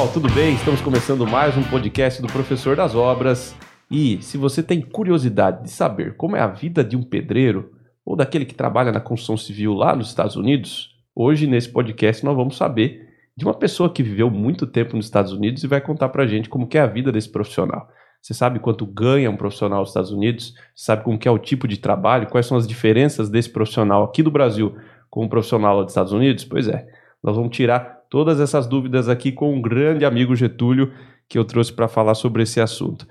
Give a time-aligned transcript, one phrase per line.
[0.00, 0.54] pessoal, tudo bem?
[0.54, 3.54] Estamos começando mais um podcast do Professor das Obras.
[3.90, 8.16] E se você tem curiosidade de saber como é a vida de um pedreiro ou
[8.16, 12.56] daquele que trabalha na construção civil lá nos Estados Unidos, hoje nesse podcast nós vamos
[12.56, 16.26] saber de uma pessoa que viveu muito tempo nos Estados Unidos e vai contar pra
[16.26, 17.86] gente como é a vida desse profissional.
[18.22, 20.54] Você sabe quanto ganha um profissional nos Estados Unidos?
[20.74, 22.28] Você sabe como é o tipo de trabalho?
[22.28, 24.74] Quais são as diferenças desse profissional aqui do Brasil
[25.10, 26.44] com um profissional lá dos Estados Unidos?
[26.46, 26.86] Pois é,
[27.22, 30.92] nós vamos tirar todas essas dúvidas aqui com um grande amigo Getúlio
[31.28, 33.06] que eu trouxe para falar sobre esse assunto.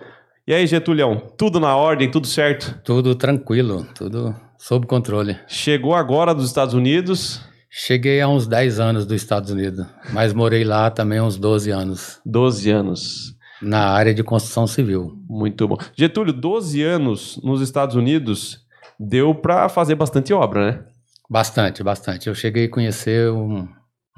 [0.46, 2.80] E aí, Getúlio, tudo na ordem, tudo certo?
[2.84, 5.38] Tudo tranquilo, tudo sob controle.
[5.48, 7.42] Chegou agora dos Estados Unidos?
[7.70, 12.20] Cheguei há uns 10 anos dos Estados Unidos, mas morei lá também uns 12 anos.
[12.26, 13.36] 12 anos.
[13.62, 15.14] Na área de construção civil.
[15.30, 15.78] Muito bom.
[15.96, 18.66] Getúlio, 12 anos nos Estados Unidos
[19.00, 20.84] deu para fazer bastante obra, né?
[21.30, 22.28] Bastante, bastante.
[22.28, 23.68] Eu cheguei a conhecer um,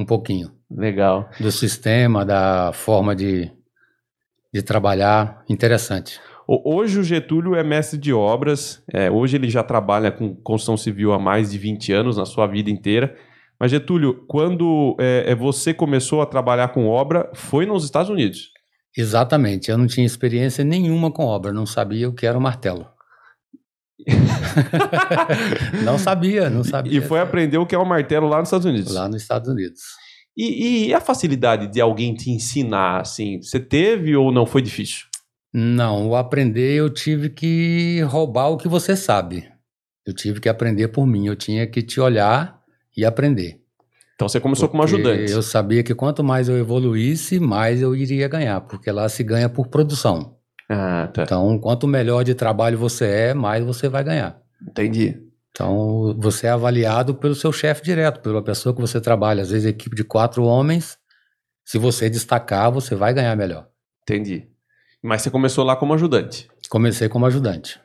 [0.02, 0.52] um pouquinho.
[0.70, 1.30] Legal.
[1.40, 3.52] Do sistema, da forma de,
[4.54, 5.44] de trabalhar.
[5.50, 6.20] Interessante.
[6.48, 8.84] Hoje o Getúlio é mestre de obras.
[8.92, 12.48] É, hoje ele já trabalha com construção civil há mais de 20 anos na sua
[12.48, 13.16] vida inteira.
[13.60, 18.50] Mas, Getúlio, quando é, é, você começou a trabalhar com obra, foi nos Estados Unidos?
[18.98, 19.70] Exatamente.
[19.70, 22.88] Eu não tinha experiência nenhuma com obra, não sabia o que era o martelo.
[25.84, 26.98] não sabia, não sabia.
[26.98, 28.94] E foi aprender o que é o martelo lá nos Estados Unidos?
[28.94, 29.82] Lá nos Estados Unidos.
[30.36, 35.06] E, e a facilidade de alguém te ensinar, assim, você teve ou não foi difícil?
[35.54, 39.50] Não, o aprender eu tive que roubar o que você sabe.
[40.06, 42.62] Eu tive que aprender por mim, eu tinha que te olhar
[42.96, 43.62] e aprender.
[44.16, 45.32] Então você começou porque como ajudante.
[45.32, 49.50] Eu sabia que quanto mais eu evoluísse, mais eu iria ganhar, porque lá se ganha
[49.50, 50.38] por produção.
[50.74, 51.24] Ah, tá.
[51.24, 54.42] Então, quanto melhor de trabalho você é, mais você vai ganhar.
[54.66, 55.22] Entendi.
[55.52, 59.42] Então, você é avaliado pelo seu chefe direto, pela pessoa que você trabalha.
[59.42, 60.98] Às vezes, equipe de quatro homens,
[61.66, 63.68] se você destacar, você vai ganhar melhor.
[64.04, 64.48] Entendi.
[65.04, 66.48] Mas você começou lá como ajudante?
[66.70, 67.78] Comecei como ajudante.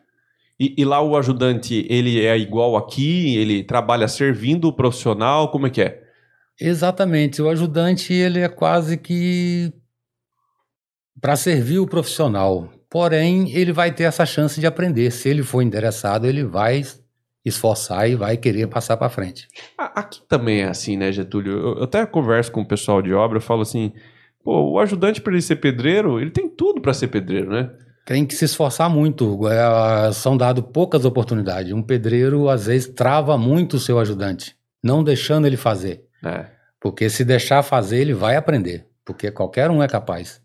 [0.60, 3.36] E, e, lá o ajudante, ele é igual aqui?
[3.36, 5.50] Ele trabalha servindo o profissional?
[5.50, 6.02] Como é que é?
[6.60, 7.42] Exatamente.
[7.42, 9.72] O ajudante, ele é quase que
[11.20, 12.70] para servir o profissional.
[12.88, 15.10] Porém, ele vai ter essa chance de aprender.
[15.10, 16.82] Se ele for interessado, ele vai
[17.44, 19.46] esforçar e vai querer passar para frente.
[19.78, 21.78] Aqui também é assim, né, Getúlio?
[21.78, 23.92] Eu até converso com o pessoal de obra, eu falo assim,
[24.42, 27.70] pô, o ajudante para ele ser pedreiro, ele tem tudo para ser pedreiro, né?
[28.04, 29.48] Tem que se esforçar muito.
[29.48, 31.72] É, são dadas poucas oportunidades.
[31.72, 36.04] Um pedreiro, às vezes, trava muito o seu ajudante, não deixando ele fazer.
[36.24, 36.46] É.
[36.80, 38.86] Porque se deixar fazer, ele vai aprender.
[39.04, 40.40] Porque qualquer um é capaz.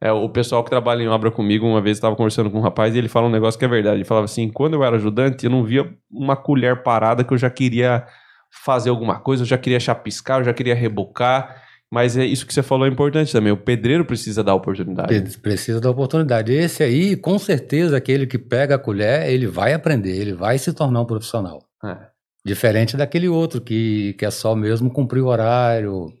[0.00, 2.94] É, o pessoal que trabalha em obra comigo, uma vez estava conversando com um rapaz
[2.94, 3.96] e ele fala um negócio que é verdade.
[3.96, 7.38] Ele falava assim: quando eu era ajudante, eu não via uma colher parada que eu
[7.38, 8.06] já queria
[8.50, 11.62] fazer alguma coisa, eu já queria chapiscar, eu já queria rebocar.
[11.90, 13.50] Mas é isso que você falou é importante também.
[13.50, 15.38] O pedreiro precisa dar oportunidade.
[15.38, 16.52] Precisa dar oportunidade.
[16.52, 20.72] Esse aí, com certeza, aquele que pega a colher, ele vai aprender, ele vai se
[20.74, 21.62] tornar um profissional.
[21.82, 21.96] É.
[22.44, 26.12] Diferente daquele outro que, que é só mesmo cumprir o horário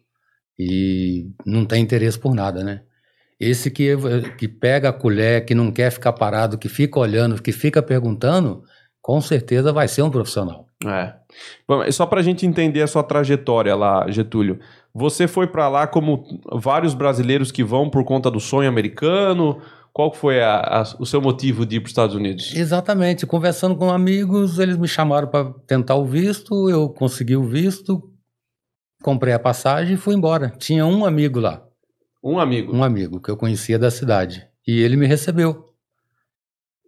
[0.58, 2.82] e não tem interesse por nada, né?
[3.40, 3.96] Esse que,
[4.36, 8.64] que pega a colher, que não quer ficar parado, que fica olhando, que fica perguntando,
[9.00, 10.66] com certeza vai ser um profissional.
[10.84, 11.14] É.
[11.66, 14.58] Bom, só para a gente entender a sua trajetória lá, Getúlio.
[14.94, 19.60] Você foi para lá como vários brasileiros que vão por conta do sonho americano?
[19.92, 22.54] Qual foi a, a, o seu motivo de ir para os Estados Unidos?
[22.54, 23.26] Exatamente.
[23.26, 28.02] Conversando com amigos, eles me chamaram para tentar o visto, eu consegui o visto,
[29.02, 30.52] comprei a passagem e fui embora.
[30.58, 31.67] Tinha um amigo lá.
[32.28, 32.74] Um amigo?
[32.74, 34.46] Um amigo que eu conhecia da cidade.
[34.66, 35.68] E ele me recebeu.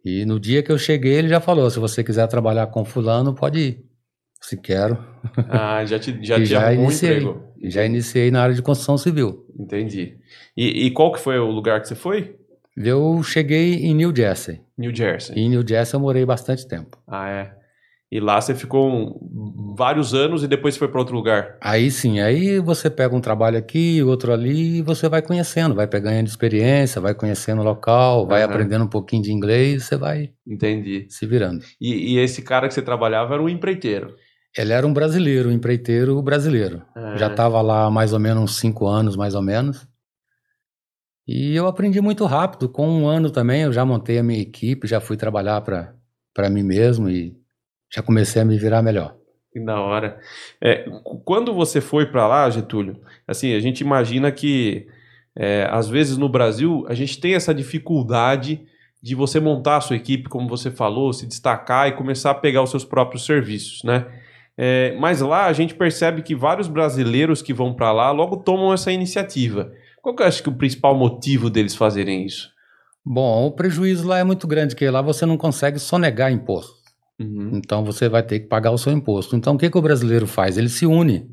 [0.05, 3.35] E no dia que eu cheguei, ele já falou: se você quiser trabalhar com fulano,
[3.35, 3.85] pode ir.
[4.41, 4.99] Se quero.
[5.51, 7.43] Ah, já te, já já iniciei, emprego.
[7.63, 9.47] Já iniciei na área de construção civil.
[9.59, 10.17] Entendi.
[10.57, 12.37] E, e, qual que foi o lugar que você foi?
[12.75, 14.63] Eu cheguei em New Jersey.
[14.79, 15.37] New Jersey.
[15.37, 16.97] E em New Jersey eu morei bastante tempo.
[17.07, 17.60] Ah, é?
[18.13, 19.21] E lá você ficou
[19.77, 21.57] vários anos e depois foi para outro lugar.
[21.61, 25.87] Aí sim, aí você pega um trabalho aqui, outro ali, e você vai conhecendo, vai
[25.87, 28.51] pegando experiência, vai conhecendo o local, vai uhum.
[28.51, 31.07] aprendendo um pouquinho de inglês, você vai Entendi.
[31.09, 31.65] se virando.
[31.81, 34.17] E, e, esse cara que você trabalhava era um empreiteiro?
[34.59, 36.83] Ele era um brasileiro, um empreiteiro brasileiro.
[36.97, 37.17] Uhum.
[37.17, 39.87] Já estava lá mais ou menos uns cinco anos, mais ou menos.
[41.29, 42.69] E eu aprendi muito rápido.
[42.69, 46.65] Com um ano também, eu já montei a minha equipe, já fui trabalhar para mim
[46.65, 47.40] mesmo e
[47.93, 49.17] já comecei a me virar melhor.
[49.53, 50.19] Que da hora.
[50.63, 50.85] É,
[51.25, 54.87] quando você foi para lá, Getúlio, assim, a gente imagina que
[55.37, 58.63] é, às vezes no Brasil a gente tem essa dificuldade
[59.03, 62.63] de você montar a sua equipe, como você falou, se destacar e começar a pegar
[62.63, 64.07] os seus próprios serviços, né?
[64.57, 68.75] É, mas lá a gente percebe que vários brasileiros que vão para lá logo tomam
[68.75, 69.73] essa iniciativa.
[70.03, 72.51] Qual que eu acho que é o principal motivo deles fazerem isso?
[73.05, 76.80] Bom, o prejuízo lá é muito grande, porque lá você não consegue sonegar imposto.
[77.21, 77.51] Uhum.
[77.55, 79.37] Então você vai ter que pagar o seu imposto.
[79.37, 80.57] Então o que, que o brasileiro faz?
[80.57, 81.31] Ele se une.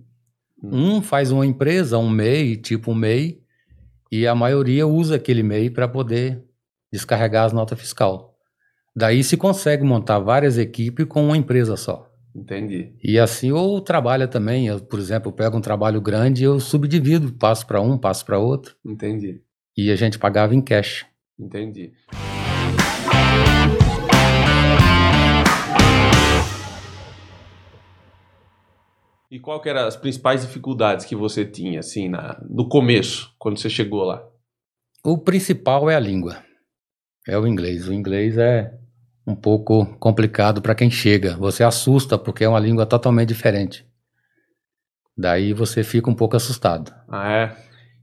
[0.62, 0.98] Hum.
[0.98, 3.40] Um faz uma empresa, um MEI, tipo um MEI,
[4.12, 6.44] e a maioria usa aquele MEI para poder
[6.92, 8.36] descarregar as notas fiscal.
[8.96, 12.12] Daí se consegue montar várias equipes com uma empresa só.
[12.36, 12.94] Entendi.
[13.04, 16.60] E assim, ou trabalha também, eu, por exemplo, eu pego um trabalho grande e eu
[16.60, 19.42] subdivido, passo para um, passo para outro, Entendi.
[19.76, 21.06] e a gente pagava em cash.
[21.40, 21.94] Entendi.
[29.30, 33.58] E qual que eram as principais dificuldades que você tinha, assim, na, no começo, quando
[33.58, 34.24] você chegou lá?
[35.04, 36.38] O principal é a língua,
[37.28, 37.88] é o inglês.
[37.88, 38.74] O inglês é
[39.26, 41.36] um pouco complicado para quem chega.
[41.36, 43.86] Você assusta porque é uma língua totalmente diferente.
[45.18, 46.94] Daí você fica um pouco assustado.
[47.10, 47.58] Ah, é?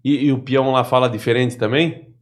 [0.04, 2.14] E, e o peão lá fala diferente também?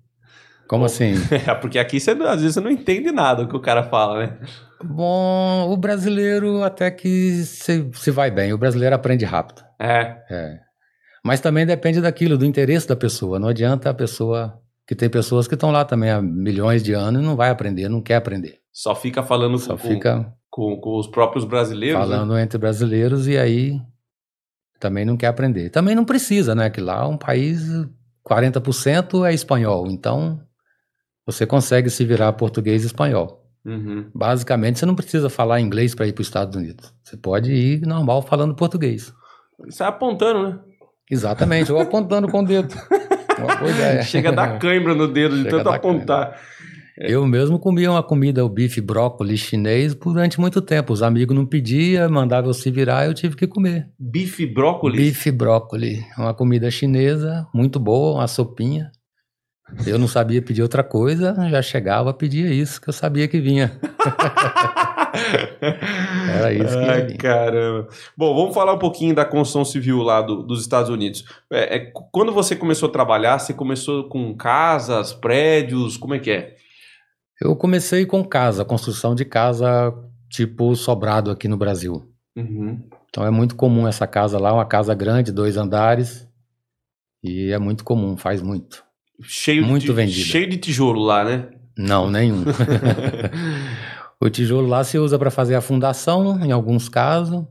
[0.69, 0.87] Como Bom.
[0.87, 1.15] assim?
[1.47, 4.27] É, porque aqui você, às vezes você não entende nada do que o cara fala,
[4.27, 4.39] né?
[4.84, 8.52] Bom, o brasileiro até que se, se vai bem.
[8.52, 9.62] O brasileiro aprende rápido.
[9.81, 10.17] É.
[10.31, 10.58] É.
[11.25, 13.38] Mas também depende daquilo, do interesse da pessoa.
[13.38, 14.58] Não adianta a pessoa.
[14.87, 17.88] Que tem pessoas que estão lá também há milhões de anos e não vai aprender,
[17.88, 18.58] não quer aprender.
[18.73, 22.00] Só fica falando Só com, fica com, com os próprios brasileiros.
[22.00, 22.05] né?
[22.05, 23.81] falando entre brasileiros e aí
[24.81, 25.70] também não quer aprender.
[25.70, 26.69] Também não precisa, né?
[26.69, 27.62] Que lá é um país
[28.29, 30.40] 40% é espanhol, então
[31.25, 33.42] você consegue se virar português e espanhol.
[33.64, 34.11] Uhum.
[34.14, 36.93] Basicamente, você não precisa falar inglês para ir para os Estados Unidos.
[37.03, 39.12] Você pode ir normal falando português.
[39.70, 40.59] Sai apontando, né?
[41.11, 42.75] Exatamente, ou apontando com o dedo.
[44.05, 46.38] Chega a dar cãibra no dedo de Chega a tanto apontar.
[46.99, 50.93] Eu mesmo comia uma comida, o bife brócolis chinês, durante muito tempo.
[50.93, 53.88] Os amigos não pediam, mandavam eu se virar, eu tive que comer.
[53.99, 55.00] Bife brócolis.
[55.00, 58.93] Bife brócolis, uma comida chinesa, muito boa, uma sopinha.
[59.87, 63.73] Eu não sabia pedir outra coisa, já chegava, pedia isso, que eu sabia que vinha.
[66.31, 67.89] Era isso que Ai, caramba.
[68.17, 71.25] Bom, vamos falar um pouquinho da construção civil lá do- dos Estados Unidos.
[71.51, 76.31] É, é, quando você começou a trabalhar, você começou com casas, prédios, como é que
[76.31, 76.57] é?
[77.41, 79.93] Eu comecei com casa, construção de casa
[80.31, 82.07] tipo sobrado aqui no Brasil.
[82.37, 82.81] Uhum.
[83.11, 86.27] Então é muito comum essa casa lá, uma casa grande, dois andares.
[87.23, 88.83] E é muito comum, faz muito.
[89.25, 90.27] Cheio Muito de, vendida.
[90.27, 91.49] Cheio de tijolo lá, né?
[91.77, 92.45] Não, nenhum.
[94.21, 97.45] o tijolo lá se usa para fazer a fundação, em alguns casos,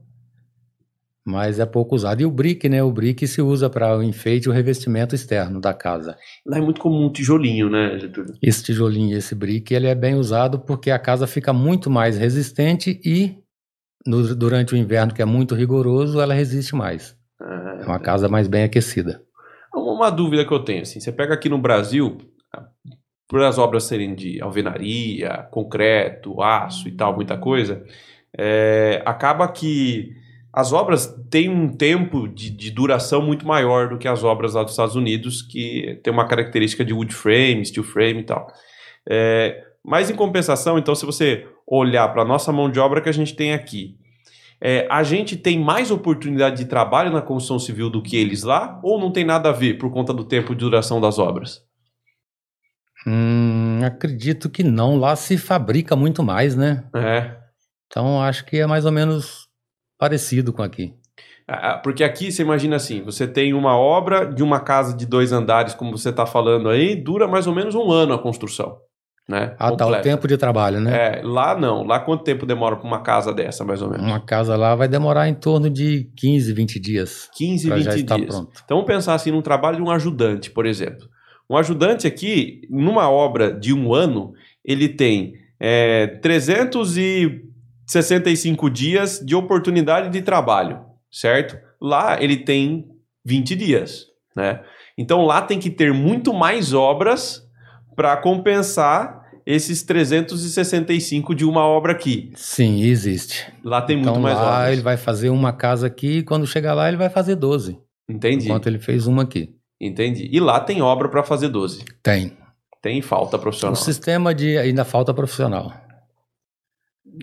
[1.25, 2.21] mas é pouco usado.
[2.21, 2.81] E o brick, né?
[2.83, 6.17] O brick se usa para o enfeite e o revestimento externo da casa.
[6.45, 8.33] Lá é muito comum tijolinho, né, Getúlio?
[8.41, 12.99] Esse tijolinho, esse brick, ele é bem usado porque a casa fica muito mais resistente
[13.05, 13.35] e
[14.05, 17.15] no- durante o inverno, que é muito rigoroso, ela resiste mais.
[17.81, 19.21] É uma casa mais bem aquecida.
[20.01, 22.17] Uma, dúvida que eu tenho, assim, você pega aqui no Brasil,
[23.27, 27.85] por as obras serem de alvenaria, concreto, aço e tal, muita coisa,
[28.35, 30.11] é, acaba que
[30.51, 34.63] as obras têm um tempo de, de duração muito maior do que as obras lá
[34.63, 38.47] dos Estados Unidos, que tem uma característica de wood frame, steel frame e tal.
[39.07, 43.09] É, mas em compensação, então, se você olhar para a nossa mão de obra que
[43.09, 44.00] a gente tem aqui,
[44.61, 48.79] é, a gente tem mais oportunidade de trabalho na construção civil do que eles lá,
[48.83, 51.65] ou não tem nada a ver por conta do tempo de duração das obras?
[53.07, 54.97] Hum, acredito que não.
[54.97, 56.83] Lá se fabrica muito mais, né?
[56.95, 57.35] É.
[57.87, 59.47] Então acho que é mais ou menos
[59.97, 60.93] parecido com aqui.
[61.47, 65.31] Ah, Porque aqui você imagina assim: você tem uma obra de uma casa de dois
[65.31, 68.77] andares, como você está falando aí, dura mais ou menos um ano a construção.
[69.31, 69.55] Né?
[69.57, 70.91] Ah, tá, o tempo de trabalho, né?
[70.93, 71.85] É, lá não.
[71.85, 74.05] Lá quanto tempo demora para uma casa dessa, mais ou menos?
[74.05, 77.95] Uma casa lá vai demorar em torno de 15, 20 dias 15, para 20 já
[77.95, 78.27] estar dias.
[78.27, 78.51] pronto.
[78.65, 81.07] Então vamos pensar assim num trabalho de um ajudante, por exemplo.
[81.49, 84.33] Um ajudante aqui, numa obra de um ano,
[84.65, 91.57] ele tem é, 365 dias de oportunidade de trabalho, certo?
[91.81, 92.85] Lá ele tem
[93.23, 94.59] 20 dias, né?
[94.97, 97.49] Então lá tem que ter muito mais obras
[97.95, 102.31] para compensar esses 365 de uma obra aqui.
[102.35, 103.51] Sim, existe.
[103.63, 104.73] Lá tem muito então mais lá obras.
[104.73, 107.79] ele vai fazer uma casa aqui e quando chegar lá ele vai fazer 12.
[108.09, 108.45] Entendi.
[108.45, 109.55] Enquanto ele fez uma aqui.
[109.79, 110.29] Entendi.
[110.31, 111.83] E lá tem obra para fazer 12.
[112.03, 112.37] Tem.
[112.81, 113.73] Tem falta profissional.
[113.73, 114.57] O sistema de.
[114.57, 115.71] Ainda falta profissional.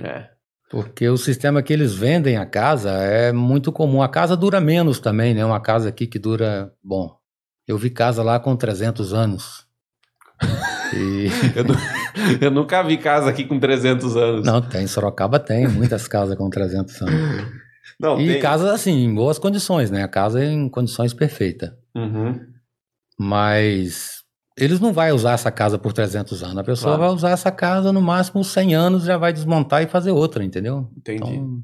[0.03, 0.29] É.
[0.71, 4.03] Porque o sistema que eles vendem a casa é muito comum.
[4.03, 5.45] A casa dura menos também, né?
[5.45, 6.73] Uma casa aqui que dura.
[6.83, 7.17] Bom,
[7.67, 9.67] eu vi casa lá com 300 anos.
[10.91, 11.27] E...
[11.55, 11.67] Eu,
[12.41, 14.47] eu nunca vi casa aqui com 300 anos.
[14.47, 14.87] Não, tem.
[14.87, 17.47] Sorocaba tem muitas casas com 300 anos.
[18.01, 18.41] Não, E tem.
[18.41, 20.03] casas assim, em boas condições, né?
[20.03, 21.71] A casa é em condições perfeitas.
[21.97, 22.39] Uhum.
[23.19, 24.19] Mas
[24.57, 26.59] eles não vão usar essa casa por 300 anos.
[26.59, 27.03] A pessoa Claro.
[27.09, 30.89] vai usar essa casa no máximo 100 anos, já vai desmontar e fazer outra, entendeu?
[30.97, 31.23] Entendi.
[31.35, 31.63] Então,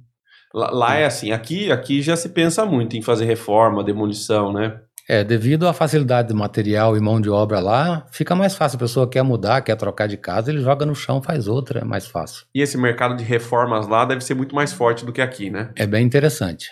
[0.56, 4.78] Lá, lá é assim, aqui, aqui já se pensa muito em fazer reforma, demolição, né?
[5.08, 8.76] É, devido à facilidade de material e mão de obra lá, fica mais fácil.
[8.76, 11.84] A pessoa quer mudar, quer trocar de casa, ele joga no chão, faz outra, é
[11.84, 12.46] mais fácil.
[12.54, 15.70] E esse mercado de reformas lá deve ser muito mais forte do que aqui, né?
[15.76, 16.68] É bem interessante.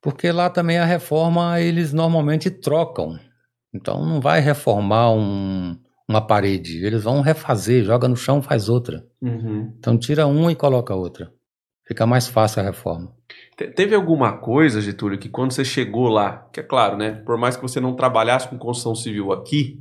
[0.00, 3.18] Porque lá também a reforma eles normalmente trocam.
[3.72, 9.04] Então não vai reformar um- uma parede, eles vão refazer, joga no chão, faz outra.
[9.78, 11.32] Então tira uma e coloca outra.
[11.86, 13.12] Fica mais fácil a reforma.
[13.56, 17.12] Te- Teve alguma coisa, Getúlio, que quando você chegou lá, que é claro, né?
[17.24, 19.80] Por mais que você não trabalhasse com construção civil aqui,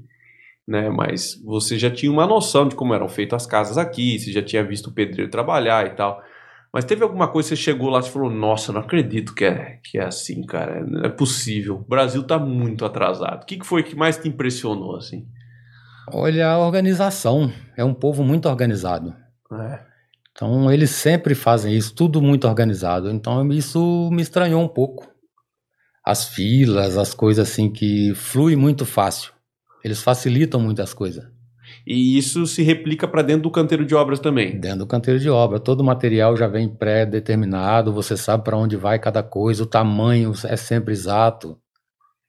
[0.68, 0.90] né?
[0.90, 4.42] Mas você já tinha uma noção de como eram feitas as casas aqui, você já
[4.42, 6.22] tinha visto o pedreiro trabalhar e tal.
[6.72, 9.80] Mas teve alguma coisa que você chegou lá e falou: Nossa, não acredito que é,
[9.84, 10.84] que é assim, cara.
[10.86, 11.76] Não é possível.
[11.76, 13.44] O Brasil tá muito atrasado.
[13.44, 15.28] O que, que foi que mais te impressionou, assim?
[16.12, 17.52] Olha a organização.
[17.78, 19.14] É um povo muito organizado.
[19.52, 19.93] É.
[20.34, 23.10] Então eles sempre fazem isso, tudo muito organizado.
[23.10, 25.08] Então isso me estranhou um pouco.
[26.06, 29.32] As filas, as coisas assim que flui muito fácil.
[29.84, 31.24] Eles facilitam muitas coisas.
[31.86, 34.60] E isso se replica para dentro do canteiro de obras também.
[34.60, 38.76] Dentro do canteiro de obra, todo o material já vem pré-determinado, você sabe para onde
[38.76, 41.58] vai cada coisa, o tamanho é sempre exato.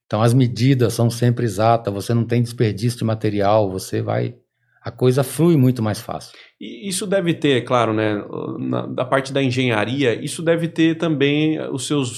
[0.06, 4.36] Então as medidas são sempre exatas, você não tem desperdício de material, você vai.
[4.84, 6.36] A coisa flui muito mais fácil.
[6.60, 8.22] E isso deve ter, claro, né,
[8.58, 12.10] na- da parte da engenharia, isso deve ter também os seus,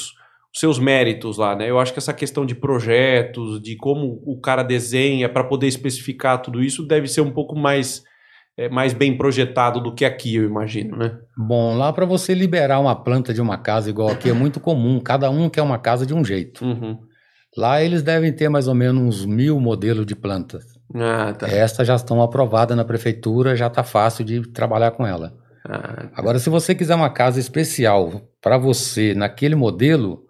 [0.53, 1.71] os seus méritos lá, né?
[1.71, 6.43] Eu acho que essa questão de projetos, de como o cara desenha para poder especificar
[6.43, 8.03] tudo isso, deve ser um pouco mais,
[8.59, 11.17] é, mais bem projetado do que aqui, eu imagino, né?
[11.39, 14.99] Bom, lá para você liberar uma planta de uma casa igual aqui é muito comum,
[14.99, 16.65] cada um quer uma casa de um jeito.
[16.65, 16.99] Uhum.
[17.57, 20.65] Lá eles devem ter mais ou menos uns mil modelos de plantas.
[20.95, 21.49] Ah, tá.
[21.49, 25.35] Estas já estão aprovadas na prefeitura, já está fácil de trabalhar com ela.
[25.65, 30.25] Ah, Agora, se você quiser uma casa especial para você naquele modelo,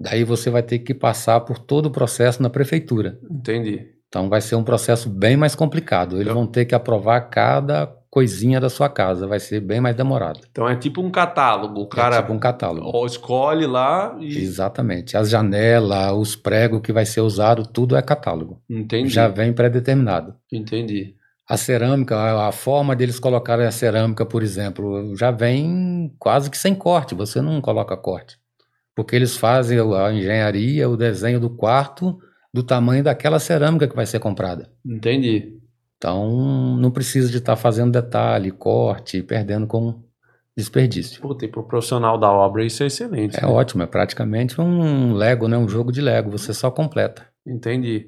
[0.00, 3.18] daí você vai ter que passar por todo o processo na prefeitura.
[3.30, 3.86] entendi.
[4.08, 6.18] Então vai ser um processo bem mais complicado.
[6.18, 10.40] Eles vão ter que aprovar cada coisinha da sua casa, vai ser bem mais demorado.
[10.50, 11.80] Então é tipo um catálogo.
[11.82, 13.06] O É cara tipo um catálogo.
[13.06, 14.38] escolhe lá e.
[14.38, 15.16] Exatamente.
[15.16, 18.60] As janelas, os pregos que vai ser usado, tudo é catálogo.
[18.68, 19.10] Entendi.
[19.10, 20.34] Já vem pré-determinado.
[20.52, 21.14] Entendi.
[21.48, 26.58] A cerâmica, a a forma deles colocarem a cerâmica, por exemplo, já vem quase que
[26.58, 28.36] sem corte, você não coloca corte.
[28.94, 32.18] Porque eles fazem a engenharia, o desenho do quarto,
[32.52, 34.70] do tamanho daquela cerâmica que vai ser comprada.
[34.84, 35.57] Entendi.
[35.98, 40.00] Então, não precisa de estar fazendo detalhe, corte, perdendo com
[40.56, 41.20] desperdício.
[41.20, 43.36] Puta, e pro profissional da obra isso é excelente.
[43.36, 43.48] É né?
[43.48, 45.58] ótimo, é praticamente um Lego, né?
[45.58, 47.26] Um jogo de Lego, você só completa.
[47.46, 48.06] Entendi.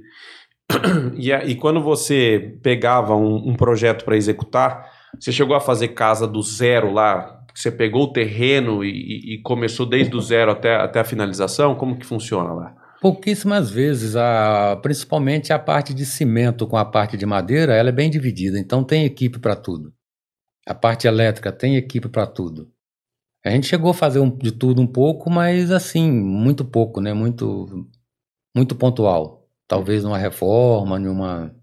[1.16, 6.26] E, e quando você pegava um, um projeto para executar, você chegou a fazer casa
[6.28, 7.40] do zero lá?
[7.52, 11.74] Você pegou o terreno e, e- e começou desde o zero até, até a finalização?
[11.74, 12.74] Como que funciona lá?
[13.00, 17.92] Pouquíssimas vezes, a, principalmente a parte de cimento com a parte de madeira, ela é
[17.92, 19.92] bem dividida, então tem equipe para tudo.
[20.66, 22.70] A parte elétrica tem equipe para tudo.
[23.44, 27.14] A gente chegou a fazer um- de tudo um pouco, mas assim, muito pouco, né?
[27.14, 27.88] Muito,
[28.54, 29.48] muito pontual.
[29.66, 31.54] Talvez numa reforma, numa,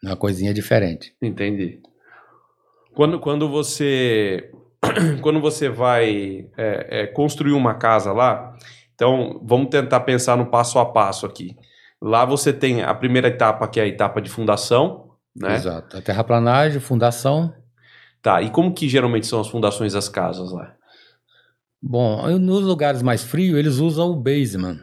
[0.00, 1.16] numa coisinha diferente.
[1.20, 1.80] Entendi.
[2.94, 4.52] Quando, quando você
[5.22, 8.56] quando você vai é, é, construir uma casa lá,
[9.02, 11.56] então vamos tentar pensar no passo a passo aqui.
[12.00, 15.54] Lá você tem a primeira etapa, que é a etapa de fundação, né?
[15.56, 15.96] Exato.
[15.96, 17.52] A terraplanagem, fundação.
[18.22, 20.74] Tá, e como que geralmente são as fundações das casas lá?
[21.82, 24.78] Bom, nos lugares mais frios, eles usam o basement,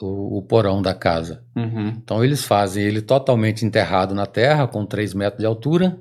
[0.00, 1.42] o- o porão da casa.
[1.56, 1.88] Uhum.
[1.88, 5.98] Então eles fazem ele totalmente enterrado na terra, com 3 metros de altura,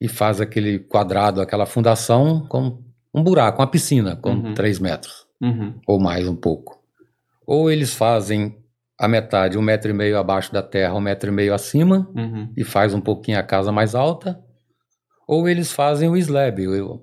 [0.00, 2.82] e faz aquele quadrado, aquela fundação com
[3.14, 4.54] um buraco, uma piscina com Uhum.
[4.54, 5.74] 3 metros, Uhum.
[5.88, 6.78] ou mais um pouco.
[7.46, 8.56] Ou eles fazem
[8.98, 12.52] a metade, um metro e meio abaixo da terra, um metro e meio acima, Uhum.
[12.56, 14.38] e faz um pouquinho a casa mais alta.
[15.26, 16.58] Ou eles fazem o slab,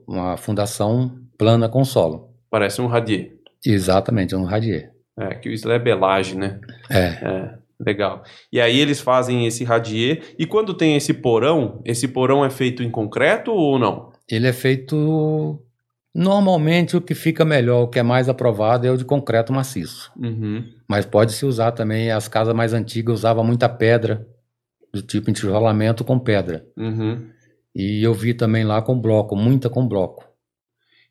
[0.07, 2.29] uma fundação plana com solo.
[2.49, 3.33] Parece um radier.
[3.65, 4.91] Exatamente, um radier.
[5.17, 6.59] É, que o slab é laje, né?
[6.89, 8.23] É, É, legal.
[8.51, 10.33] E aí eles fazem esse radier.
[10.39, 14.11] E quando tem esse porão, esse porão é feito em concreto ou não?
[14.29, 15.61] Ele é feito.
[16.13, 20.11] Normalmente o que fica melhor, o que é mais aprovado é o de concreto maciço.
[20.17, 20.65] Uhum.
[20.87, 24.27] Mas pode-se usar também, as casas mais antigas usavam muita pedra,
[24.91, 26.65] do tipo entijolamento com pedra.
[26.75, 27.29] Uhum.
[27.75, 30.27] E eu vi também lá com bloco, muita com bloco.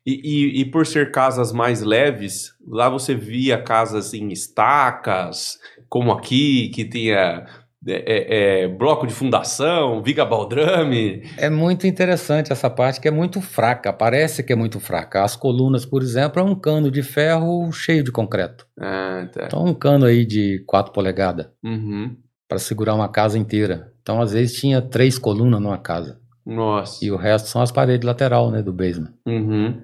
[0.05, 6.11] E, e, e, por ser casas mais leves, lá você via casas em estacas, como
[6.11, 7.45] aqui, que tinha
[7.87, 11.23] é, é, é, bloco de fundação, viga baldrame.
[11.37, 15.23] É muito interessante essa parte que é muito fraca, parece que é muito fraca.
[15.23, 18.67] As colunas, por exemplo, é um cano de ferro cheio de concreto.
[18.77, 19.45] Ah, tá.
[19.45, 22.15] Então, um cano aí de 4 polegadas uhum.
[22.47, 23.93] para segurar uma casa inteira.
[24.01, 26.19] Então, às vezes, tinha três colunas numa casa.
[26.45, 27.03] Nossa.
[27.05, 29.13] E o resto são as paredes lateral, né, do basement.
[29.25, 29.81] Uhum.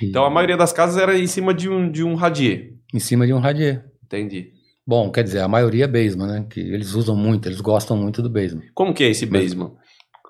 [0.00, 0.06] E...
[0.06, 2.72] Então, a maioria das casas era em cima de um, de um radier.
[2.92, 3.84] Em cima de um radier.
[4.04, 4.59] Entendi.
[4.86, 6.46] Bom, quer dizer, a maioria é basement, né?
[6.48, 8.64] Que eles usam muito, eles gostam muito do basement.
[8.74, 9.72] Como que é esse basement?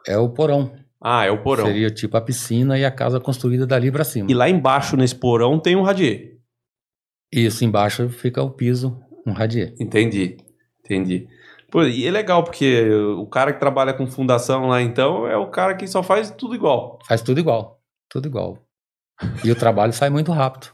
[0.07, 0.73] É o porão.
[1.00, 1.64] Ah, é o porão.
[1.64, 4.30] Seria tipo a piscina e a casa construída dali para cima.
[4.30, 6.38] E lá embaixo, nesse porão, tem um radier.
[7.33, 9.75] Isso, embaixo fica o piso, um radier.
[9.78, 10.37] Entendi,
[10.85, 11.28] entendi.
[11.71, 15.49] Pô, e é legal, porque o cara que trabalha com fundação lá, então, é o
[15.49, 16.99] cara que só faz tudo igual.
[17.07, 17.80] Faz tudo igual,
[18.11, 18.59] tudo igual.
[19.44, 20.68] E o trabalho sai muito rápido.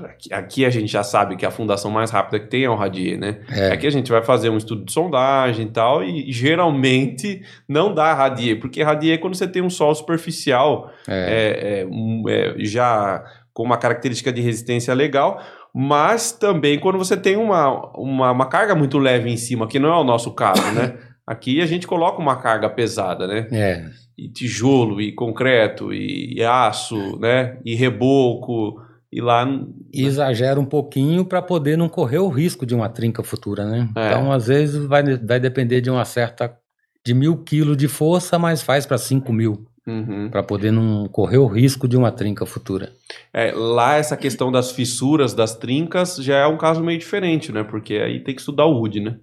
[0.00, 2.74] Aqui, aqui, a gente já sabe que a fundação mais rápida que tem é o
[2.74, 3.40] Radier, né?
[3.50, 3.70] É.
[3.70, 8.14] Aqui a gente vai fazer um estudo de sondagem e tal, e geralmente não dá
[8.14, 11.84] Radier, porque Radier é quando você tem um solo superficial é.
[11.86, 15.40] É, é, é já com uma característica de resistência legal,
[15.74, 19.90] mas também quando você tem uma, uma, uma carga muito leve em cima, que não
[19.90, 20.94] é o nosso caso, né?
[21.26, 23.48] Aqui a gente coloca uma carga pesada, né?
[23.50, 27.58] É e tijolo, e concreto, e, e aço, né?
[27.64, 28.80] E reboco,
[29.12, 29.46] e lá.
[29.92, 33.88] Exagera um pouquinho para poder não correr o risco de uma trinca futura, né?
[33.96, 34.08] É.
[34.08, 36.56] Então, às vezes, vai, vai depender de uma certa.
[37.04, 39.66] de mil quilos de força, mas faz para cinco mil.
[39.86, 40.28] Uhum.
[40.28, 42.92] Para poder não correr o risco de uma trinca futura.
[43.32, 47.62] É, lá, essa questão das fissuras, das trincas, já é um caso meio diferente, né?
[47.62, 49.16] Porque aí tem que estudar o wood, né?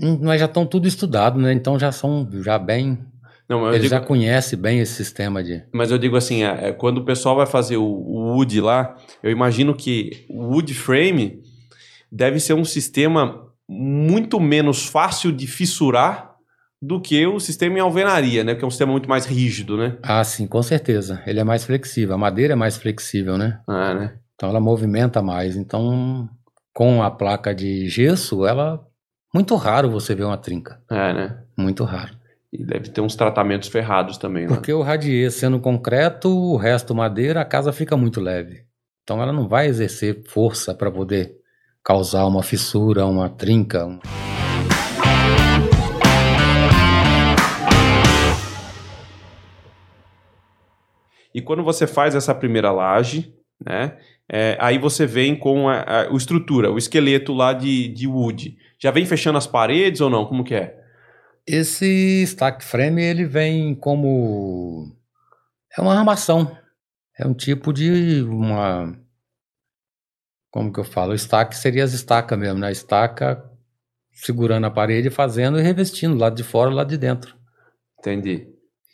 [0.00, 1.52] Hum, mas já estão tudo estudado, né?
[1.52, 2.98] Então já são já bem
[3.48, 5.62] não, Ele digo, já conhece bem esse sistema de.
[5.72, 8.96] Mas eu digo assim, é, é, quando o pessoal vai fazer o, o wood lá,
[9.22, 11.42] eu imagino que o wood frame
[12.10, 16.34] deve ser um sistema muito menos fácil de fissurar
[16.80, 18.54] do que o sistema em alvenaria, né?
[18.54, 19.96] Que é um sistema muito mais rígido, né?
[20.02, 21.22] Ah, sim, com certeza.
[21.26, 22.14] Ele é mais flexível.
[22.14, 23.60] A madeira é mais flexível, né?
[23.66, 24.14] Ah, né?
[24.34, 25.56] Então ela movimenta mais.
[25.56, 26.28] Então,
[26.72, 28.84] com a placa de gesso, ela
[29.34, 30.80] muito raro você ver uma trinca.
[30.90, 31.38] É, né?
[31.56, 32.14] Muito raro.
[32.56, 34.54] E deve ter uns tratamentos ferrados também, né?
[34.54, 38.64] Porque o radier sendo concreto, o resto madeira, a casa fica muito leve.
[39.02, 41.34] Então ela não vai exercer força para poder
[41.82, 43.84] causar uma fissura, uma trinca.
[43.84, 43.98] Um...
[51.34, 53.34] E quando você faz essa primeira laje,
[53.66, 53.98] né?
[54.30, 58.56] É, aí você vem com a, a, a, estrutura, o esqueleto lá de, de wood.
[58.78, 60.24] Já vem fechando as paredes ou não?
[60.24, 60.83] Como que é?
[61.46, 64.96] Esse stack frame ele vem como
[65.76, 66.56] é uma armação,
[67.18, 68.98] é um tipo de uma
[70.50, 72.70] como que eu falo, o stack seria as estacas mesmo, né?
[72.70, 73.44] Estaca
[74.12, 77.34] segurando a parede, fazendo e revestindo lado de fora, lado de dentro.
[77.98, 78.46] Entendi.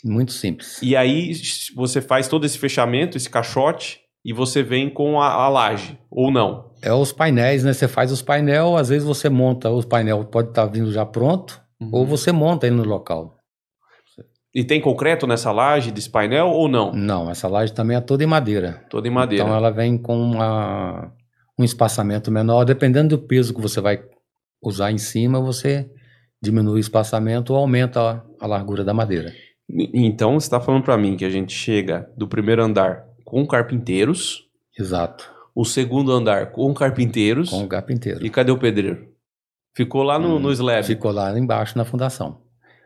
[0.02, 0.80] Muito simples.
[0.82, 1.32] E aí
[1.74, 6.30] você faz todo esse fechamento, esse caixote, e você vem com a, a laje, ou
[6.30, 6.72] não?
[6.80, 7.74] É os painéis, né?
[7.74, 11.04] Você faz os painel, às vezes você monta os painel, pode estar tá vindo já
[11.04, 11.90] pronto, Uhum.
[11.93, 13.37] Ou você monta ele no local.
[14.55, 16.93] E tem concreto nessa laje desse painel ou não?
[16.93, 18.85] Não, essa laje também é toda em madeira.
[18.90, 19.45] Toda em madeira.
[19.45, 21.12] Então ela vem com uma,
[21.59, 24.03] um espaçamento menor, dependendo do peso que você vai
[24.61, 25.88] usar em cima, você
[26.43, 29.33] diminui o espaçamento ou aumenta a, a largura da madeira.
[29.95, 34.49] Então você está falando para mim que a gente chega do primeiro andar com carpinteiros.
[34.77, 35.31] Exato.
[35.55, 37.51] O segundo andar com carpinteiros.
[37.51, 38.27] Com carpinteiro.
[38.27, 39.09] E cadê o pedreiro?
[39.74, 40.85] Ficou lá no, hum, no slab.
[40.85, 42.38] Ficou lá embaixo na fundação.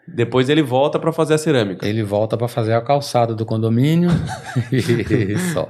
[0.07, 1.87] Depois ele volta para fazer a cerâmica.
[1.87, 4.11] Ele volta para fazer a calçada do condomínio
[4.71, 5.69] e só.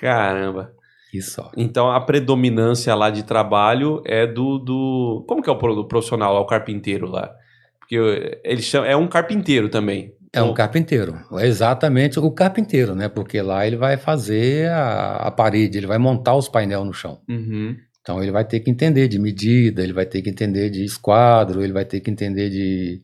[0.00, 0.72] Caramba.
[1.12, 1.50] E só.
[1.56, 4.58] Então a predominância lá de trabalho é do.
[4.58, 5.24] do...
[5.26, 7.30] Como que é o profissional lá, o carpinteiro lá?
[7.78, 10.14] Porque ele chama, é um carpinteiro também.
[10.30, 13.08] É um carpinteiro, é exatamente o carpinteiro, né?
[13.08, 17.22] Porque lá ele vai fazer a, a parede, ele vai montar os painéis no chão.
[17.26, 17.74] Uhum.
[18.08, 21.62] Então ele vai ter que entender de medida, ele vai ter que entender de esquadro,
[21.62, 23.02] ele vai ter que entender de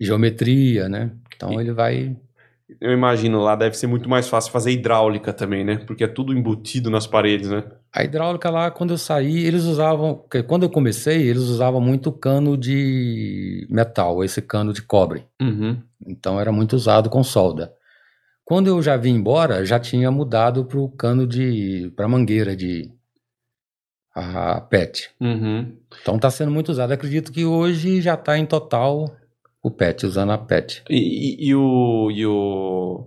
[0.00, 1.12] geometria, né?
[1.36, 2.16] Então ele vai.
[2.80, 5.76] Eu imagino lá deve ser muito mais fácil fazer hidráulica também, né?
[5.76, 7.62] Porque é tudo embutido nas paredes, né?
[7.92, 10.24] A hidráulica lá, quando eu saí, eles usavam.
[10.48, 15.24] Quando eu comecei, eles usavam muito cano de metal, esse cano de cobre.
[15.40, 15.80] Uhum.
[16.04, 17.72] Então era muito usado com solda.
[18.44, 21.92] Quando eu já vim embora, já tinha mudado para o cano de.
[21.94, 22.92] para mangueira de
[24.14, 25.10] a PET.
[25.20, 25.76] Uhum.
[26.00, 26.92] Então está sendo muito usado.
[26.92, 29.14] Acredito que hoje já está em total
[29.62, 30.82] o PET, usando a PET.
[30.88, 33.06] E, e, e, o, e, o,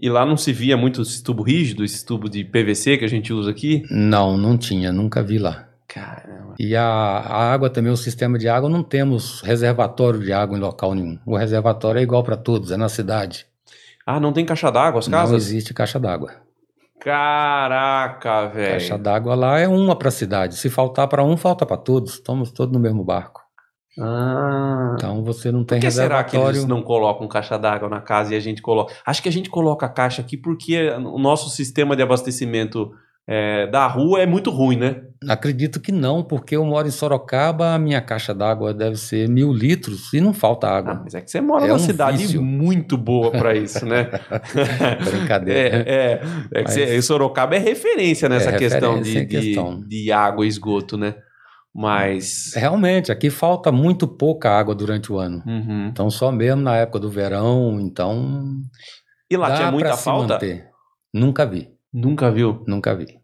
[0.00, 3.08] E lá não se via muito esse tubo rígido, esse tubo de PVC que a
[3.08, 3.82] gente usa aqui?
[3.90, 5.66] Não, não tinha, nunca vi lá.
[5.88, 6.54] Caramba.
[6.58, 10.60] E a, a água também, o sistema de água, não temos reservatório de água em
[10.60, 11.18] local nenhum.
[11.24, 13.46] O reservatório é igual para todos, é na cidade.
[14.04, 15.30] Ah, não tem caixa d'água as casas?
[15.30, 16.32] Não existe caixa d'água.
[17.00, 18.72] Caraca, velho.
[18.72, 20.56] Caixa d'água lá é uma para a cidade.
[20.56, 22.14] Se faltar para um, falta para todos.
[22.14, 23.40] Estamos todos no mesmo barco.
[24.00, 24.94] Ah.
[24.96, 26.52] Então você não tem Por que será reservatório.
[26.52, 28.94] que eles não colocam caixa d'água na casa e a gente coloca?
[29.04, 32.92] Acho que a gente coloca a caixa aqui porque o nosso sistema de abastecimento
[33.28, 35.02] é, da rua é muito ruim, né?
[35.28, 39.52] Acredito que não, porque eu moro em Sorocaba, a minha caixa d'água deve ser mil
[39.52, 41.00] litros e não falta Ah, água.
[41.04, 42.40] mas é que você mora É numa um cidade vício.
[42.40, 44.08] muito boa pra isso, né?
[45.10, 45.76] Brincadeira.
[45.76, 46.12] É, é,
[46.54, 49.80] é que Mas- você- Sorocaba é referência nessa É questão, de, em de- questão.
[49.86, 51.16] de água e esgoto, né?
[51.74, 52.52] Mas.
[52.54, 55.42] Realmente, aqui falta muito pouca água durante o ano.
[55.46, 55.88] Uhum.
[55.88, 58.56] Então só mesmo na época do verão, então
[59.30, 60.34] E lá dá tinha muita falta?
[60.34, 60.66] manter.
[61.12, 62.62] Nunca vi, Nunca viu.
[62.66, 63.17] nunca vi.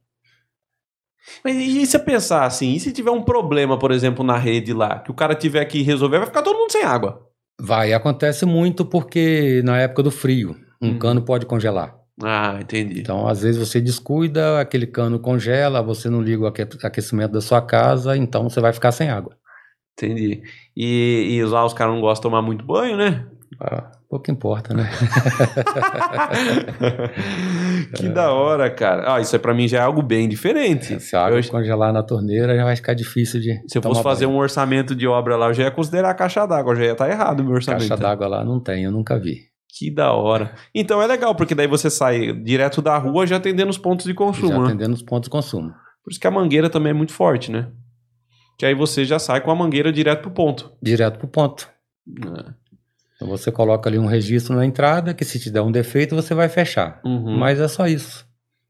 [1.44, 4.98] Mas e se pensar assim, e se tiver um problema, por exemplo, na rede lá,
[4.98, 7.26] que o cara tiver que resolver, vai ficar todo mundo sem água.
[7.60, 10.98] Vai, acontece muito porque na época do frio, um Uhum.
[10.98, 11.94] cano pode congelar.
[12.22, 13.00] Ah, entendi.
[13.00, 17.40] Então, às vezes você descuida, aquele cano congela, você não liga o aque- aquecimento da
[17.40, 19.36] sua casa, então você vai ficar sem água.
[19.96, 20.42] Entendi.
[20.76, 23.26] E, e lá os caras não gostam de tomar muito banho, né?
[23.60, 24.88] Ah, pouco importa, né?
[27.96, 29.14] que da hora, cara.
[29.14, 31.00] Ah, isso aí pra mim já é algo bem diferente.
[31.00, 34.02] Se a água Eu- congelar na torneira, já vai ficar difícil de se eu fosse
[34.02, 34.38] fazer banho.
[34.38, 37.08] um orçamento de obra lá, eu já ia considerar a caixa d'água, já ia estar
[37.10, 37.80] errado o meu orçamento.
[37.88, 39.42] Caixa d'água lá não tem, eu nunca vi.
[39.76, 40.54] Que da hora.
[40.74, 44.12] Então é legal, porque daí você sai direto da rua já atendendo os pontos de
[44.12, 44.60] Já consumo.
[44.60, 44.66] né?
[44.68, 45.70] atendendo os pontos de consumo.
[46.04, 47.68] Por isso que a mangueira também é muito forte, né?
[48.56, 50.70] Que aí você já sai com a mangueira direto pro ponto.
[50.80, 51.68] Direto pro ponto.
[53.24, 56.34] Então você coloca ali um registro na entrada, que se te der um defeito, você
[56.34, 57.00] vai fechar.
[57.02, 57.38] Uhum.
[57.38, 58.26] Mas é só isso.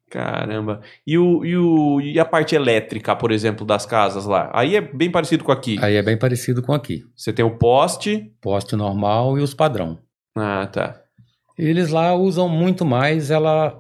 [0.09, 0.81] Caramba.
[1.05, 4.49] E, o, e, o, e a parte elétrica, por exemplo, das casas lá?
[4.55, 5.77] Aí é bem parecido com aqui.
[5.83, 7.05] Aí é bem parecido com aqui.
[7.17, 8.33] Você tem o poste.
[8.41, 9.99] Poste normal e os padrão.
[10.37, 11.01] Ah, tá.
[11.59, 13.77] Eles lá usam muito mais ela,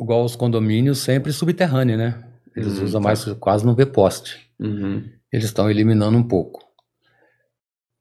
[0.00, 2.22] igual os condomínios, sempre subterrânea, né?
[2.54, 3.08] Eles Hum, usam tá.
[3.08, 4.38] mais, quase não vê poste.
[4.60, 5.02] Uhum.
[5.32, 6.64] Eles estão eliminando um pouco.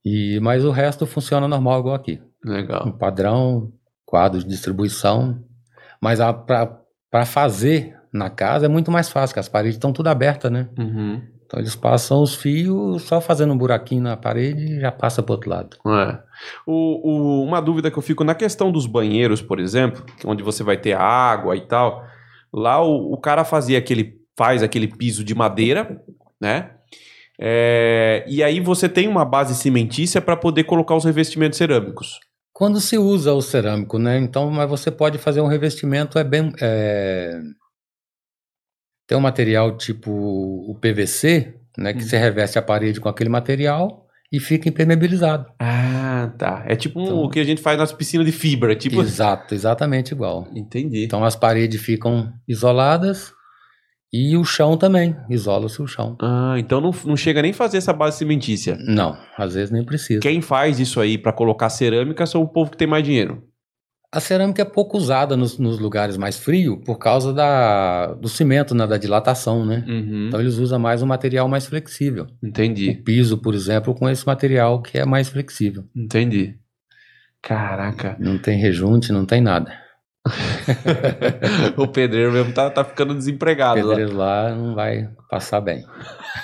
[0.05, 2.21] E, mas o resto funciona normal, igual aqui.
[2.45, 2.93] Um Legal.
[2.93, 3.71] padrão,
[4.05, 5.43] quadro de distribuição.
[5.99, 10.51] Mas para fazer na casa é muito mais fácil, porque as paredes estão tudo abertas,
[10.51, 10.69] né?
[10.77, 11.21] Uhum.
[11.45, 15.33] Então eles passam os fios só fazendo um buraquinho na parede e já passa para
[15.33, 15.77] outro lado.
[15.87, 16.19] É.
[16.65, 20.63] O, o- uma dúvida que eu fico na questão dos banheiros, por exemplo, onde você
[20.63, 22.03] vai ter água e tal.
[22.53, 24.19] Lá o, o cara fazia aquele.
[24.37, 26.01] faz aquele piso de madeira,
[26.41, 26.71] né?
[27.39, 32.19] É, e aí você tem uma base cimentícia para poder colocar os revestimentos cerâmicos.
[32.53, 34.17] Quando se usa o cerâmico, né?
[34.17, 36.53] Então, mas você pode fazer um revestimento, é bem.
[36.61, 37.39] É...
[39.07, 41.93] Tem um material tipo o PVC, né?
[41.93, 42.07] Que Hum.
[42.07, 45.45] você reveste a parede com aquele material e fica impermeabilizado.
[45.59, 46.63] Ah, tá.
[46.65, 49.01] É tipo um- Então- o que a gente faz nas piscinas de fibra, tipo.
[49.01, 50.47] Exato, exatamente igual.
[50.55, 51.03] Entendi.
[51.03, 53.31] Então as paredes ficam isoladas
[54.17, 56.15] e o chão também, isola-se o chão.
[56.21, 58.77] Ah, então não, não chega nem fazer essa base cimentícia.
[58.79, 60.21] Não, às vezes nem precisa.
[60.21, 63.43] Quem faz isso aí para colocar cerâmica são o povo que tem mais dinheiro.
[64.09, 68.73] A cerâmica é pouco usada nos, nos lugares mais frios por causa da, do cimento,
[68.73, 69.83] né, da dilatação, né?
[69.85, 70.27] Uhum.
[70.27, 72.25] Então eles usam mais um material mais flexível.
[72.41, 72.91] Entendi.
[72.91, 75.83] O piso, por exemplo, com esse material que é mais flexível.
[75.93, 76.55] Entendi.
[77.41, 78.15] Caraca.
[78.17, 79.84] Não tem rejunte, não tem nada.
[81.77, 83.87] o pedreiro mesmo tá, tá ficando O desempregado lá.
[83.95, 85.83] pedreiro lá não vai passar bem.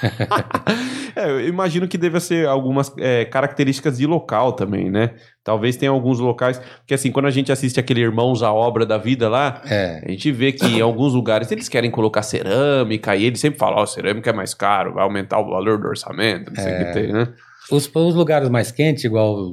[1.13, 5.13] É, eu imagino que deva ser algumas é, características de local também, né?
[5.43, 6.57] Talvez tenha alguns locais.
[6.77, 10.09] Porque assim, quando a gente assiste aquele Irmãos à Obra da Vida lá, É, a
[10.09, 13.85] gente vê que em alguns lugares eles querem colocar cerâmica e eles sempre falam: Ó,
[13.85, 16.85] cerâmica é mais caro, vai aumentar o valor do orçamento, não sei o É.
[16.85, 17.27] que tem, né?
[17.69, 19.51] Os, os lugares mais quentes, igual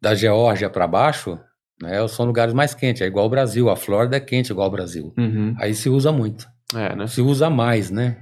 [0.00, 1.38] da Geórgia para baixo,
[1.82, 3.02] né, são lugares mais quentes.
[3.02, 3.68] É igual o Brasil.
[3.70, 5.12] A Flórida é quente igual o Brasil.
[5.16, 5.54] Uhum.
[5.58, 6.46] Aí se usa muito.
[6.74, 7.06] É, né?
[7.06, 8.16] Se usa mais, né?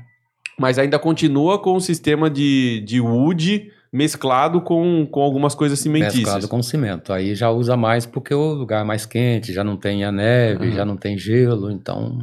[0.59, 6.17] Mas ainda continua com o sistema de, de wood mesclado com, com algumas coisas cimentícias.
[6.23, 7.13] Mesclado com cimento.
[7.13, 10.67] Aí já usa mais porque o lugar é mais quente, já não tem a neve,
[10.67, 10.73] Uhum.
[10.73, 12.19] já não tem gelo, então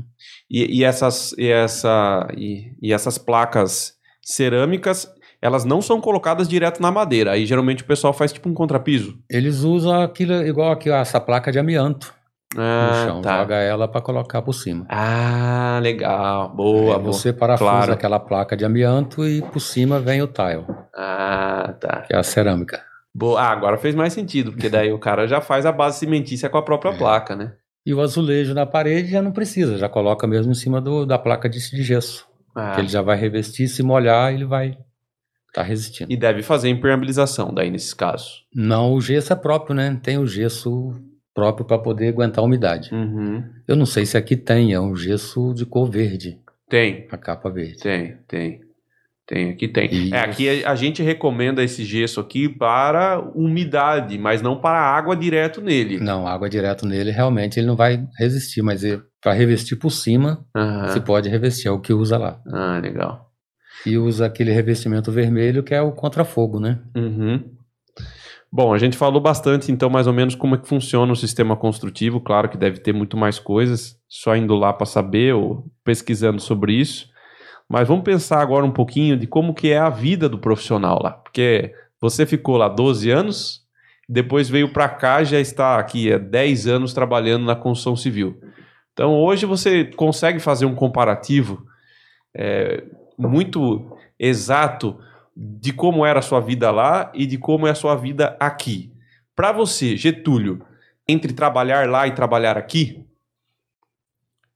[0.50, 5.08] E, e essas, e, essa, e, e essas placas cerâmicas,
[5.44, 7.32] elas não são colocadas direto na madeira.
[7.32, 9.18] Aí geralmente o pessoal faz tipo um contrapiso.
[9.30, 12.14] eles usam aquilo igual aqui, ó, essa placa de amianto
[12.56, 13.40] no Ah, chão, tá.
[13.40, 14.86] joga ela para colocar por cima.
[14.90, 16.50] Ah, legal.
[16.56, 17.14] Boa, Aí boa.
[17.14, 17.94] você parafusa Claro.
[17.94, 20.64] aquela placa de amianto e por cima vem o tile,
[20.96, 22.02] Ah, tá.
[22.02, 22.82] que é a cerâmica.
[23.14, 23.42] Boa.
[23.42, 26.58] Ah, agora fez mais sentido, porque daí o cara já faz a base cimentícia com
[26.58, 26.98] a própria É.
[26.98, 27.54] placa, né?
[27.86, 31.18] E o azulejo na parede já não precisa, já coloca mesmo em cima do, da
[31.20, 32.26] placa de, de gesso.
[32.56, 34.78] Ah, Que ele já vai revestir, se molhar, ele vai
[35.54, 36.12] estar resistindo.
[36.12, 38.44] E deve fazer impermeabilização daí nesses casos.
[38.54, 40.00] Não, o gesso é próprio, né?
[40.02, 40.92] Tem o gesso
[41.34, 42.94] próprio para poder aguentar a umidade.
[42.94, 43.44] Uhum.
[43.68, 46.40] Eu não sei se aqui tem, é um gesso de cor verde,
[46.70, 47.78] Tem, a capa verde.
[47.78, 48.62] tem, tem.
[49.26, 49.90] Tem, aqui tem.
[49.94, 54.78] E É, aqui a, a gente recomenda esse gesso aqui para umidade, mas não para
[54.80, 55.98] água direto nele.
[55.98, 58.82] Não, água direto nele, realmente ele não vai resistir, mas
[59.22, 60.90] para revestir por cima, Aham.
[60.90, 62.42] se pode revestir, é o que usa lá.
[62.52, 63.32] Ah, legal.
[63.86, 66.80] E usa aquele revestimento vermelho que é o contra-fogo, né?
[66.96, 67.44] Uhum.
[68.56, 71.58] Bom, a gente falou bastante, então, mais ou menos como é que funciona o sistema
[71.58, 72.22] construtivo.
[72.22, 76.74] Claro que deve ter muito mais coisas, só indo lá para saber ou pesquisando sobre
[76.74, 77.10] isso.
[77.68, 81.14] Mas vamos pensar agora um pouquinho de como que é a vida do profissional lá.
[81.14, 83.62] Porque você ficou lá 12 anos,
[84.08, 88.40] depois veio para cá, já está aqui há 10 anos trabalhando na construção civil.
[88.94, 91.66] Então, hoje você consegue fazer um comparativo
[92.36, 92.84] é,
[93.18, 94.98] muito exato
[95.36, 98.92] de como era a sua vida lá e de como é a sua vida aqui.
[99.36, 100.64] Para você, Getúlio,
[101.08, 103.06] entre trabalhar lá e trabalhar aqui,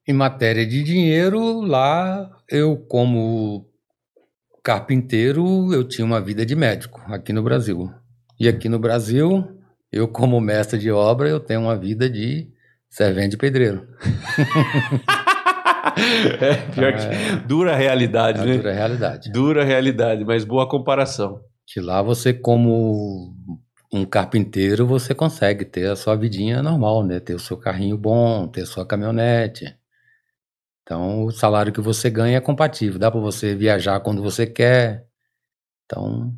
[0.08, 3.68] Em matéria de dinheiro, lá eu, como
[4.64, 7.92] carpinteiro, eu tinha uma vida de médico aqui no Brasil.
[8.40, 9.60] E aqui no Brasil,
[9.92, 12.50] eu, como mestre de obra, eu tenho uma vida de
[12.90, 13.86] servente de pedreiro.
[16.42, 18.58] é, pior que dura realidade, É né?
[18.58, 19.32] dura realidade.
[19.32, 21.42] Dura realidade, mas boa comparação.
[21.66, 23.34] Que lá você, como
[23.92, 27.20] um carpinteiro, você consegue ter a sua vidinha normal, né?
[27.20, 29.76] Ter o seu carrinho bom, ter a sua caminhonete.
[30.84, 32.98] Então, o salário que você ganha é compatível.
[33.00, 35.06] Dá para você viajar quando você quer.
[35.86, 36.34] Então,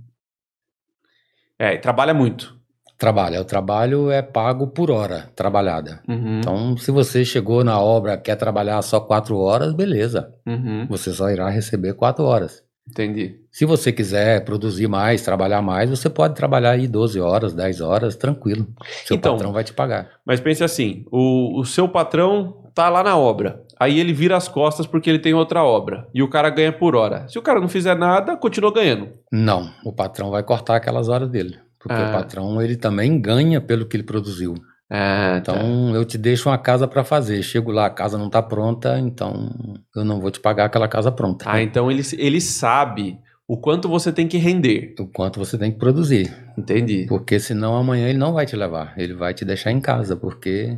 [1.58, 2.59] É, e trabalha muito.
[3.00, 3.42] Trabalha.
[3.42, 6.02] O trabalho é pago por hora trabalhada.
[6.08, 10.32] Uhum, Então, se você chegou na obra, quer trabalhar só quatro horas, beleza.
[10.46, 12.62] uhum, Você só irá receber quatro horas.
[12.88, 13.36] entendi.
[13.52, 18.16] Se você quiser produzir mais, trabalhar mais, você pode trabalhar aí 12 horas, 10 horas,
[18.16, 18.68] tranquilo.
[19.06, 20.10] Seu Então- patrão vai te pagar.
[20.26, 23.64] Mas pense assim: o, o seu patrão tá lá na obra.
[23.80, 26.08] Aí ele vira as costas porque ele tem outra obra.
[26.14, 27.28] E o cara ganha por hora.
[27.30, 29.10] Se o cara não fizer nada, continua ganhando.
[29.32, 31.58] Não, o patrão vai cortar aquelas horas dele.
[31.80, 32.10] Porque Ah.
[32.10, 34.54] o patrão, ele também ganha pelo que ele produziu.
[34.92, 37.42] Ah, Então, eu te deixo uma casa para fazer.
[37.44, 39.52] Chego lá, a casa não tá pronta, então
[39.96, 41.46] eu não vou te pagar aquela casa pronta.
[41.48, 44.96] Ah, então ele, ele sabe o quanto você tem que render.
[45.00, 46.36] O quanto você tem que produzir.
[46.58, 47.06] Entendi.
[47.08, 48.94] Porque senão amanhã ele não vai te levar.
[48.98, 50.76] Ele vai te deixar em casa, porque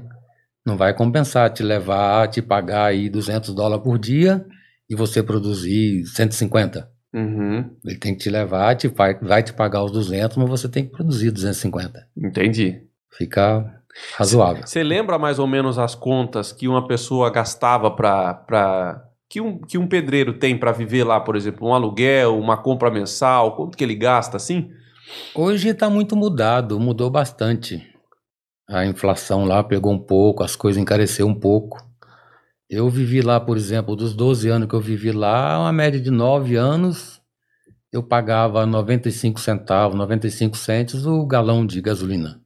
[0.65, 4.45] não vai compensar te levar, te pagar aí 200 dólares por dia
[4.89, 6.90] e você produzir 150.
[7.13, 10.69] Uhum, Ele tem que te levar, te vai, vai te pagar os 200, mas você
[10.69, 12.08] tem que produzir 250.
[12.15, 12.84] entendi.
[13.12, 13.82] Fica
[14.15, 14.65] razoável.
[14.65, 18.34] Você lembra mais ou menos as contas que uma pessoa gastava para.
[18.34, 19.06] Pra...
[19.30, 22.89] Que, um, que um pedreiro tem para viver lá, por exemplo, um aluguel, uma compra
[22.91, 23.56] mensal?
[23.56, 24.71] Quanto que ele gasta assim?
[25.36, 27.86] Hoje está muito mudado, mudou bastante.
[28.69, 31.78] A inflação lá pegou um pouco, as coisas encareceu um pouco.
[32.71, 36.10] Eu vivi lá, por exemplo, dos 12 anos que eu vivi lá, uma média de
[36.10, 37.21] 9 anos,
[37.91, 42.39] eu pagava 95 centavos, 95 centes o galão de gasolina.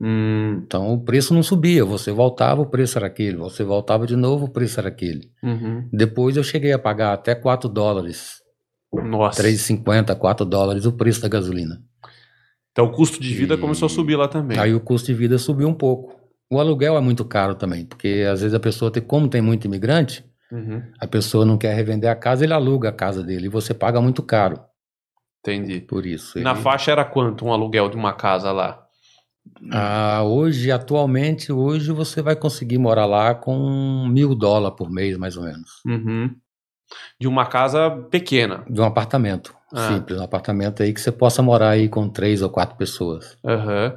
[0.00, 4.16] Hum, Então o preço não subia, você voltava, o preço era aquele, você voltava de
[4.16, 5.30] novo, o preço era aquele.
[5.42, 5.86] uhum.
[5.92, 8.36] Depois eu cheguei a pagar até 4 dólares,
[8.92, 9.42] Nossa.
[9.42, 11.82] 3,50, 4 dólares o preço da gasolina.
[12.72, 14.58] Então o custo de vida E- começou a subir lá também.
[14.58, 16.15] Aí o custo de vida subiu um pouco.
[16.50, 19.64] O aluguel é muito caro também, porque às vezes a pessoa tem, como tem muito
[19.66, 23.48] imigrante, Uhum, a pessoa não quer revender a casa, ele aluga a casa dele e
[23.48, 24.60] você paga muito caro
[25.40, 25.80] entendi.
[25.80, 26.38] por isso.
[26.38, 28.84] Na Ele- faixa era quanto um aluguel de uma casa lá?
[29.72, 35.36] Ah, hoje, atualmente, hoje você vai conseguir morar lá com mil dólares por mês, mais
[35.36, 35.82] ou menos.
[35.84, 36.30] Uhum.
[37.20, 38.64] De uma casa pequena.
[38.70, 39.88] De um apartamento Ah.
[39.88, 43.96] simples, um apartamento aí que você possa morar aí com três ou quatro pessoas, Aham.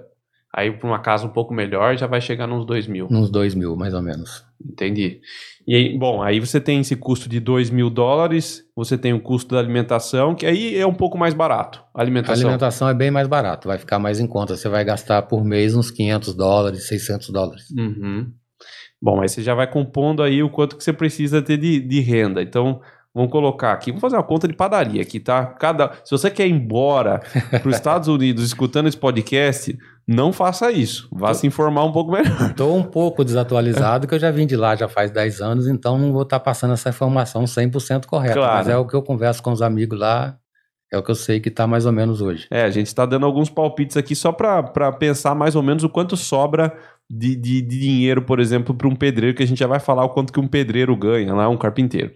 [0.55, 3.07] Aí para uma casa um pouco melhor já vai chegar nos dois mil.
[3.11, 4.43] uns dois mil, mais ou menos.
[4.63, 5.21] Entendi.
[5.67, 9.21] E aí, bom, aí você tem esse custo de 2 mil dólares, você tem o
[9.21, 11.83] custo da alimentação, que aí é um pouco mais barato.
[11.93, 12.41] A A alimentação.
[12.47, 14.55] alimentação é bem mais barato, vai ficar mais em conta.
[14.57, 17.69] Você vai gastar por mês uns 500 dólares, 600 dólares.
[17.69, 18.31] Uhum.
[19.01, 21.99] Bom, aí você já vai compondo aí o quanto que você precisa ter de, de
[22.01, 22.41] renda.
[22.41, 22.81] Então,
[23.13, 25.45] vamos colocar aqui, vamos fazer uma conta de padaria aqui, tá?
[25.45, 29.77] Cada, se você quer ir embora para os Estados Unidos escutando esse podcast,
[30.09, 31.07] não faça isso.
[31.11, 32.49] Vá se informar um pouco melhor.
[32.49, 35.99] Estou um pouco desatualizado, que eu já vim de lá já faz 10 anos, então
[35.99, 38.33] não vou estar passando essa informação 100% correta.
[38.33, 38.55] Claro.
[38.57, 40.35] Mas é o que eu converso com os amigos lá,
[40.91, 42.47] é o que eu sei que está mais ou menos hoje.
[42.49, 45.89] É, a gente está dando alguns palpites aqui só para pensar mais ou menos o
[45.89, 46.75] quanto sobra
[47.07, 50.03] de, de, de dinheiro, por exemplo, para um pedreiro, que a gente já vai falar
[50.05, 52.11] o quanto que um pedreiro ganha lá, um carpinteiro.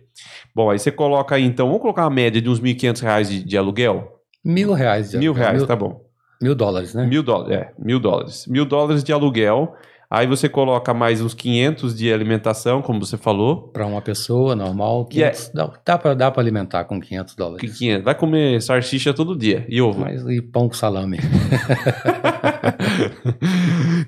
[0.56, 3.44] Bom, aí você coloca aí, então, vamos colocar uma média de uns R$ 1.500 de,
[3.44, 4.20] de aluguel?
[4.44, 5.12] Mil reais.
[5.12, 5.44] De Mil aluguel.
[5.44, 6.02] reais, mil, tá bom.
[6.44, 7.06] Mil dólares, né?
[7.08, 8.46] Mil dólares, é, mil dólares.
[8.48, 9.74] Mil dólares de aluguel.
[10.10, 13.70] Aí você coloca mais uns 500 de alimentação, como você falou.
[13.70, 17.34] Para uma pessoa normal, E é- 500, dá, dá para dá pra alimentar com 500
[17.34, 17.78] Que dólares.
[17.78, 18.04] 500.
[18.06, 20.02] Vai comer salsicha todo dia e ovo.
[20.02, 21.18] Mas e pão com salame.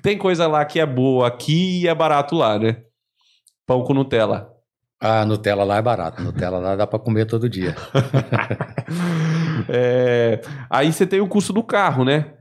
[0.04, 2.78] Tem coisa lá que é boa aqui e é barato lá, né?
[3.66, 4.50] Pão com Nutella.
[5.08, 6.22] Ah, Nutella lá é barato.
[6.24, 7.76] Nutella lá dá para comer todo dia.
[9.70, 12.34] É, Aí você tem o custo do carro, né?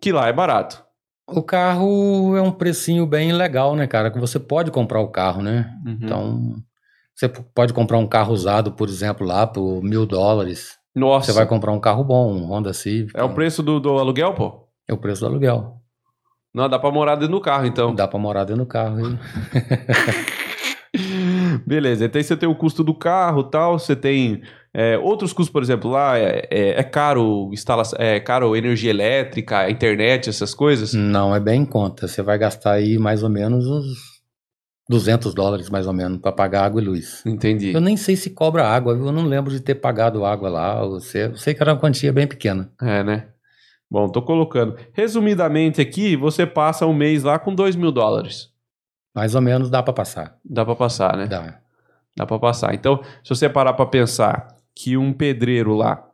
[0.00, 0.82] Que lá é barato.
[1.28, 4.10] O carro é um precinho bem legal, né, cara?
[4.10, 5.70] Que você pode comprar o carro, né?
[5.86, 5.98] Uhum.
[6.02, 6.54] Então,
[7.14, 10.76] você pode comprar um carro usado, por exemplo, lá por mil dólares.
[10.94, 13.16] Nossa, Você vai comprar um carro bom, um Honda Civic.
[13.16, 14.66] é o preço do, do aluguel, pô?
[14.88, 15.76] É o preço do aluguel.
[16.54, 17.94] Não, dá pra morar dentro do carro, então.
[17.94, 18.96] Dá pra morar dentro do carro.
[21.66, 24.42] Beleza, então você tem o custo do carro tal, você tem
[24.72, 29.70] é, outros custos, por exemplo, lá é, é, é caro instalação, é caro energia elétrica,
[29.70, 30.92] internet, essas coisas.
[30.92, 32.06] Não, é bem em conta.
[32.06, 34.18] Você vai gastar aí mais ou menos uns
[34.88, 37.22] 200 dólares, mais ou menos, para pagar água e luz.
[37.26, 37.72] Entendi.
[37.72, 40.80] Eu nem sei se cobra água, eu não lembro de ter pagado água lá.
[40.80, 42.70] Eu sei, eu sei que era uma quantia bem pequena.
[42.80, 43.28] É, né?
[43.90, 44.76] Bom, tô colocando.
[44.92, 48.50] Resumidamente aqui, você passa um mês lá com 2 mil dólares.
[49.14, 50.36] Mais ou menos dá para passar.
[50.44, 51.26] Dá pra passar, né?
[51.26, 51.58] Dá.
[52.16, 52.74] Dá pra passar.
[52.74, 56.04] Então, se você parar pra pensar que um pedreiro lá,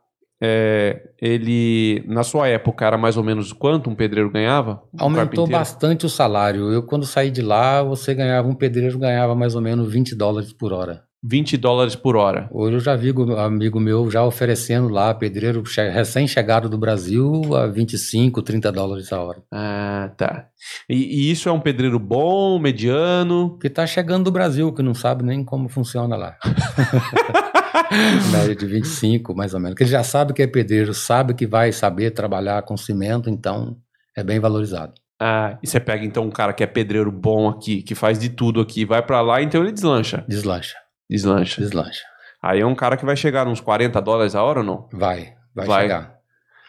[0.41, 4.83] é, ele, na sua época, era mais ou menos quanto um pedreiro ganhava?
[4.93, 6.71] Um Aumentou bastante o salário.
[6.71, 10.51] Eu, quando saí de lá, você ganhava, um pedreiro ganhava mais ou menos 20 dólares
[10.51, 11.03] por hora.
[11.27, 12.47] 20 dólares por hora.
[12.51, 17.55] Hoje eu já vi um amigo meu já oferecendo lá, pedreiro che- recém-chegado do Brasil,
[17.55, 19.41] a 25, 30 dólares a hora.
[19.51, 20.47] Ah, tá.
[20.87, 20.95] E,
[21.27, 23.57] e isso é um pedreiro bom, mediano?
[23.57, 26.37] Que tá chegando do Brasil, que não sabe nem como funciona lá.
[28.31, 29.75] Média de 25, mais ou menos.
[29.75, 33.77] Que ele já sabe que é pedreiro, sabe que vai saber trabalhar com cimento, então
[34.15, 34.93] é bem valorizado.
[35.19, 38.29] Ah, e você pega então um cara que é pedreiro bom aqui, que faz de
[38.29, 40.25] tudo aqui, vai pra lá, então ele deslancha.
[40.27, 40.75] Deslancha,
[41.09, 41.61] Deslancha.
[41.61, 42.01] deslancha.
[42.41, 44.87] Aí é um cara que vai chegar uns 40 dólares a hora ou não?
[44.91, 45.81] Vai, vai, Vai.
[45.83, 46.15] chegar.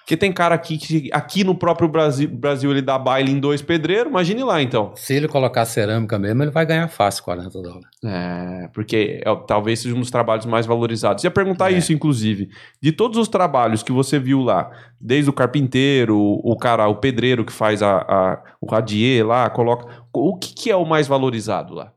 [0.00, 3.60] Porque tem cara aqui que aqui no próprio Brasil, Brasil ele dá baile em dois
[3.60, 4.92] pedreiros, imagine lá então.
[4.94, 7.88] Se ele colocar cerâmica mesmo, ele vai ganhar fácil 40 dólares.
[8.04, 11.24] É, porque é, talvez seja um dos trabalhos mais valorizados.
[11.24, 11.76] Ia perguntar É.
[11.78, 12.48] isso, inclusive.
[12.80, 14.70] De todos os trabalhos que você viu lá,
[15.00, 19.88] desde o carpinteiro, o cara, o pedreiro que faz a, a- o radier lá, coloca.
[20.12, 21.92] O que, que é o mais valorizado lá?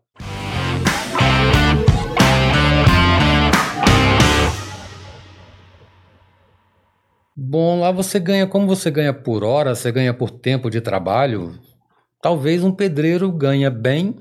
[7.42, 11.58] Bom, lá você ganha, como você ganha por hora, você ganha por tempo de trabalho,
[12.22, 14.16] talvez um pedreiro ganha bem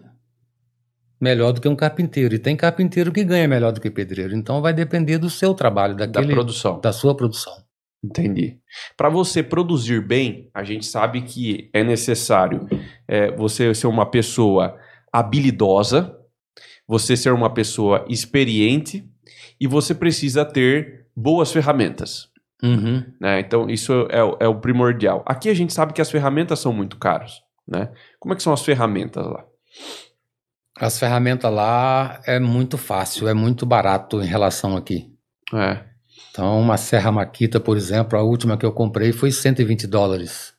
[1.20, 2.36] melhor do que um carpinteiro.
[2.36, 4.36] E tem carpinteiro que ganha melhor do que pedreiro.
[4.36, 6.80] Então vai depender do seu trabalho, Da daquele, produção.
[6.80, 7.52] da sua produção.
[8.04, 8.60] Entendi.
[8.96, 12.68] Para você produzir bem, a gente sabe que é necessário
[13.08, 14.78] é, você ser uma pessoa
[15.12, 16.16] habilidosa,
[16.86, 19.04] você ser uma pessoa experiente
[19.60, 22.28] e você precisa ter boas ferramentas.
[22.62, 23.04] Uhum.
[23.20, 23.40] né?
[23.40, 25.22] Então, isso é, o- é o primordial.
[25.26, 27.40] Aqui a gente sabe que as ferramentas são muito caras.
[27.66, 27.90] Né?
[28.18, 29.44] Como é que são as ferramentas lá?
[30.76, 35.12] As ferramentas lá é muito fácil, é muito barato em relação aqui.
[35.52, 35.84] É.
[36.30, 40.54] Então, uma serra Makita, por exemplo, a última que eu comprei foi 120 dólares.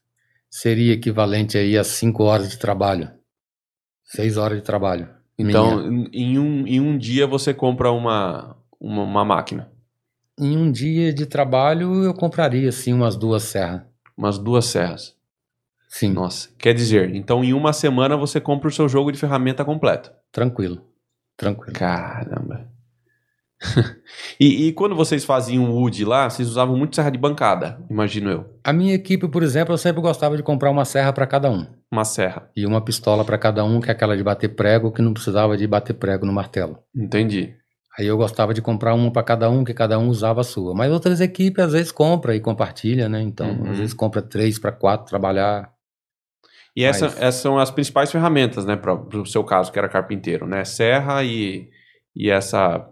[0.50, 3.10] Seria equivalente aí a 5 horas de trabalho.
[4.06, 5.08] 6 horas de trabalho.
[5.38, 6.10] Então, minha.
[6.12, 9.72] em um, em um dia você compra uma, uma, uma máquina,
[10.40, 13.82] em um dia de trabalho eu compraria assim umas duas serras.
[14.18, 15.16] umas duas serras.
[15.88, 19.66] Sim, Nossa, quer dizer, então em uma semana você compra o seu jogo de ferramenta
[19.66, 20.12] completo.
[20.32, 20.82] tranquilo.
[21.36, 21.74] Tranquilo.
[21.74, 22.68] Caramba.
[24.40, 28.46] e, e quando vocês faziam wood lá, vocês usavam muito serra de bancada, imagino eu.
[28.64, 31.66] A minha equipe, por exemplo, eu sempre gostava de comprar uma serra para cada um.
[31.92, 32.50] Uma serra.
[32.56, 35.58] E uma pistola para cada um, que é aquela de bater prego, que não precisava
[35.58, 36.80] de bater prego no martelo.
[36.96, 37.56] Entendi.
[38.00, 40.74] Aí eu gostava de comprar uma para cada um, que cada um usava a sua.
[40.74, 43.22] Mas outras equipes às vezes compra e compartilha, né?
[43.22, 43.72] Então, Uhum.
[43.72, 45.70] às vezes compra três para quatro trabalhar.
[46.76, 49.90] E essa, Mas- essas são as principais ferramentas, né, para o seu caso, que era
[49.90, 50.64] carpinteiro, né?
[50.64, 51.68] Serra e,
[52.16, 52.88] e essa,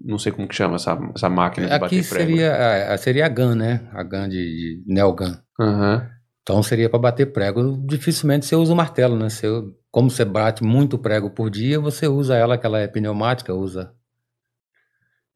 [0.00, 2.30] não sei como que chama, essa, essa máquina de Aqui bater prego.
[2.30, 3.88] seria, a- seria a gun, né?
[3.92, 4.36] A gun de,
[4.84, 5.34] de nail gun.
[5.60, 6.08] Aham.
[6.42, 7.76] Então seria para bater prego.
[7.86, 9.28] Dificilmente você usa o martelo, né?
[9.28, 9.46] Você,
[9.90, 13.92] como você bate muito prego por dia, você usa ela, que ela é pneumática, usa.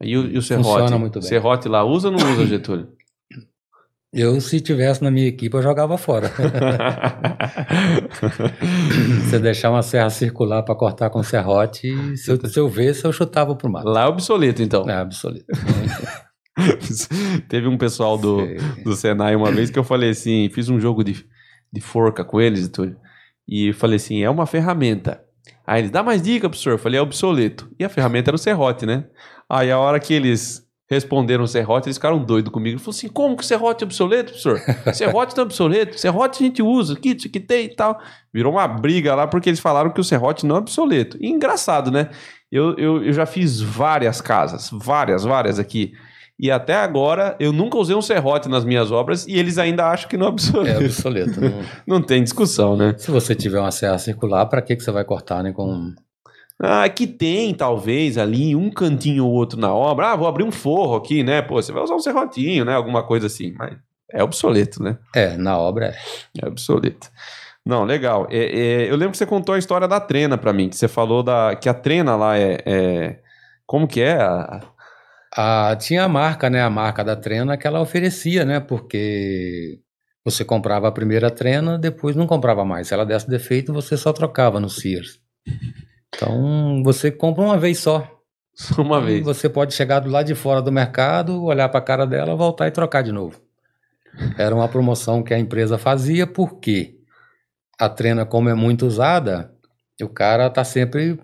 [0.03, 0.95] E o, e o Funciona serrote?
[0.95, 1.29] muito bem.
[1.29, 2.89] Serrote lá usa ou não usa, Getúlio?
[4.13, 6.31] Eu, se tivesse na minha equipe, eu jogava fora.
[9.25, 13.13] Você deixar uma serra circular para cortar com serrote, se eu, se eu visse, eu
[13.13, 13.87] chutava pro mato.
[13.87, 14.89] Lá é obsoleto, então.
[14.89, 15.45] É, obsoleto.
[17.49, 18.39] Teve um pessoal do,
[18.83, 21.27] do Senai uma vez que eu falei assim, fiz um jogo de,
[21.71, 22.97] de forca com eles e tudo.
[23.47, 25.21] E falei assim, é uma ferramenta.
[25.67, 26.73] Aí eles, dá mais dica, professor.
[26.73, 27.69] Eu falei, é obsoleto.
[27.79, 29.05] E a ferramenta era o serrote, né?
[29.49, 32.79] Aí a hora que eles responderam o serrote, eles ficaram doidos comigo.
[32.79, 34.61] Falaram assim, como que serrote é obsoleto, professor?
[34.95, 35.99] Serrote não é obsoleto.
[35.99, 37.99] Serrote a gente usa, aqui, isso aqui tem e tal.
[38.33, 41.17] Virou uma briga lá porque eles falaram que o serrote não é obsoleto.
[41.21, 42.11] E engraçado, né?
[42.51, 45.93] Eu, eu, eu já fiz várias casas, várias, várias aqui.
[46.39, 50.09] E até agora eu nunca usei um serrote nas minhas obras e eles ainda acham
[50.09, 50.83] que não é obsoleto.
[50.83, 51.41] É obsoleto.
[51.41, 52.95] Não, não tem discussão, né?
[52.99, 55.53] Se você tiver uma serra circular, para que, que você vai cortar, né?
[55.53, 55.95] Com...
[56.61, 60.13] Ah, que tem, talvez, ali, um cantinho ou outro na obra.
[60.13, 61.43] Ah, vou abrir um forro aqui, né?
[61.43, 62.75] Pô, você vai usar um serrotinho, né?
[62.75, 63.53] Alguma coisa assim.
[63.59, 63.77] Mas
[64.11, 64.99] é obsoleto, né?
[65.15, 65.97] É, na obra é.
[66.43, 67.11] É obsoleto.
[67.65, 68.27] Não, legal.
[68.31, 70.89] É, é, eu lembro que você contou a história da trena para mim, que você
[70.89, 73.21] falou da que a trena lá é, é
[73.67, 74.15] como que é?
[74.15, 74.63] A,
[75.37, 76.63] ah, tinha a marca, né?
[76.63, 78.61] A marca da trena que ela oferecia, né?
[78.61, 79.81] Porque
[80.25, 82.89] você comprava a primeira trena, depois não comprava mais.
[82.89, 85.21] Se ela desse defeito, você só trocava no Sears.
[86.17, 88.11] Então, você compra uma vez só.
[88.55, 89.23] Só uma vez.
[89.23, 92.67] Você pode chegar do lado de fora do mercado, olhar para a cara dela, voltar
[92.67, 93.41] e trocar de novo.
[94.39, 96.97] Era uma promoção que a empresa fazia, porque
[97.79, 99.53] a trena, como é muito usada,
[100.03, 101.21] o cara está sempre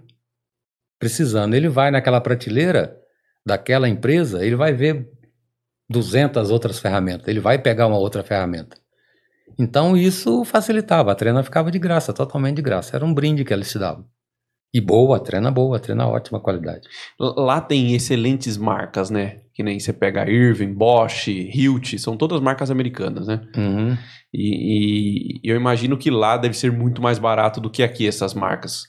[0.99, 1.55] precisando.
[1.55, 2.95] Ele vai naquela prateleira,
[3.47, 5.11] daquela empresa, ele vai ver
[5.88, 8.76] 200 outras ferramentas, ele vai pegar uma outra ferramenta.
[9.59, 12.97] Então isso facilitava, a treina ficava de graça, totalmente de graça.
[12.97, 14.07] Era um brinde que eles te davam.
[14.74, 16.88] E boa, treina boa, treina ótima qualidade.
[17.18, 19.40] Lá tem excelentes marcas, né?
[19.52, 23.42] Que nem você pega Irving, Bosch, Hilt, são todas marcas americanas, né?
[23.54, 23.96] Uhum.
[24.32, 28.32] E, e, eu imagino que lá deve ser muito mais barato do que aqui essas
[28.32, 28.84] marcas.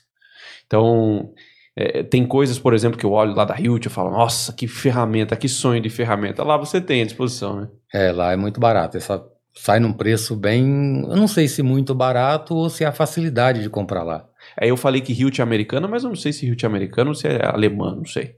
[0.66, 1.34] Então,
[1.76, 4.66] é, tem coisas, por exemplo, que eu olho lá da Hilt e falo, nossa, que
[4.66, 6.42] ferramenta, que sonho de ferramenta.
[6.42, 7.68] Lá você tem à disposição, né?
[7.92, 8.96] É, lá é muito barato.
[8.96, 9.22] Essa
[9.54, 11.02] sai num preço bem.
[11.02, 14.26] Eu não sei se muito barato ou se é a facilidade de comprar lá.
[14.60, 17.10] Aí eu falei que Hilt é americana, mas eu não sei se Hilt é americana
[17.10, 18.36] ou se é alemã, não sei.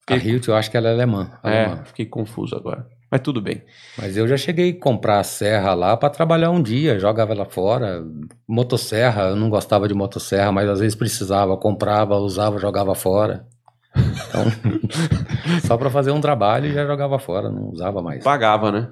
[0.00, 0.16] Fiquei...
[0.16, 1.38] A Hilt eu acho que ela é alemã.
[1.42, 1.80] alemã.
[1.82, 2.86] É, fiquei confuso agora.
[3.10, 3.62] Mas tudo bem.
[3.96, 7.44] Mas eu já cheguei a comprar a serra lá para trabalhar um dia, jogava ela
[7.44, 8.04] fora.
[8.46, 13.46] Motosserra, eu não gostava de motosserra, mas às vezes precisava, comprava, usava, jogava fora.
[13.94, 14.44] Então,
[15.64, 18.24] só para fazer um trabalho já jogava fora, não usava mais.
[18.24, 18.90] Pagava, né?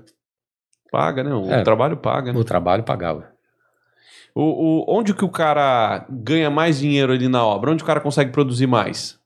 [0.93, 1.35] Paga, né?
[1.35, 2.33] O é, trabalho paga.
[2.33, 2.39] Né?
[2.39, 3.32] O trabalho pagava.
[4.35, 7.71] O, o, onde que o cara ganha mais dinheiro ali na obra?
[7.71, 9.19] Onde o cara consegue produzir mais?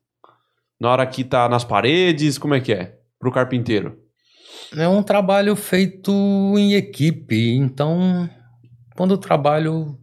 [0.81, 2.99] Na hora que tá nas paredes, como é que é?
[3.19, 3.99] Pro carpinteiro.
[4.77, 6.11] É um trabalho feito
[6.59, 8.29] em equipe, então
[8.97, 9.99] quando o trabalho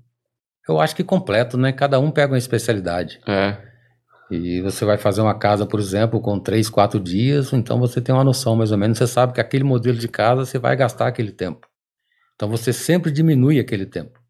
[0.68, 1.74] eu acho que completo, né?
[1.74, 3.20] Cada um pega uma especialidade.
[3.28, 3.58] É.
[4.32, 8.16] E você vai fazer uma casa, por exemplo, com três, quatro dias, então você tem
[8.16, 11.08] uma noção mais ou menos, você sabe que aquele modelo de casa você vai gastar
[11.08, 11.68] aquele tempo.
[12.36, 14.23] Então você sempre diminui aquele tempo.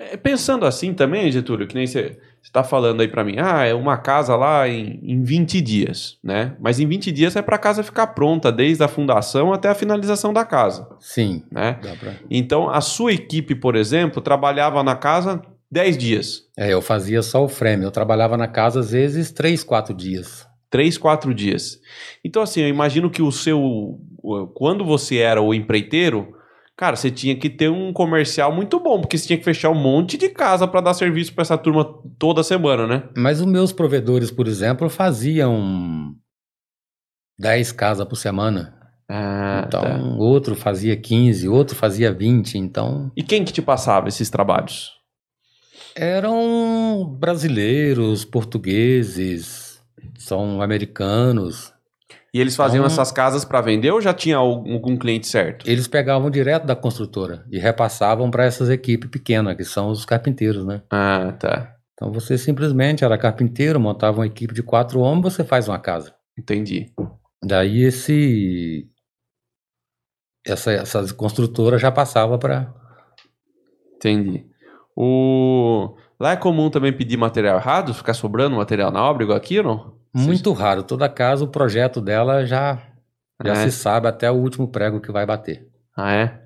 [0.00, 3.74] É, pensando assim também, Getúlio, que nem você está falando aí para mim, ah, é
[3.74, 6.56] uma casa lá em, em 20 dias, né?
[6.58, 9.74] Mas em 20 dias é para a casa ficar pronta, desde a fundação até a
[9.74, 10.88] finalização da casa.
[10.98, 11.44] Sim.
[11.52, 11.74] Né?
[12.00, 12.14] Pra...
[12.30, 16.44] Então, a sua equipe, por exemplo, trabalhava na casa 10 dias.
[16.56, 20.48] É, eu fazia só o frame, eu trabalhava na casa às vezes 3, 4 dias.
[20.70, 21.78] 3, 4 dias.
[22.24, 24.00] Então, assim, eu imagino que o seu.
[24.54, 26.39] Quando você era o empreiteiro
[26.80, 29.74] Cara, você tinha que ter um comercial muito bom, porque você tinha que fechar um
[29.74, 31.84] monte de casa para dar serviço para essa turma
[32.18, 33.02] toda semana, né?
[33.14, 36.14] Mas os meus provedores, por exemplo, faziam
[37.38, 38.74] 10 casas por semana.
[39.06, 39.98] Ah, então, tá.
[40.16, 43.12] outro fazia 15, outro fazia 20, então...
[43.14, 44.92] E quem que te passava esses trabalhos?
[45.94, 49.82] Eram brasileiros, portugueses,
[50.16, 51.74] são americanos.
[52.32, 55.68] E eles faziam então, essas casas para vender ou já tinha algum, cliente certo?
[55.68, 60.64] Eles pegavam direto da construtora e repassavam para essas equipes pequenas, que são os carpinteiros,
[60.64, 60.82] né?
[60.90, 61.74] Ah, tá.
[61.94, 66.14] Então você simplesmente era carpinteiro, montava uma equipe de quatro homens, você faz uma casa.
[66.38, 66.92] Entendi.
[67.44, 68.88] Daí esse
[70.46, 72.72] essa, essas construtoras já passava para
[73.96, 74.46] Entendi.
[74.96, 79.62] O lá é comum também pedir material errado, ficar sobrando material na obra igual aqui,
[79.62, 79.99] não?
[80.12, 80.82] Muito raro.
[80.82, 82.82] Toda casa, o projeto dela já,
[83.44, 83.56] já é.
[83.56, 85.66] se sabe até o último prego que vai bater.
[85.96, 86.40] Ah, é?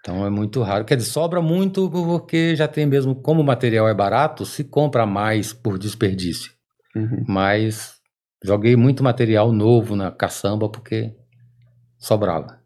[0.00, 0.84] Então é muito raro.
[0.84, 5.06] Quer dizer, sobra muito porque já tem mesmo, como o material é barato, se compra
[5.06, 6.52] mais por desperdício.
[6.94, 7.24] Uhum.
[7.28, 7.94] Mas
[8.42, 11.14] joguei muito material novo na caçamba porque
[11.98, 12.60] sobrava.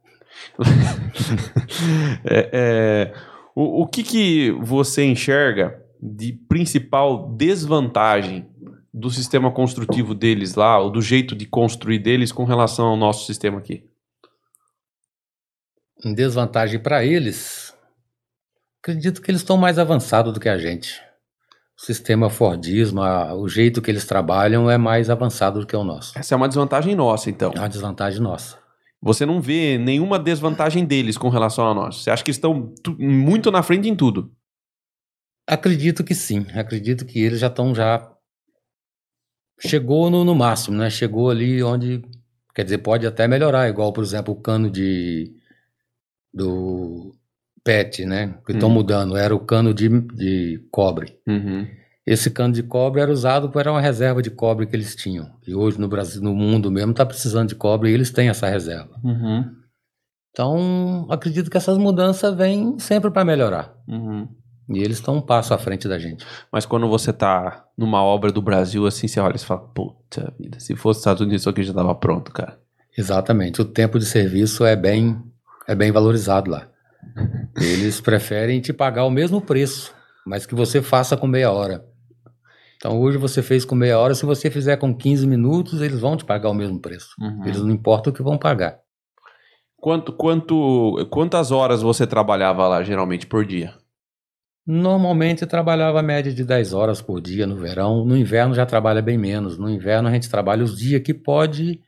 [2.25, 3.15] é, é,
[3.55, 8.49] o, o que, que você enxerga de principal desvantagem
[8.97, 13.27] do sistema construtivo deles lá, ou do jeito de construir deles com relação ao nosso
[13.27, 13.85] sistema aqui?
[16.03, 17.77] Em desvantagem para eles,
[18.81, 20.99] acredito que eles estão mais avançados do que a gente.
[21.79, 26.19] O sistema Fordismo, o jeito que eles trabalham é mais avançado do que o nosso.
[26.19, 27.53] Essa é uma desvantagem nossa, então.
[27.55, 28.59] É uma desvantagem nossa.
[29.03, 31.97] Você não vê nenhuma desvantagem deles com relação a nós.
[31.97, 34.33] Você acha que estão muito na frente em tudo?
[35.47, 36.47] Acredito que sim.
[36.55, 38.16] Acredito que eles já estão já
[39.59, 40.91] chegou no, no máximo, né?
[40.91, 42.03] Chegou ali onde
[42.55, 45.33] quer dizer pode até melhorar, igual por exemplo o cano de
[46.33, 47.15] do
[47.65, 48.39] PET, né?
[48.47, 48.75] Que estão uhum.
[48.75, 49.17] mudando.
[49.17, 51.19] Era o cano de, de cobre.
[51.27, 51.67] Uhum.
[52.07, 55.29] Esse cano de cobre era usado para uma reserva de cobre que eles tinham.
[55.45, 58.47] E hoje no Brasil, no mundo mesmo, está precisando de cobre e eles têm essa
[58.47, 59.01] reserva.
[59.03, 59.45] Uhum.
[60.31, 63.75] Então, acredito que essas mudanças vêm sempre para melhorar.
[63.89, 64.29] Uhum.
[64.69, 66.27] E eles estão um passo à frente da gente.
[66.51, 70.59] Mas quando você está numa obra do Brasil, assim, você olha e fala, puta vida,
[70.59, 72.59] se fosse Estados Unidos, isso aqui já estava pronto, cara.
[72.97, 73.61] Exatamente.
[73.61, 75.23] O tempo de serviço é bem,
[75.69, 76.69] é bem valorizado lá.
[77.57, 79.95] Eles preferem te pagar o mesmo preço,
[80.27, 81.85] mas que você faça com meia hora.
[82.77, 86.17] Então hoje você fez com meia hora, se você fizer com 15 minutos, eles vão
[86.17, 87.11] te pagar o mesmo preço.
[87.21, 87.45] Uhum.
[87.45, 88.79] Eles não importam o que vão pagar.
[89.77, 93.75] Quanto, quanto, quantas horas você trabalhava lá geralmente por dia?
[94.67, 98.05] Normalmente eu trabalhava a média de 10 horas por dia no verão.
[98.05, 99.57] No inverno já trabalha bem menos.
[99.57, 101.81] No inverno a gente trabalha os dias que pode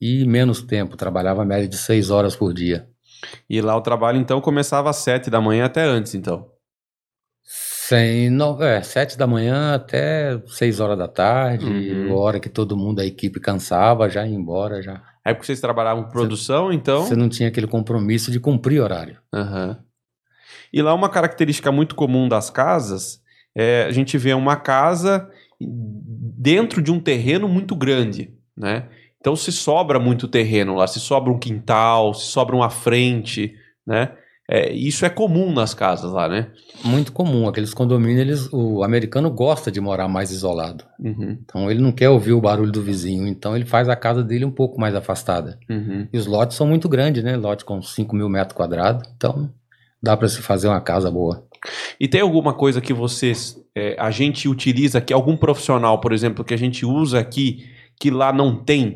[0.00, 0.96] e menos tempo.
[0.96, 2.86] Trabalhava a média de 6 horas por dia.
[3.48, 6.46] E lá o trabalho, então, começava às sete da manhã até antes, então?
[7.42, 12.14] Sem, é, sete da manhã até seis horas da tarde, uhum.
[12.14, 15.02] hora que todo mundo, a equipe cansava, já ia embora, já.
[15.24, 17.04] É porque vocês trabalhavam produção, então?
[17.04, 19.18] Você não tinha aquele compromisso de cumprir horário.
[19.34, 19.76] Uhum.
[20.72, 23.22] E lá uma característica muito comum das casas
[23.54, 25.28] é a gente vê uma casa
[25.60, 28.84] dentro de um terreno muito grande, né?
[29.20, 33.54] Então se sobra muito terreno lá, se sobra um quintal, se sobra uma frente,
[33.86, 34.12] né?
[34.50, 36.46] É, isso é comum nas casas lá, né?
[36.82, 37.46] Muito comum.
[37.46, 40.84] Aqueles condomínios, eles, o americano gosta de morar mais isolado.
[40.98, 41.36] Uhum.
[41.44, 43.26] Então ele não quer ouvir o barulho do vizinho.
[43.26, 45.58] Então ele faz a casa dele um pouco mais afastada.
[45.68, 46.08] Uhum.
[46.10, 47.36] E os lotes são muito grandes, né?
[47.36, 49.06] Lote com 5 mil metros quadrados.
[49.14, 49.50] Então
[50.02, 51.46] dá para se fazer uma casa boa.
[51.98, 56.44] E tem alguma coisa que vocês, é, a gente utiliza aqui, algum profissional, por exemplo,
[56.44, 57.68] que a gente usa aqui
[57.98, 58.94] que lá não tem.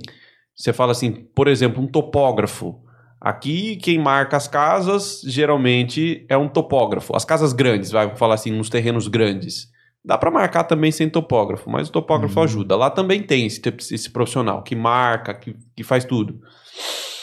[0.55, 2.81] Você fala assim, por exemplo, um topógrafo.
[3.21, 7.15] Aqui, quem marca as casas geralmente é um topógrafo.
[7.17, 9.71] As casas grandes, vai falar assim, nos terrenos grandes.
[10.05, 12.45] Dá para marcar também sem topógrafo, mas o topógrafo uhum.
[12.45, 12.77] ajuda.
[12.77, 13.61] Lá também tem esse,
[13.93, 16.41] esse profissional que marca, que, que faz tudo.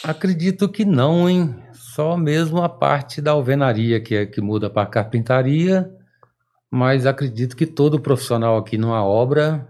[0.02, 1.54] Acredito que não, hein?
[2.00, 5.86] Só mesmo a parte da alvenaria que, é, que muda para carpintaria,
[6.70, 9.68] mas acredito que todo profissional aqui numa obra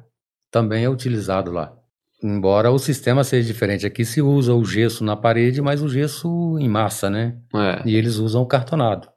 [0.49, 1.77] também é utilizado lá.
[2.23, 3.85] Embora o sistema seja diferente.
[3.85, 7.37] Aqui se usa o gesso na parede, mas o gesso em massa, né?
[7.53, 7.83] É.
[7.85, 9.09] E eles usam o cartonado.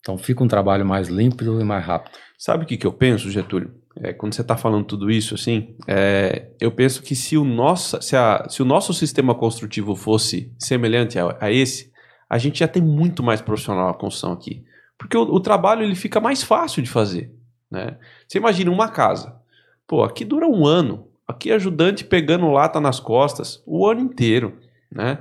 [0.00, 2.18] Então fica um trabalho mais límpido e mais rápido.
[2.36, 3.72] Sabe o que, que eu penso, Getúlio?
[4.02, 8.02] É, quando você está falando tudo isso, assim, é, eu penso que se o, nosso,
[8.02, 11.94] se, a, se o nosso sistema construtivo fosse semelhante a, a, esse,
[12.28, 14.64] a gente já tem muito mais profissional na construção aqui.
[14.98, 17.32] Porque o, o trabalho ele fica mais fácil de fazer.
[17.70, 17.96] Né?
[18.26, 19.36] Você imagina uma casa.
[19.86, 21.08] Pô, aqui dura um ano.
[21.26, 24.60] Aqui ajudante pegando lata nas costas o ano inteiro,
[24.90, 25.18] né?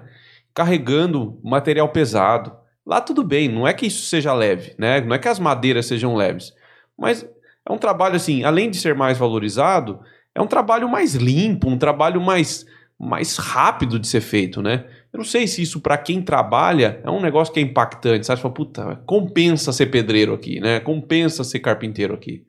[0.53, 2.55] Carregando material pesado.
[2.85, 5.01] Lá tudo bem, não é que isso seja leve, né?
[5.01, 6.53] Não é que as madeiras sejam leves,
[6.95, 7.27] mas
[7.67, 9.99] é um trabalho assim, além de ser mais valorizado,
[10.35, 14.85] é um trabalho mais limpo, um trabalho mais mais rápido de ser feito, né?
[15.15, 18.37] Eu não sei se isso para quem trabalha é um negócio que é impactante, sabe?
[18.37, 20.81] Você fala, puta, compensa ser pedreiro aqui, né?
[20.81, 22.45] Compensa ser carpinteiro aqui.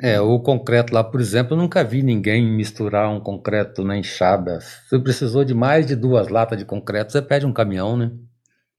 [0.00, 4.60] É, o concreto lá, por exemplo, eu nunca vi ninguém misturar um concreto na enxada.
[4.60, 8.12] Se precisou de mais de duas latas de concreto, você pede um caminhão, né?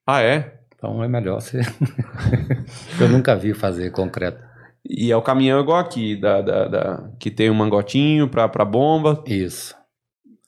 [0.07, 0.59] Ah, é?
[0.73, 1.59] Então é melhor você.
[3.01, 4.41] eu nunca vi fazer concreto.
[4.89, 7.09] E é o caminhão igual aqui, da, da, da...
[7.19, 9.21] que tem um mangotinho para pra bomba.
[9.27, 9.75] Isso.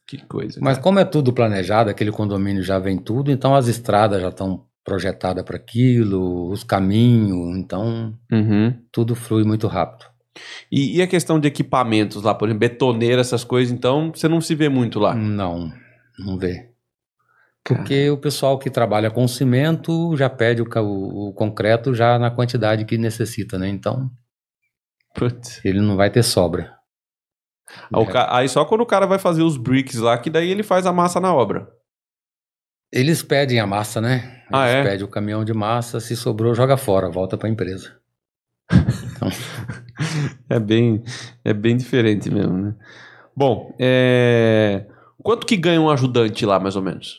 [0.07, 0.59] Que coisa.
[0.61, 4.65] Mas como é tudo planejado, aquele condomínio já vem tudo, então as estradas já estão
[4.83, 8.73] projetadas para aquilo, os caminhos, então uhum.
[8.89, 10.05] tudo flui muito rápido.
[10.71, 14.39] E, e, a questão de equipamentos lá, por exemplo, betoneira, essas coisas, então você não
[14.39, 15.13] se vê muito lá?
[15.13, 15.73] Não,
[16.17, 16.69] não vê.
[17.65, 22.31] Porque o pessoal que trabalha com cimento já pede o, o, o concreto já na
[22.31, 23.67] quantidade que necessita, né?
[23.67, 24.09] Então,
[25.13, 25.59] Putz.
[25.65, 26.76] ele não vai ter sobra.
[28.29, 30.93] Aí só quando o cara vai fazer os bricks lá, que daí ele faz a
[30.93, 31.67] massa na obra.
[32.91, 34.15] Eles pedem a massa, né?
[34.43, 34.83] Eles Ah, é?
[34.83, 37.97] pedem o caminhão de massa, se sobrou, joga fora, volta para a empresa.
[40.49, 41.03] É bem,
[41.43, 42.75] é bem diferente mesmo, né?
[43.35, 44.85] Bom, é...
[45.23, 47.17] quanto que ganha um ajudante lá, mais ou menos?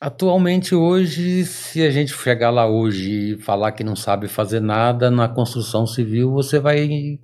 [0.00, 5.10] Atualmente, hoje, se a gente chegar lá hoje e falar que não sabe fazer nada
[5.10, 7.20] na construção civil, você vai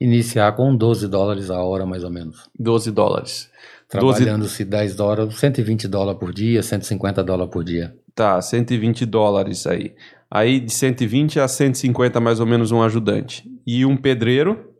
[0.00, 2.48] iniciar com 12 dólares a hora, mais ou menos.
[2.58, 3.50] 12 dólares.
[3.92, 7.94] 12 Trabalhando-se 10 dólares, 120 dólares por dia, 150 dólares por dia.
[8.14, 9.94] Tá, 120 dólares aí.
[10.30, 13.44] Aí de 120 a 150 mais ou menos um ajudante.
[13.66, 14.72] E um pedreiro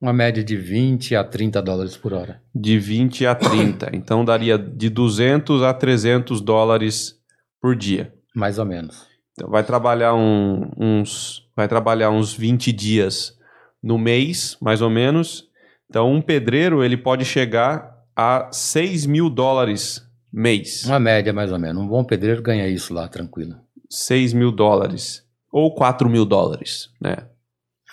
[0.00, 2.40] Uma média de 20 a 30 dólares por hora.
[2.54, 3.90] de 20 a 30.
[3.94, 7.16] Então daria de 200 a 300 dólares
[7.60, 8.12] por dia.
[8.34, 9.06] Mais ou menos.
[9.32, 13.36] Então vai trabalhar um- uns vai trabalhar uns 20 dias
[13.84, 15.46] no mês, mais ou menos.
[15.88, 20.86] Então um pedreiro ele pode chegar a 6 mil dólares mês.
[20.86, 21.82] Uma média, mais ou menos.
[21.82, 23.56] Um bom pedreiro ganha isso lá, tranquilo.
[23.90, 25.22] 6 mil dólares.
[25.52, 27.28] Ou 4 mil dólares, né?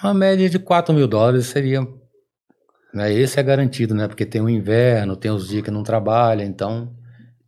[0.01, 1.85] Uma média de 4 mil dólares seria.
[2.93, 4.07] Né, esse é garantido, né?
[4.07, 6.95] Porque tem o inverno, tem os dias que não trabalha, então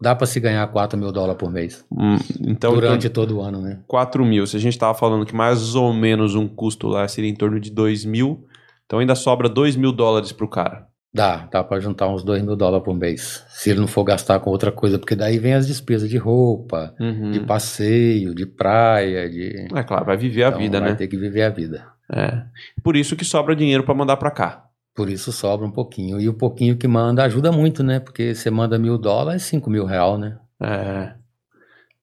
[0.03, 1.83] dá para se ganhar 4 mil dólares por mês.
[1.91, 3.79] Hum, Então, durante então todo o ano, né?
[3.87, 4.45] 4 mil.
[4.45, 7.59] Se a gente estava falando que mais ou menos um custo lá seria em torno
[7.59, 8.45] de 2 mil,
[8.85, 10.87] então ainda sobra 2 mil dólares pro cara.
[11.15, 13.45] Dá, dá para juntar uns 2 mil dólares por mês.
[13.49, 16.93] Se ele não for gastar com outra coisa, porque daí vem as despesas de roupa,
[16.99, 17.29] Uhum.
[17.31, 19.67] de passeio, de praia, de.
[19.75, 20.95] É claro, vai viver a Então, vida, vai né?
[20.95, 21.85] ter que viver a vida.
[22.11, 22.41] É.
[22.83, 24.62] Por isso que sobra dinheiro para mandar para cá.
[24.95, 26.19] Por isso sobra um pouquinho.
[26.21, 27.99] E o pouquinho que manda ajuda muito, né?
[27.99, 30.37] Porque você manda mil dólares, cinco mil real, né?
[30.61, 31.13] É.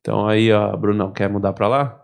[0.00, 2.00] Então aí, ó, Brunão, quer mudar para lá?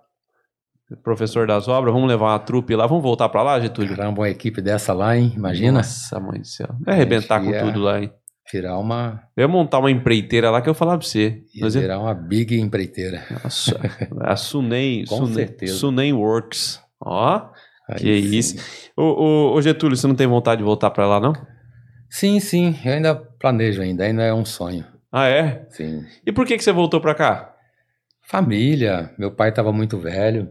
[1.03, 3.97] Professor das obras, vamos levar uma trupe lá, vamos voltar para lá, Getúlio?
[3.97, 5.33] Caramba, uma equipe dessa lá, hein?
[5.35, 5.79] Imagina.
[5.79, 6.69] Nossa, mãe do céu.
[6.81, 8.13] Vai arrebentar com tudo lá, hein?
[8.53, 9.21] Virar uma.
[9.37, 11.43] Eu ia montar uma empreiteira lá que eu falar pra você.
[11.53, 13.25] Ia virar uma big empreiteira.
[13.43, 13.81] Nossa,
[14.21, 15.75] a Sunei, Com certeza.
[15.75, 16.81] Sunei Works.
[17.01, 17.49] Ó,
[17.89, 18.37] Aí Que sim.
[18.39, 18.57] isso.
[18.97, 21.33] ô, ô, ô, Getúlio, você não tem vontade de voltar pra lá, não?
[22.11, 22.77] Sim, sim.
[22.85, 24.85] Eu ainda planejo ainda, ainda é um sonho.
[25.13, 25.67] Ah, é?
[25.71, 26.05] Sim.
[26.25, 27.55] E por que, que você voltou pra cá?
[28.23, 30.49] Família, meu pai estava muito velho,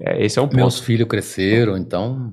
[0.00, 0.56] É, esse é um ponto.
[0.56, 2.32] meus filhos cresceram, então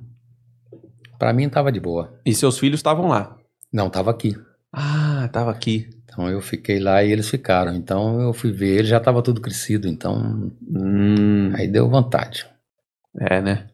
[1.17, 2.13] para mim tava de boa.
[2.23, 3.36] E seus filhos estavam lá.
[3.73, 4.36] Não, tava aqui.
[4.71, 5.89] Ah, tava aqui.
[6.03, 7.73] Então eu fiquei lá e eles ficaram.
[7.73, 12.45] Então eu fui ver, ele já tava tudo crescido, então Hum, aí deu vontade.
[13.20, 13.68] É, né?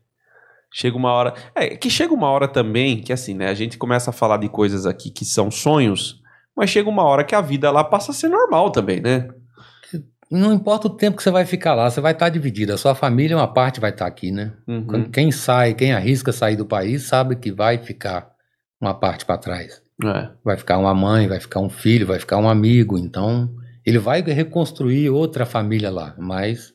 [0.74, 1.34] Chega uma hora.
[1.54, 3.50] É, que chega uma hora também que, assim, né?
[3.50, 6.22] A gente começa a falar de coisas aqui que são sonhos,
[6.56, 9.28] mas chega uma hora que a vida lá passa a ser normal também, né?
[10.32, 12.72] Não importa o tempo que você vai ficar lá, você vai estar dividido.
[12.72, 14.54] A sua família, uma parte vai estar aqui, né?
[14.66, 15.12] Uhum.
[15.12, 18.32] Quem sai, quem arrisca sair do país, sabe que vai ficar
[18.80, 19.82] uma parte para trás.
[20.02, 20.30] É.
[20.42, 22.98] Vai ficar uma mãe, vai ficar um filho, vai ficar um amigo.
[22.98, 23.54] Então,
[23.86, 26.74] ele vai reconstruir outra família lá, mas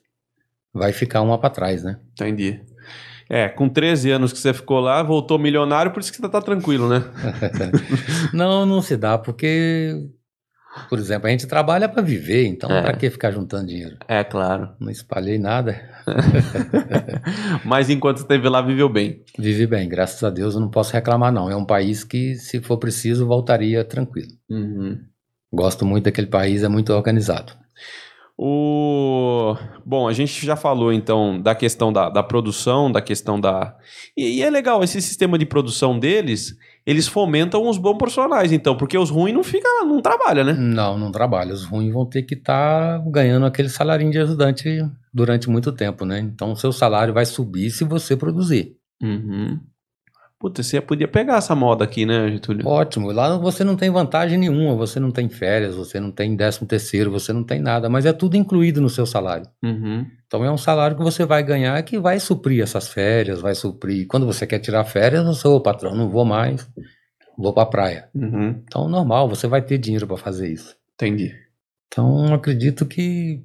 [0.76, 1.98] vai ficar uma para trás, né?
[2.12, 2.60] Entendi.
[3.28, 6.40] É, com 13 anos que você ficou lá, voltou milionário, por isso que você tá
[6.40, 7.02] tranquilo, né?
[8.32, 9.92] não, não se dá, porque,
[10.88, 12.82] por exemplo, a gente trabalha para viver, então É.
[12.82, 13.96] para que ficar juntando dinheiro?
[14.06, 14.68] É, claro.
[14.78, 15.80] Não espalhei nada.
[17.64, 19.24] Mas enquanto esteve lá, viveu bem.
[19.36, 21.50] Vivi bem, graças a Deus eu não posso reclamar, não.
[21.50, 24.30] É um país que, se for preciso, voltaria tranquilo.
[25.52, 27.52] Gosto muito daquele país, é muito organizado.
[28.38, 29.56] O...
[29.84, 33.74] Bom, a gente já falou então da questão da, da produção, da questão da.
[34.14, 38.76] E, e é legal, esse sistema de produção deles, eles fomentam os bons profissionais, então,
[38.76, 40.52] porque os ruins não ficam, não trabalham, né?
[40.52, 41.54] Não, não trabalha.
[41.54, 44.68] Os ruins vão ter que estar ganhando aquele salarinho de ajudante
[45.12, 46.20] durante muito tempo, né?
[46.20, 48.76] Então, o seu salário vai subir se você produzir.
[49.02, 49.58] Uhum.
[50.38, 52.66] Puta, você podia pegar essa moda aqui, né, Getúlio?
[52.68, 53.10] Ótimo.
[53.10, 57.10] Lá você não tem vantagem nenhuma, você não tem férias, você não tem décimo terceiro,
[57.10, 59.46] você não tem nada, mas é tudo incluído no seu salário.
[59.64, 60.06] Uhum.
[60.26, 64.06] Então é um salário que você vai ganhar que vai suprir essas férias, vai suprir.
[64.06, 66.68] Quando você quer tirar férias, você, ô patrão, não vou mais,
[67.38, 68.10] vou pra praia.
[68.14, 68.60] Uhum.
[68.64, 70.76] Então, normal, você vai ter dinheiro para fazer isso.
[70.96, 71.34] Entendi.
[71.88, 73.42] Então, acredito que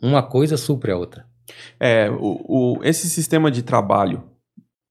[0.00, 1.26] uma coisa supre a outra.
[1.80, 4.22] É, o, o- esse sistema de trabalho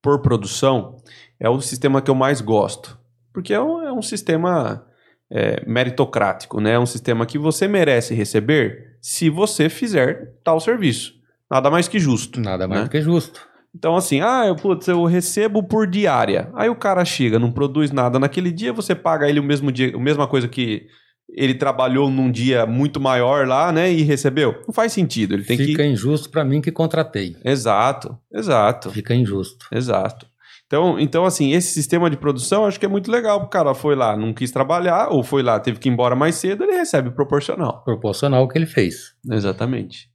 [0.04, 0.98] por produção
[1.40, 3.00] é o sistema que eu mais gosto.
[3.34, 4.86] Porque é um, é um sistema
[5.32, 6.74] é, meritocrático, né?
[6.74, 11.16] É um sistema que você merece receber se você fizer tal serviço.
[11.50, 12.40] Nada mais que justo.
[12.40, 12.90] Nada mais Né?
[12.90, 13.42] que justo.
[13.76, 16.52] Então, assim, ah, eu, putz, eu recebo por diária.
[16.54, 19.96] Aí o cara chega, não produz nada naquele dia, você paga ele o mesmo dia,
[19.96, 20.88] a mesma coisa que
[21.30, 23.92] ele trabalhou num dia muito maior lá, né?
[23.92, 24.62] E recebeu.
[24.68, 25.34] Não faz sentido.
[25.34, 25.90] Ele tem Fica que.
[25.90, 27.36] injusto para mim que contratei.
[27.44, 28.90] Exato, exato.
[28.92, 29.68] Fica injusto.
[29.72, 30.28] Exato.
[30.66, 33.44] Então, então, assim, esse sistema de produção acho que é muito legal.
[33.44, 36.36] O cara foi lá, não quis trabalhar, ou foi lá, teve que ir embora mais
[36.36, 37.84] cedo, ele recebe proporcional.
[37.84, 39.14] Proporcional ao que ele fez.
[39.30, 40.10] Exatamente.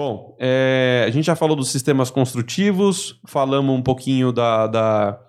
[0.00, 5.20] Bom, é, a gente já falou dos sistemas construtivos, falamos um pouquinho da, da,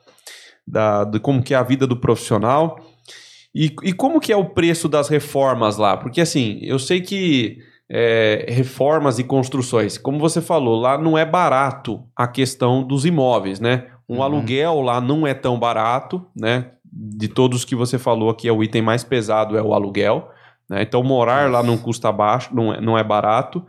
[0.66, 2.80] da, de como que é a vida do profissional.
[3.54, 5.98] E, e como que é o preço das reformas lá?
[5.98, 7.58] Porque assim, eu sei que
[7.90, 13.60] é, reformas e construções, como você falou, lá não é barato a questão dos imóveis,
[13.60, 13.88] né?
[14.08, 14.24] Um uhum.
[14.24, 16.72] aluguel lá não é tão barato, né?
[16.86, 20.30] De todos que você falou aqui, é o item mais pesado é o aluguel.
[20.70, 20.84] Né?
[20.84, 23.66] Então, morar lá não custa baixo, não é, não é barato.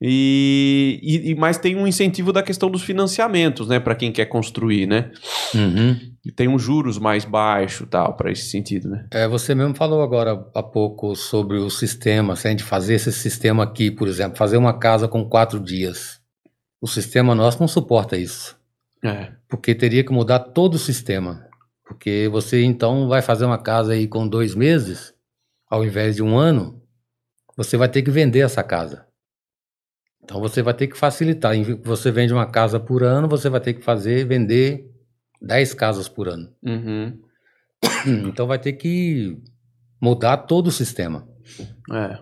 [0.00, 4.86] E, e, mas tem um incentivo da questão dos financiamentos, né, para quem quer construir,
[4.86, 5.10] né?
[5.54, 5.98] Uhum.
[6.24, 9.06] E tem um juros mais baixo, tal, para esse sentido, né?
[9.10, 13.12] É, você mesmo falou agora há pouco sobre o sistema, se a gente fazer esse
[13.12, 16.20] sistema aqui, por exemplo, fazer uma casa com quatro dias,
[16.80, 18.58] o sistema nosso não suporta isso,
[19.02, 19.32] é.
[19.48, 21.46] porque teria que mudar todo o sistema,
[21.86, 25.14] porque você então vai fazer uma casa aí com dois meses,
[25.70, 26.82] ao invés de um ano,
[27.56, 29.06] você vai ter que vender essa casa.
[30.24, 31.54] Então você vai ter que facilitar.
[31.84, 34.90] Você vende uma casa por ano, você vai ter que fazer, vender
[35.40, 36.52] 10 casas por ano.
[36.62, 37.20] Uhum.
[38.26, 39.38] Então vai ter que
[40.00, 41.28] mudar todo o sistema.
[41.92, 42.18] É.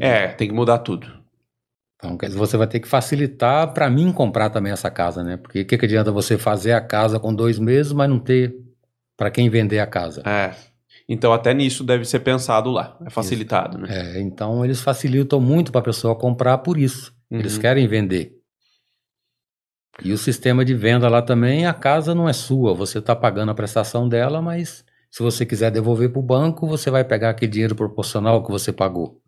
[0.00, 1.06] É, tem que mudar tudo.
[1.96, 5.36] Então, quer dizer, você vai ter que facilitar para mim comprar também essa casa, né?
[5.36, 8.54] Porque o que, que adianta você fazer a casa com dois meses, mas não ter
[9.16, 10.22] para quem vender a casa?
[10.26, 10.54] É.
[11.08, 12.96] Então, até nisso deve ser pensado lá.
[13.06, 13.86] É facilitado, isso.
[13.86, 14.16] né?
[14.16, 17.14] É, então eles facilitam muito para a pessoa comprar por isso.
[17.30, 17.38] Uhum.
[17.38, 18.32] Eles querem vender.
[20.02, 22.74] E o sistema de venda lá também, a casa não é sua.
[22.74, 26.90] Você está pagando a prestação dela, mas se você quiser devolver para o banco, você
[26.90, 29.20] vai pegar aquele dinheiro proporcional que você pagou.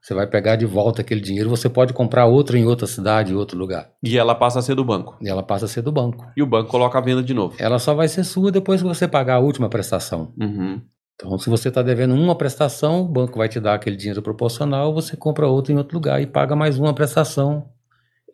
[0.00, 3.36] Você vai pegar de volta aquele dinheiro, você pode comprar outra em outra cidade, em
[3.36, 3.90] outro lugar.
[4.02, 5.16] E ela passa a ser do banco.
[5.20, 6.26] E ela passa a ser do banco.
[6.36, 7.56] E o banco coloca a venda de novo.
[7.58, 10.34] Ela só vai ser sua depois que você pagar a última prestação.
[10.38, 10.82] Uhum.
[11.14, 14.92] Então, se você está devendo uma prestação, o banco vai te dar aquele dinheiro proporcional,
[14.92, 17.68] você compra outra em outro lugar e paga mais uma prestação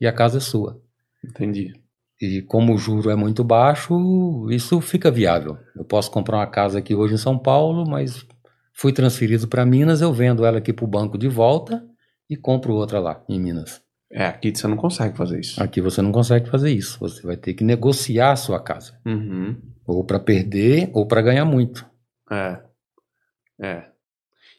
[0.00, 0.80] e a casa é sua.
[1.24, 1.72] Entendi.
[2.20, 5.58] E como o juro é muito baixo, isso fica viável.
[5.76, 8.26] Eu posso comprar uma casa aqui hoje em São Paulo, mas
[8.72, 11.82] fui transferido para Minas, eu vendo ela aqui para o banco de volta
[12.28, 13.82] e compro outra lá em Minas.
[14.12, 15.62] É, aqui você não consegue fazer isso.
[15.62, 16.98] Aqui você não consegue fazer isso.
[17.00, 18.98] Você vai ter que negociar a sua casa.
[19.06, 19.56] Uhum.
[19.86, 21.86] Ou para perder ou para ganhar muito.
[22.30, 22.69] É.
[23.60, 23.84] É.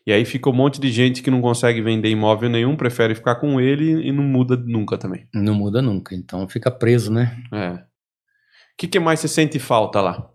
[0.05, 3.35] E aí fica um monte de gente que não consegue vender imóvel nenhum, prefere ficar
[3.35, 5.27] com ele e não muda nunca também.
[5.33, 7.37] Não muda nunca, então fica preso, né?
[7.53, 7.73] É.
[7.73, 7.79] O
[8.77, 10.31] que, que mais você sente falta lá?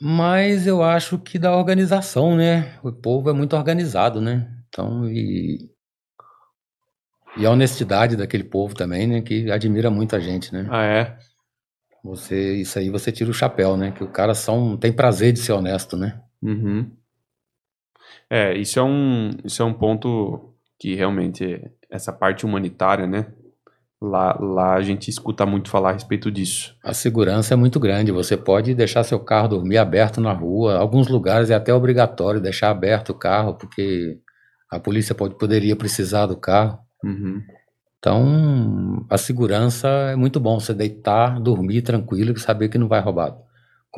[0.00, 2.78] Mas eu acho que da organização, né?
[2.82, 4.48] O povo é muito organizado, né?
[4.68, 5.70] Então, e.
[7.36, 9.20] E a honestidade daquele povo também, né?
[9.20, 10.66] Que admira muita gente, né?
[10.70, 11.18] Ah, é?
[12.02, 13.90] Você, isso aí você tira o chapéu, né?
[13.92, 16.20] Que o cara são, tem prazer de ser honesto, né?
[16.42, 16.90] Uhum.
[18.30, 21.60] É, isso é um, isso é um ponto que realmente,
[21.90, 23.26] essa parte humanitária, né?
[24.00, 26.76] Lá, lá a gente escuta muito falar a respeito disso.
[26.84, 28.12] A segurança é muito grande.
[28.12, 30.76] Você pode deixar seu carro dormir aberto na rua.
[30.76, 34.20] Alguns lugares é até obrigatório deixar aberto o carro, porque
[34.70, 36.78] a polícia pode, poderia precisar do carro.
[37.02, 37.42] Uhum.
[37.98, 40.60] Então, a segurança é muito bom.
[40.60, 43.47] Você deitar, dormir tranquilo e saber que não vai roubado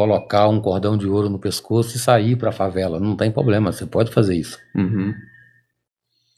[0.01, 2.99] colocar um cordão de ouro no pescoço e sair para a favela.
[2.99, 4.59] Não tem problema, você pode fazer isso.
[4.75, 5.13] Uhum.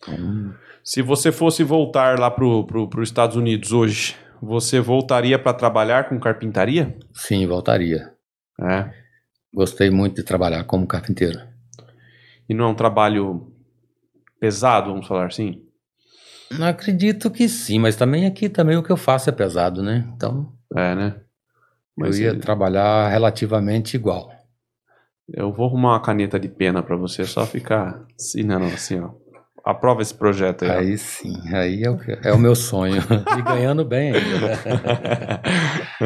[0.08, 0.52] Hum.
[0.82, 6.08] Se você fosse voltar lá para pro, os Estados Unidos hoje, você voltaria para trabalhar
[6.08, 6.98] com carpintaria?
[7.12, 8.12] Sim, voltaria.
[8.60, 8.90] É.
[9.54, 11.38] Gostei muito de trabalhar como carpinteiro.
[12.48, 13.46] E não é um trabalho
[14.40, 15.62] pesado, vamos falar assim?
[16.50, 20.04] Não acredito que sim, mas também aqui também o que eu faço é pesado, né?
[20.16, 20.52] Então.
[20.74, 21.20] É, né?
[21.96, 22.40] Mas eu ia ele...
[22.40, 24.30] trabalhar relativamente igual.
[25.28, 29.10] Eu vou arrumar uma caneta de pena para você só ficar assinando assim, ó.
[29.64, 30.70] Aprova esse projeto aí.
[30.70, 30.98] Aí ó.
[30.98, 33.00] sim, aí é o, é o meu sonho.
[33.38, 34.48] e ganhando bem ainda.
[34.48, 34.58] Né?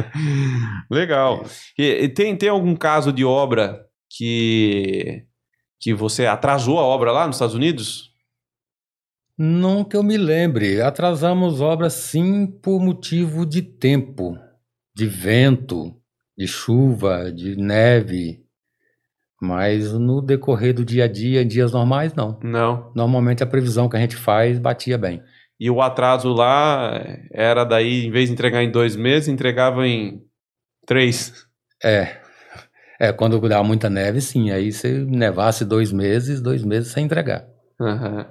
[0.90, 1.42] Legal.
[1.78, 3.80] E, e, tem, tem algum caso de obra
[4.10, 5.24] que,
[5.80, 8.10] que você atrasou a obra lá nos Estados Unidos?
[9.38, 10.82] Não que eu me lembre.
[10.82, 14.38] Atrasamos obras sim por motivo de tempo
[14.96, 15.94] de vento,
[16.36, 18.42] de chuva, de neve.
[19.38, 22.40] Mas no decorrer do dia a dia, em dias normais, não.
[22.42, 22.90] Não.
[22.94, 25.22] Normalmente a previsão que a gente faz batia bem.
[25.60, 26.98] E o atraso lá
[27.30, 30.22] era daí, em vez de entregar em dois meses, entregava em
[30.86, 31.46] três.
[31.84, 32.16] É.
[32.98, 34.50] É, quando dá muita neve, sim.
[34.50, 37.46] Aí se nevasse dois meses, dois meses sem entregar.
[37.78, 38.24] Uhum.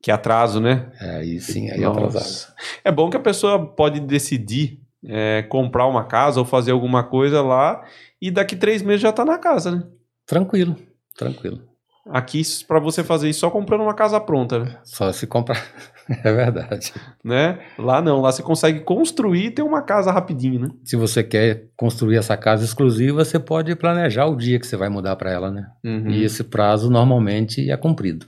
[0.00, 0.92] Que atraso, né?
[1.00, 2.54] É, aí sim, aí atrasado.
[2.84, 7.42] É bom que a pessoa pode decidir é, comprar uma casa ou fazer alguma coisa
[7.42, 7.84] lá
[8.20, 9.82] e daqui três meses já tá na casa, né?
[10.26, 10.76] Tranquilo,
[11.16, 11.60] tranquilo.
[12.08, 14.76] Aqui, para você fazer isso, só comprando uma casa pronta, né?
[14.82, 15.64] Só se comprar.
[16.24, 16.92] é verdade.
[17.24, 17.60] Né?
[17.78, 20.68] Lá não, lá você consegue construir e ter uma casa rapidinho, né?
[20.82, 24.88] Se você quer construir essa casa exclusiva, você pode planejar o dia que você vai
[24.88, 25.68] mudar para ela, né?
[25.84, 26.10] Uhum.
[26.10, 28.26] E esse prazo normalmente é cumprido.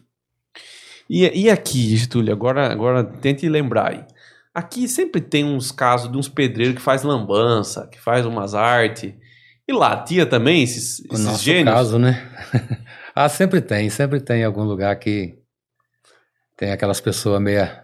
[1.11, 4.05] E, e aqui, Getúlio, agora, agora tente lembrar aí.
[4.55, 9.12] Aqui sempre tem uns casos de uns pedreiros que faz lambança, que faz umas artes.
[9.66, 11.74] E lá, tia também, esses, esses nosso gênios?
[11.74, 12.22] caso, né?
[13.14, 15.34] ah, sempre tem, sempre tem algum lugar que
[16.57, 17.82] tem aquelas pessoas meia,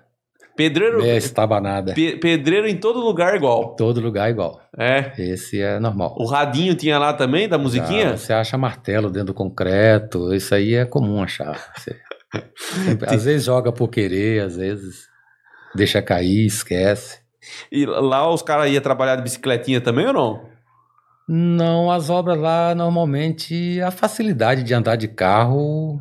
[0.57, 1.95] Pedreiro, meia estabanada.
[1.95, 3.75] pe- pedreiro em todo lugar igual.
[3.77, 4.61] Todo lugar igual.
[4.79, 5.13] É.
[5.19, 6.15] Esse é normal.
[6.19, 8.11] O radinho tinha lá também, da musiquinha?
[8.11, 11.59] Já você acha martelo dentro do concreto, isso aí é comum achar.
[11.77, 11.97] Você-
[12.85, 15.09] sempre- às vezes joga por querer, às vezes
[15.75, 17.21] deixa cair, esquece.
[17.71, 20.51] E lá os caras iam trabalhar de bicicletinha também ou não?
[21.29, 26.01] Não, as obras lá, normalmente, a facilidade de andar de carro,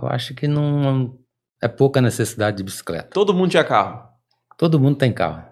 [0.00, 1.18] eu acho que não
[1.60, 3.10] é pouca necessidade de bicicleta.
[3.12, 4.08] Todo mundo tinha carro.
[4.56, 5.44] Todo mundo tem carro.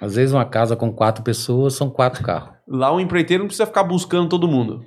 [0.00, 2.54] Às vezes uma casa com quatro pessoas são quatro carros.
[2.68, 4.84] Lá o empreiteiro não precisa ficar buscando todo mundo.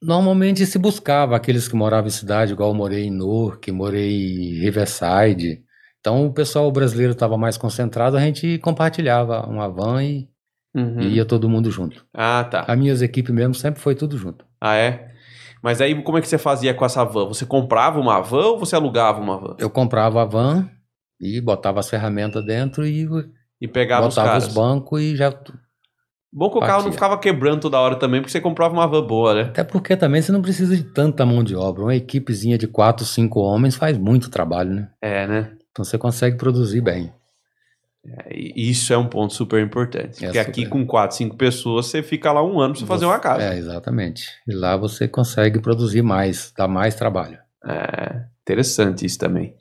[0.00, 4.60] Normalmente se buscava aqueles que moravam em cidade, igual eu morei em Newark, morei em
[4.60, 5.64] Riverside.
[6.08, 10.26] Então o pessoal brasileiro estava mais concentrado, a gente compartilhava uma van e,
[10.74, 11.00] Uhum.
[11.00, 12.04] e ia todo mundo junto.
[12.14, 12.64] Ah, tá.
[12.66, 14.44] As minhas equipes mesmo sempre foi tudo junto.
[14.60, 15.10] Ah, é?
[15.62, 17.26] Mas aí como é que você fazia com essa van?
[17.28, 19.56] Você comprava uma van ou você alugava uma van?
[19.58, 20.68] Eu comprava a van
[21.20, 23.06] e botava as ferramentas dentro e
[23.60, 24.46] E pegava os botava caras.
[24.48, 25.30] os bancos e já.
[26.32, 26.92] Bom que o carro não Partia.
[26.92, 29.40] ficava quebrando toda hora também, porque você comprava uma van boa, né?
[29.48, 31.82] Até porque também você não precisa de tanta mão de obra.
[31.84, 34.88] Uma equipezinha de quatro, cinco homens faz muito trabalho, né?
[35.02, 35.52] É, né?
[35.78, 37.12] Então você consegue produzir bem.
[38.04, 40.24] É, isso é um ponto super importante.
[40.24, 40.70] É porque aqui super.
[40.70, 43.44] com quatro, cinco pessoas, você fica lá um ano pra você fazer uma casa.
[43.44, 44.24] É, exatamente.
[44.48, 47.38] E lá você consegue produzir mais, dá mais trabalho.
[47.64, 49.54] É, interessante isso também.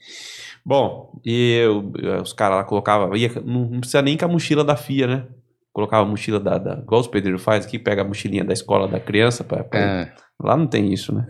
[0.65, 1.93] Bom, e eu-
[2.23, 5.25] os caras lá colocavam, ia, não, não precisa nem com a mochila da FIA, né?
[5.71, 8.87] Colocava a mochila da, da igual os pedreiros faz aqui, pega a mochilinha da escola
[8.87, 9.43] da criança.
[9.43, 11.27] Pra, pra- É, Lá não tem isso, né?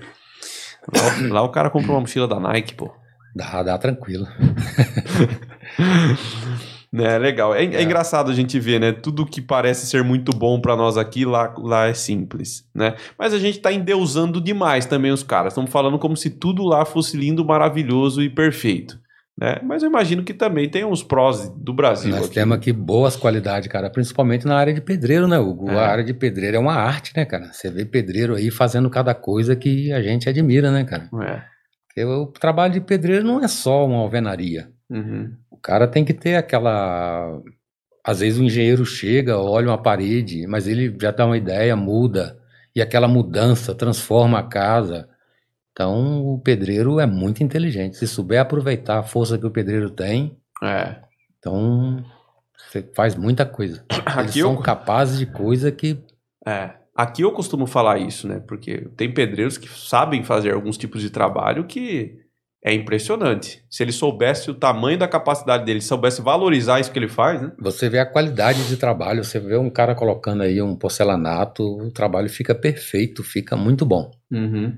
[0.95, 2.89] Lá, lá o cara comprou uma mochila da Nike, pô.
[3.37, 4.27] Dá, dá tranquilo.
[6.95, 7.53] É legal.
[7.53, 7.83] É, é É.
[7.83, 8.91] engraçado a gente ver, né?
[8.93, 12.95] Tudo que parece ser muito bom pra nós aqui, lá, lá é simples, né?
[13.19, 15.51] Mas a gente tá endeusando demais também os caras.
[15.53, 18.97] Estamos falando como se tudo lá fosse lindo, maravilhoso e perfeito,
[19.39, 19.57] né?
[19.63, 22.09] Mas eu imagino que também tem uns prós do Brasil.
[22.11, 22.33] Nós aqui.
[22.35, 25.69] temos aqui boas qualidades, cara, principalmente na área de pedreiro, né, Hugo?
[25.69, 25.75] É.
[25.77, 27.51] A área de pedreiro é uma arte, né, cara?
[27.51, 31.09] Você vê pedreiro aí fazendo cada coisa que a gente admira, né, cara?
[31.21, 31.56] É.
[31.97, 34.69] Porque o trabalho de pedreiro não é só uma alvenaria.
[34.87, 35.33] Uhum.
[35.49, 37.41] O cara tem que ter aquela.
[38.05, 42.37] Às vezes o engenheiro chega, olha uma parede, mas ele já dá uma ideia, muda.
[42.75, 45.09] E aquela mudança transforma a casa.
[45.71, 47.97] Então o pedreiro é muito inteligente.
[47.97, 50.97] Se souber aproveitar a força que o pedreiro tem, É.
[51.39, 52.03] então
[52.55, 53.83] você faz muita coisa.
[53.91, 55.97] Eles Aqui são eu, capazes de coisa que.
[56.45, 56.75] é.
[56.97, 58.41] Aqui eu costumo falar isso, né?
[58.47, 62.17] Porque tem pedreiros que sabem fazer alguns tipos de trabalho que
[62.65, 63.63] é impressionante.
[63.69, 67.51] Se ele soubesse o tamanho da capacidade dele, soubesse valorizar isso que ele faz, né?
[67.59, 71.91] Você vê a qualidade de trabalho, você vê um cara colocando aí um porcelanato, o
[71.91, 74.09] trabalho fica perfeito, fica muito bom.
[74.31, 74.75] Uhum.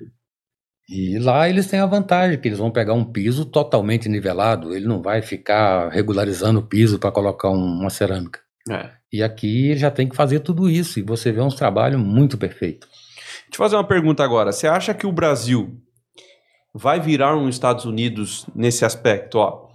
[0.89, 4.85] E lá eles têm a vantagem que eles vão pegar um piso totalmente nivelado, ele
[4.87, 8.41] não vai ficar regularizando o piso para colocar um- uma cerâmica.
[8.69, 8.98] É.
[9.11, 12.87] E aqui já tem que fazer tudo isso e você vê uns trabalhos muito perfeitos.
[12.89, 14.51] Deixa eu fazer uma pergunta agora.
[14.51, 15.81] Você acha que o Brasil
[16.73, 19.39] vai virar um Estados Unidos nesse aspecto?
[19.39, 19.69] Ó,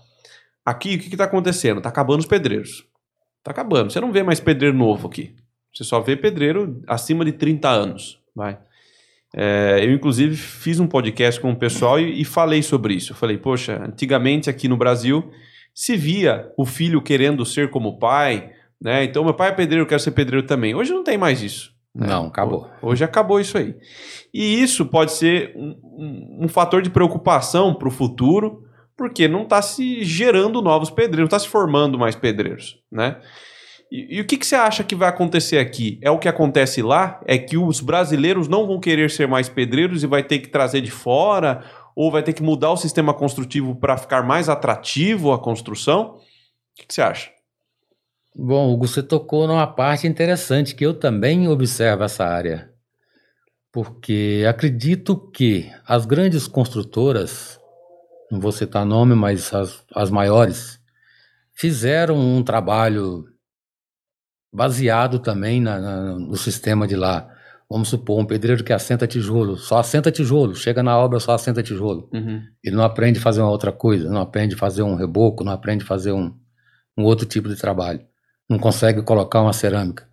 [0.65, 1.81] aqui o que está acontecendo?
[1.81, 2.85] Tá acabando os pedreiros.
[3.43, 3.93] Tá acabando.
[3.93, 5.35] Você não vê mais pedreiro novo aqui.
[5.75, 8.21] Você só vê pedreiro acima de 30 anos.
[8.35, 8.59] Vai.
[9.37, 13.11] É, eu, inclusive, fiz um podcast com o pessoal e, e falei sobre isso.
[13.13, 15.33] Eu falei, poxa, antigamente aqui no Brasil
[15.75, 18.53] se via o filho querendo ser como o pai,
[18.85, 19.03] né?
[19.05, 20.75] Então, meu pai é pedreiro, eu quero ser pedreiro também.
[20.75, 21.73] Hoje não tem mais isso.
[21.95, 22.07] né?
[22.07, 22.69] Não, acabou.
[22.83, 23.75] Hoje acabou isso aí.
[24.33, 28.63] E isso pode ser um, um- um fator de preocupação para o futuro,
[28.97, 33.17] porque não está se gerando novos pedreiros, não está se formando mais pedreiros, né?
[33.93, 35.99] E, e o que, que você acha que vai acontecer aqui?
[36.03, 37.21] É o que acontece lá?
[37.27, 40.81] É que os brasileiros não vão querer ser mais pedreiros e vai ter que trazer
[40.81, 41.63] de fora?
[41.95, 46.17] Ou vai ter que mudar o sistema construtivo para ficar mais atrativo a construção?
[46.17, 46.21] O
[46.77, 47.31] que, que você acha?
[48.35, 52.71] Bom, Hugo, você tocou numa parte interessante que eu também observo essa área.
[53.73, 57.61] Porque acredito que as grandes construtoras
[58.31, 60.81] não vou citar nome, mas as, as maiores,
[61.53, 63.25] fizeram um trabalho
[64.53, 67.31] baseado também na, na, no sistema de lá.
[67.71, 71.63] Vamos supor, um pedreiro que assenta tijolo, só assenta tijolo, chega na obra só assenta
[71.63, 72.09] tijolo.
[72.13, 72.43] Uhum.
[72.63, 75.53] Ele não aprende a fazer uma outra coisa, não aprende a fazer um reboco, não
[75.53, 76.35] aprende a fazer um,
[76.97, 78.01] um outro tipo de trabalho.
[78.49, 80.09] Não consegue colocar uma cerâmica.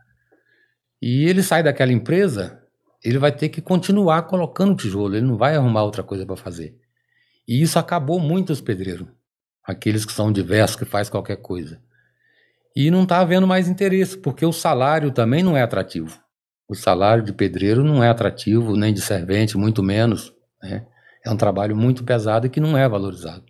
[1.01, 2.61] E ele sai daquela empresa,
[3.03, 6.77] ele vai ter que continuar colocando tijolo, ele não vai arrumar outra coisa para fazer.
[7.47, 9.07] E isso acabou muito os pedreiros,
[9.63, 11.81] aqueles que são diversos, que faz qualquer coisa.
[12.75, 16.21] E não está havendo mais interesse, porque o salário também não é atrativo.
[16.67, 20.33] O salário de pedreiro não é atrativo, nem de servente, muito menos.
[20.63, 20.85] Né?
[21.25, 23.43] É um trabalho muito pesado e que não é valorizado.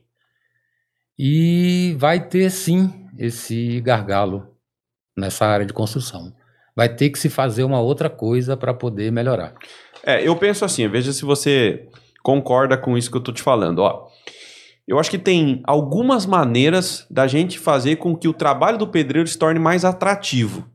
[1.20, 4.51] E vai ter sim esse gargalo
[5.16, 6.34] nessa área de construção.
[6.76, 9.53] Vai ter que se fazer uma outra coisa para poder melhorar.
[10.03, 11.88] É, eu penso assim, veja se você
[12.24, 13.80] concorda com isso que eu estou te falando.
[13.80, 14.07] Ó,
[14.88, 19.28] eu acho que tem algumas maneiras da gente fazer com que o trabalho do pedreiro
[19.28, 20.68] se torne mais atrativo,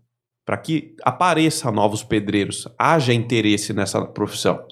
[0.44, 4.64] para que apareça novos pedreiros, haja interesse nessa profissão.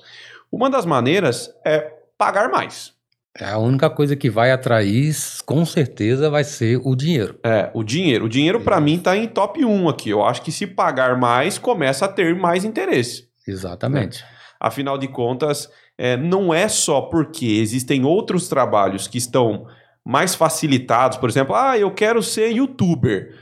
[0.51, 2.95] Uma das maneiras é pagar mais.
[3.39, 5.13] É a única coisa que vai atrair,
[5.45, 7.37] com certeza, vai ser o dinheiro.
[7.45, 8.27] É, o dinheiro.
[8.27, 10.11] O dinheiro, para mim, está em top 1 aqui.
[10.11, 13.29] Eu acho que se pagar mais, começa a ter mais interesse.
[13.47, 14.23] Exatamente.
[14.23, 14.27] É.
[14.61, 15.69] Afinal de contas,
[15.99, 19.67] é, não é só porque existem outros trabalhos que estão
[20.05, 23.35] mais facilitados, por exemplo, ah, eu quero ser youtuber.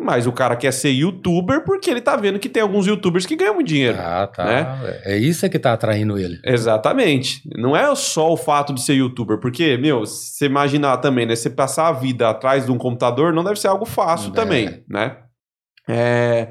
[0.00, 3.34] Mas o cara quer ser youtuber porque ele tá vendo que tem alguns youtubers que
[3.34, 3.98] ganham dinheiro.
[4.00, 4.44] Ah, tá.
[4.44, 5.00] Né?
[5.04, 6.38] É isso que tá atraindo ele.
[6.44, 7.42] Exatamente.
[7.56, 11.34] Não é só o fato de ser youtuber, porque, meu, você imaginar também, né?
[11.34, 14.34] Você passar a vida atrás de um computador não deve ser algo fácil é.
[14.34, 15.16] também, né?
[15.88, 16.48] É.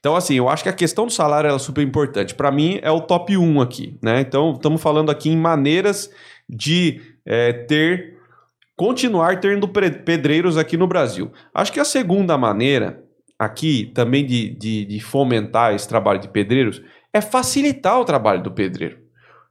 [0.00, 2.34] Então, assim, eu acho que a questão do salário é super importante.
[2.34, 4.20] Para mim, é o top 1 aqui, né?
[4.20, 6.10] Então, estamos falando aqui em maneiras
[6.48, 8.17] de é, ter,
[8.78, 11.32] continuar tendo pedreiros aqui no Brasil.
[11.52, 13.02] Acho que a segunda maneira
[13.36, 16.80] aqui também de, de, de fomentar esse trabalho de pedreiros
[17.12, 18.98] é facilitar o trabalho do pedreiro.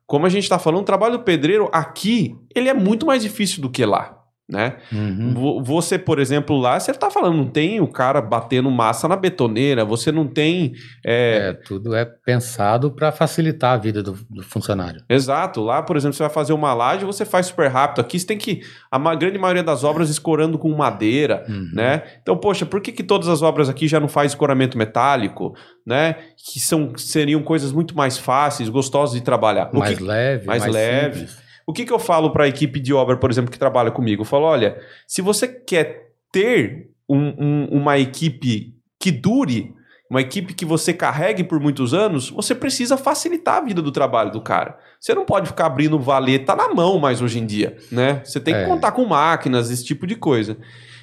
[0.05, 3.61] Como a gente está falando, o trabalho do pedreiro aqui, ele é muito mais difícil
[3.61, 4.16] do que lá
[4.49, 4.77] né?
[4.93, 5.61] Uhum.
[5.61, 9.83] Você, por exemplo, lá, você tá falando, não tem o cara batendo massa na betoneira,
[9.83, 10.73] você não tem.
[11.05, 15.03] É, é tudo é pensado para facilitar a vida do, do, funcionário.
[15.09, 15.61] Exato.
[15.61, 17.99] Lá, por exemplo, você vai fazer uma laje, você faz super rápido.
[17.99, 18.61] Aqui você tem que.
[18.89, 21.69] A grande maioria das obras escorando com madeira, uhum.
[21.73, 22.03] né?
[22.21, 26.15] Então, poxa, por que, que todas as obras aqui já não faz escoramento metálico, né?
[26.37, 29.69] Que são, seriam coisas muito mais fáceis, gostosas de trabalhar.
[29.73, 31.19] Mais que, leve, mais, mais leve.
[31.19, 31.46] Simples.
[31.67, 34.21] O que, que eu falo para a equipe de obra, por exemplo, que trabalha comigo?
[34.21, 39.75] Eu falo: olha, se você quer ter um, um, uma equipe que dure,
[40.09, 44.31] uma equipe que você carregue por muitos anos, você precisa facilitar a vida do trabalho
[44.31, 44.79] do cara.
[44.97, 48.21] Você não pode ficar abrindo valeta na mão mais hoje em dia, né?
[48.23, 48.65] Você tem que é.
[48.65, 50.57] contar com máquinas, esse tipo de coisa.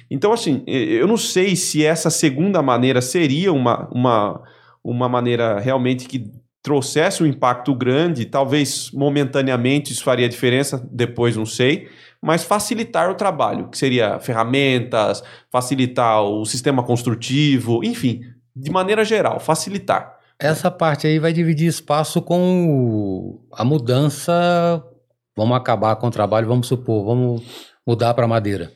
[0.09, 4.41] Então, assim, eu não sei se essa segunda maneira seria uma, uma,
[4.83, 6.31] uma maneira realmente que
[6.65, 11.87] trouxesse um impacto grande, talvez momentaneamente isso faria diferença, depois não sei,
[12.19, 18.21] mas facilitar o trabalho, que seria ferramentas, facilitar o sistema construtivo, enfim,
[18.55, 20.17] de maneira geral, facilitar.
[20.39, 24.83] Essa parte aí vai dividir espaço com a mudança.
[25.37, 27.43] Vamos acabar com o trabalho, vamos supor, vamos
[27.85, 28.71] mudar para madeira.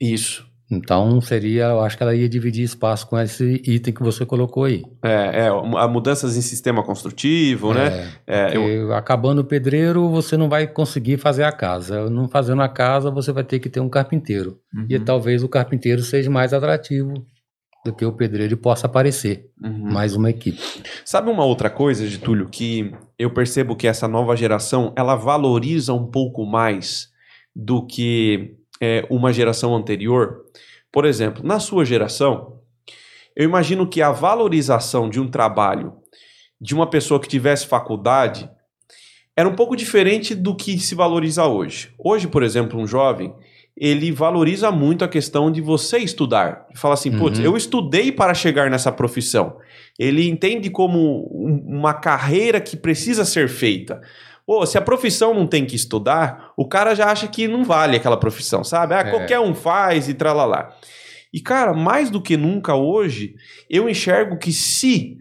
[0.00, 0.47] Isso.
[0.70, 4.64] Então seria, eu acho que ela ia dividir espaço com esse item que você colocou
[4.64, 4.82] aí.
[5.02, 7.86] É, é mudanças em sistema construtivo, né?
[7.86, 8.12] é, né?
[8.26, 8.92] É, eu...
[8.92, 12.10] Acabando o pedreiro, você não vai conseguir fazer a casa.
[12.10, 14.58] Não fazendo a casa, você vai ter que ter um carpinteiro.
[14.74, 14.86] Uhum.
[14.90, 17.14] E talvez o carpinteiro seja mais atrativo
[17.84, 19.50] do que o pedreiro possa aparecer.
[19.62, 19.90] Uhum.
[19.90, 20.60] Mais uma equipe.
[21.04, 26.06] Sabe uma outra coisa, Getúlio, que eu percebo que essa nova geração ela valoriza um
[26.06, 27.08] pouco mais
[27.56, 30.44] do que é, uma geração anterior?
[30.90, 32.60] Por exemplo, na sua geração,
[33.36, 35.92] eu imagino que a valorização de um trabalho
[36.60, 38.50] de uma pessoa que tivesse faculdade
[39.36, 41.90] era um pouco diferente do que se valoriza hoje.
[41.96, 43.32] Hoje, por exemplo, um jovem,
[43.76, 46.66] ele valoriza muito a questão de você estudar.
[46.74, 47.18] Fala assim, uhum.
[47.18, 49.56] putz, eu estudei para chegar nessa profissão.
[49.96, 51.22] Ele entende como
[51.64, 54.00] uma carreira que precisa ser feita.
[54.48, 57.98] Pô, se a profissão não tem que estudar, o cara já acha que não vale
[57.98, 58.94] aquela profissão, sabe?
[58.94, 59.10] Ah, é.
[59.10, 60.74] qualquer um faz e tralalá.
[61.30, 63.34] E, cara, mais do que nunca hoje,
[63.68, 65.18] eu enxergo que se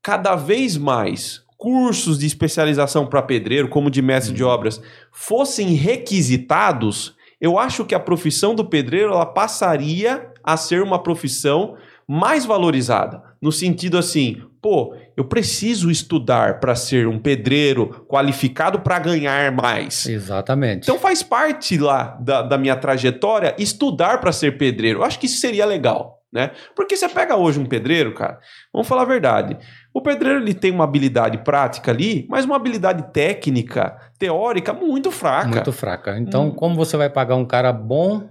[0.00, 4.36] cada vez mais cursos de especialização para pedreiro, como de mestre hum.
[4.36, 4.48] de uhum.
[4.48, 4.80] obras,
[5.12, 11.76] fossem requisitados, eu acho que a profissão do pedreiro ela passaria a ser uma profissão
[12.08, 13.22] mais valorizada.
[13.38, 20.06] No sentido assim, pô, eu preciso estudar para ser um pedreiro qualificado para ganhar mais.
[20.06, 20.84] Exatamente.
[20.84, 25.00] Então faz parte lá da, da minha trajetória estudar para ser pedreiro.
[25.00, 26.52] Eu acho que isso seria legal, né?
[26.76, 28.38] Porque você pega hoje um pedreiro, cara,
[28.72, 29.58] vamos falar a verdade.
[29.92, 35.48] O pedreiro ele tem uma habilidade prática ali, mas uma habilidade técnica, teórica muito fraca.
[35.48, 36.16] Muito fraca.
[36.16, 36.54] Então, hum.
[36.54, 38.28] como você vai pagar um cara bom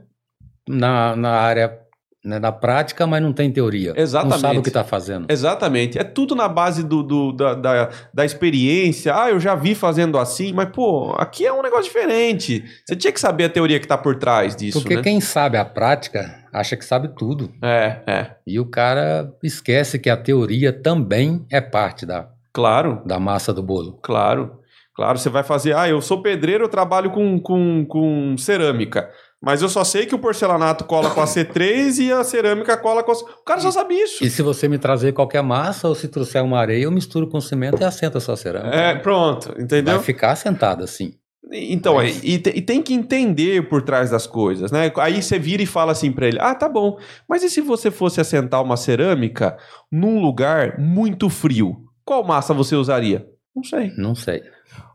[0.66, 1.81] na, na área
[2.24, 3.94] né, na prática, mas não tem teoria.
[3.96, 4.34] Exatamente.
[4.34, 5.26] Não sabe o que está fazendo.
[5.30, 5.98] Exatamente.
[5.98, 9.16] É tudo na base do, do da, da, da, experiência.
[9.16, 12.64] Ah, eu já vi fazendo assim, mas, pô, aqui é um negócio diferente.
[12.86, 14.80] Você tinha que saber a teoria que está por trás disso.
[14.80, 15.02] Porque né?
[15.02, 17.52] quem sabe a prática acha que sabe tudo.
[17.62, 18.32] É, é.
[18.46, 23.02] E o cara esquece que a teoria também é parte da, claro.
[23.06, 24.00] da massa do bolo.
[24.02, 24.60] Claro.
[24.94, 29.10] Claro, você vai fazer, ah, eu sou pedreiro, eu trabalho com, com, com cerâmica.
[29.42, 33.02] Mas eu só sei que o porcelanato cola com a C3 e a cerâmica cola
[33.02, 33.16] com a...
[33.16, 34.24] O cara só sabe isso.
[34.24, 37.42] E se você me trazer qualquer massa ou se trouxer uma areia, eu misturo com
[37.42, 38.76] cimento e assento a sua cerâmica.
[38.76, 39.96] É, pronto, entendeu?
[39.96, 41.14] Vai ficar assentado assim.
[41.52, 42.24] Então, Mas...
[42.24, 44.92] e, e, tem que entender por trás das coisas, né?
[44.98, 47.92] Aí você vira e fala assim para ele: ah, tá bom, mas e se você
[47.92, 49.58] fosse assentar uma cerâmica
[49.92, 51.76] num lugar muito frio?
[52.06, 53.26] Qual massa você usaria?
[53.56, 53.92] Não sei.
[53.98, 54.42] Não sei.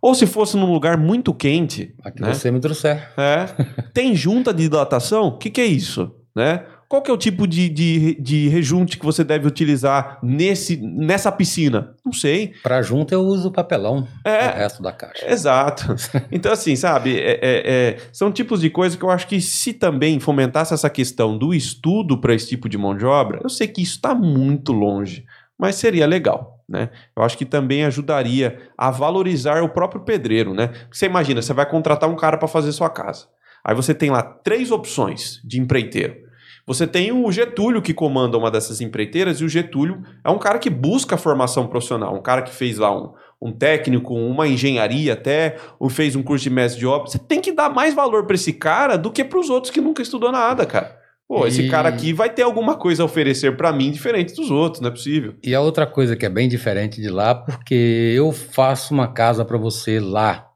[0.01, 1.95] Ou se fosse num lugar muito quente.
[2.05, 2.33] Aqui né?
[2.33, 3.11] você me trouxer.
[3.16, 3.47] É.
[3.93, 5.29] Tem junta de dilatação?
[5.29, 6.14] O que, que é isso?
[6.35, 6.64] Né?
[6.89, 11.33] Qual que é o tipo de, de, de rejunte que você deve utilizar nesse, nessa
[11.33, 11.97] piscina?
[12.05, 12.53] Não sei.
[12.62, 14.07] Para junta eu uso papelão.
[14.24, 14.51] É.
[14.51, 15.29] O resto da caixa.
[15.29, 15.95] Exato.
[16.31, 17.18] Então, assim, sabe?
[17.18, 20.91] É, é, é, são tipos de coisas que eu acho que se também fomentasse essa
[20.91, 24.14] questão do estudo para esse tipo de mão de obra, eu sei que isso está
[24.14, 25.24] muito longe,
[25.59, 26.56] mas seria legal.
[26.69, 26.91] Né?
[27.17, 30.53] Eu acho que também ajudaria a valorizar o próprio pedreiro.
[30.53, 30.73] Né?
[30.91, 33.27] Você imagina, você vai contratar um cara para fazer sua casa.
[33.64, 36.27] Aí você tem lá três opções de empreiteiro.
[36.67, 40.59] Você tem o Getúlio que comanda uma dessas empreiteiras, e o Getúlio é um cara
[40.59, 45.59] que busca formação profissional, um cara que fez lá um, um técnico, uma engenharia até,
[45.79, 47.09] ou fez um curso de mestre de obra.
[47.09, 49.81] Você tem que dar mais valor para esse cara do que para os outros que
[49.81, 51.06] nunca estudou nada, cara.
[51.29, 51.49] Pô, e...
[51.49, 54.89] esse cara aqui vai ter alguma coisa a oferecer para mim diferente dos outros, não
[54.89, 55.35] é possível.
[55.43, 59.45] E a outra coisa que é bem diferente de lá, porque eu faço uma casa
[59.45, 60.49] para você lá,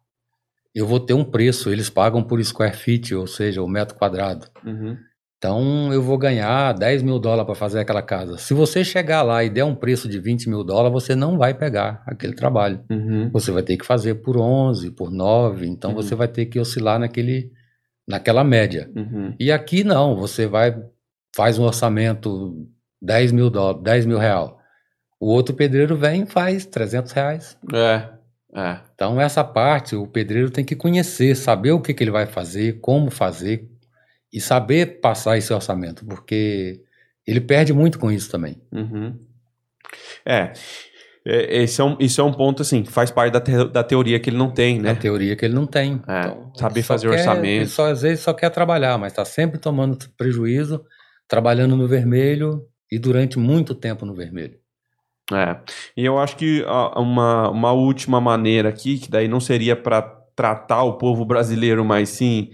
[0.75, 4.47] eu vou ter um preço, eles pagam por square feet, ou seja, o metro quadrado.
[4.65, 4.97] Uhum.
[5.37, 8.37] Então eu vou ganhar 10 mil dólares para fazer aquela casa.
[8.37, 11.55] Se você chegar lá e der um preço de 20 mil dólares, você não vai
[11.55, 12.85] pegar aquele trabalho.
[12.91, 13.31] Uhum.
[13.33, 15.97] Você vai ter que fazer por 11, por 9, então uhum.
[15.97, 17.51] você vai ter que oscilar naquele
[18.11, 18.91] naquela média.
[18.95, 19.35] Uhum.
[19.39, 20.77] E aqui não, você vai,
[21.35, 22.69] faz um orçamento
[23.01, 24.59] 10 mil, dólares, 10 mil real.
[25.19, 27.59] O outro pedreiro vem e faz 300 reais.
[27.73, 28.09] É,
[28.53, 28.81] é.
[28.95, 32.81] Então essa parte o pedreiro tem que conhecer, saber o que, que ele vai fazer,
[32.81, 33.71] como fazer
[34.33, 36.83] e saber passar esse orçamento, porque
[37.27, 38.61] ele perde muito com isso também.
[38.73, 39.19] Uhum.
[40.25, 40.53] É,
[41.31, 43.85] é, esse é um, isso é um ponto, assim, que faz parte da, te, da
[43.85, 44.95] teoria que ele não tem, né?
[44.95, 46.03] Da teoria que ele não tem.
[46.09, 47.63] É, então, saber fazer quer, orçamento.
[47.63, 50.85] Ele só, às vezes só quer trabalhar, mas está sempre tomando prejuízo,
[51.29, 54.59] trabalhando no vermelho e durante muito tempo no vermelho.
[55.33, 55.57] É,
[55.97, 56.65] e eu acho que
[56.97, 60.03] uma, uma última maneira aqui, que daí não seria para
[60.35, 62.51] tratar o povo brasileiro, mas sim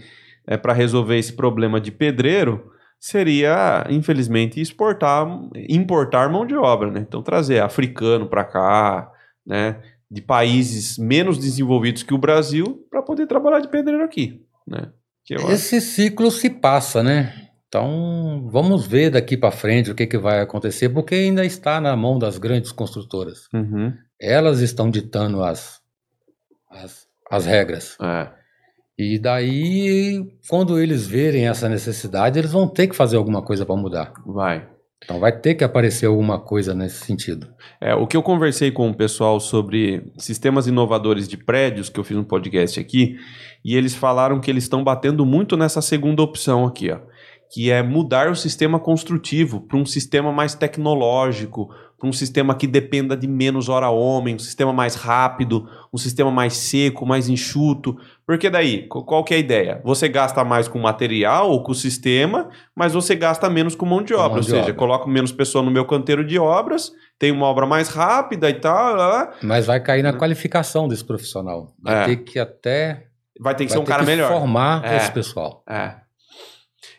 [0.47, 5.27] é para resolver esse problema de pedreiro, seria, infelizmente, exportar,
[5.69, 7.01] importar mão de obra, né?
[7.01, 9.11] Então trazer africano para cá,
[9.45, 9.81] né?
[10.11, 14.91] De países menos desenvolvidos que o Brasil para poder trabalhar de pedreiro aqui, né?
[15.29, 15.87] Esse acho...
[15.87, 17.47] ciclo se passa, né?
[17.69, 21.97] Então, vamos ver daqui para frente o que, que vai acontecer, porque ainda está na
[21.97, 23.49] mão das grandes construtoras.
[23.53, 23.93] Uhum.
[24.21, 25.81] Elas estão ditando as,
[26.71, 27.99] as, as regras.
[28.01, 28.31] É.
[28.99, 33.77] E daí, quando eles verem essa necessidade, eles vão ter que fazer alguma coisa para
[33.77, 34.13] mudar.
[34.25, 34.67] Vai.
[35.05, 37.47] Então vai ter que aparecer alguma coisa nesse sentido.
[37.81, 42.05] É, o que eu conversei com o pessoal sobre sistemas inovadores de prédios, que eu
[42.05, 43.17] fiz um podcast aqui,
[43.64, 46.99] e eles falaram que eles estão batendo muito nessa segunda opção aqui, ó,
[47.53, 51.68] que é mudar o sistema construtivo para um sistema mais tecnológico,
[51.99, 56.31] para um sistema que dependa de menos hora homem, um sistema mais rápido, um sistema
[56.31, 57.97] mais seco, mais enxuto.
[58.27, 59.81] Porque daí, qual que é a ideia?
[59.83, 64.03] Você gasta mais com material ou com o sistema, mas você gasta menos com mão
[64.03, 64.29] de obra.
[64.29, 64.75] Mão ou de seja, obra.
[64.75, 69.33] coloco menos pessoa no meu canteiro de obras, tem uma obra mais rápida e tal.
[69.43, 71.73] Mas vai cair na qualificação desse profissional.
[71.83, 72.05] Vai é.
[72.05, 73.07] ter que até.
[73.41, 74.31] Vai ter que vai ser um cara melhor.
[74.31, 74.99] formar é.
[74.99, 75.63] esse pessoal.
[75.67, 75.95] É.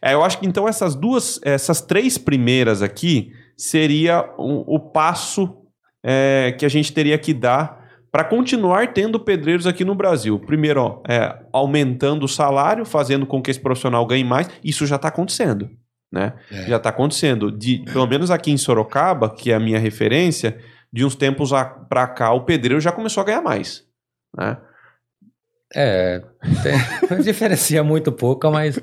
[0.02, 5.58] É, eu acho que então essas duas, essas três primeiras aqui seria o, o passo
[6.04, 10.40] é, que a gente teria que dar para continuar tendo pedreiros aqui no Brasil.
[10.40, 14.50] Primeiro, ó, é, aumentando o salário, fazendo com que esse profissional ganhe mais.
[14.64, 15.70] Isso já está acontecendo.
[16.12, 16.34] Né?
[16.52, 16.68] É.
[16.68, 17.52] Já está acontecendo.
[17.52, 20.58] De, pelo menos aqui em Sorocaba, que é a minha referência,
[20.92, 21.52] de uns tempos
[21.90, 23.84] para cá, o pedreiro já começou a ganhar mais.
[24.36, 24.58] Né?
[25.76, 26.22] É,
[26.64, 28.78] tem, diferencia muito pouco, mas.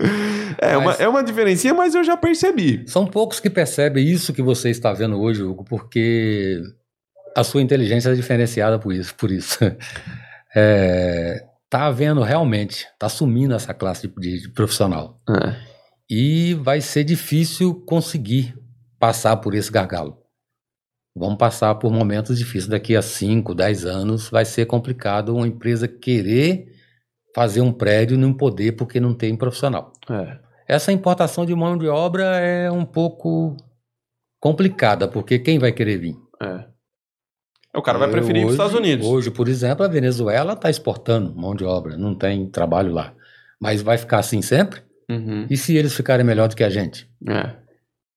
[0.59, 2.85] É, mas, uma, é uma diferença, mas eu já percebi.
[2.87, 6.61] São poucos que percebem isso que você está vendo hoje, Hugo, porque
[7.35, 9.15] a sua inteligência é diferenciada por isso.
[9.15, 9.59] Por isso.
[10.57, 15.21] É, tá havendo realmente, tá sumindo essa classe de, de profissional.
[15.29, 15.57] É.
[16.09, 18.55] E vai ser difícil conseguir
[18.97, 20.17] passar por esse gargalo.
[21.17, 22.69] Vamos passar por momentos difíceis.
[22.69, 26.74] Daqui a 5, 10 anos vai ser complicado uma empresa querer
[27.35, 29.93] fazer um prédio e não poder porque não tem profissional.
[30.09, 30.39] É.
[30.67, 33.57] Essa importação de mão de obra é um pouco
[34.41, 36.17] complicada, porque quem vai querer vir?
[36.43, 36.65] É.
[37.77, 39.07] O cara vai preferir ir para os Estados Unidos.
[39.07, 43.13] Hoje, por exemplo, a Venezuela está exportando mão de obra, não tem trabalho lá.
[43.61, 44.81] Mas vai ficar assim sempre?
[45.11, 45.47] Uhum.
[45.51, 47.11] E se eles ficarem melhor do que a gente?
[47.29, 47.57] É.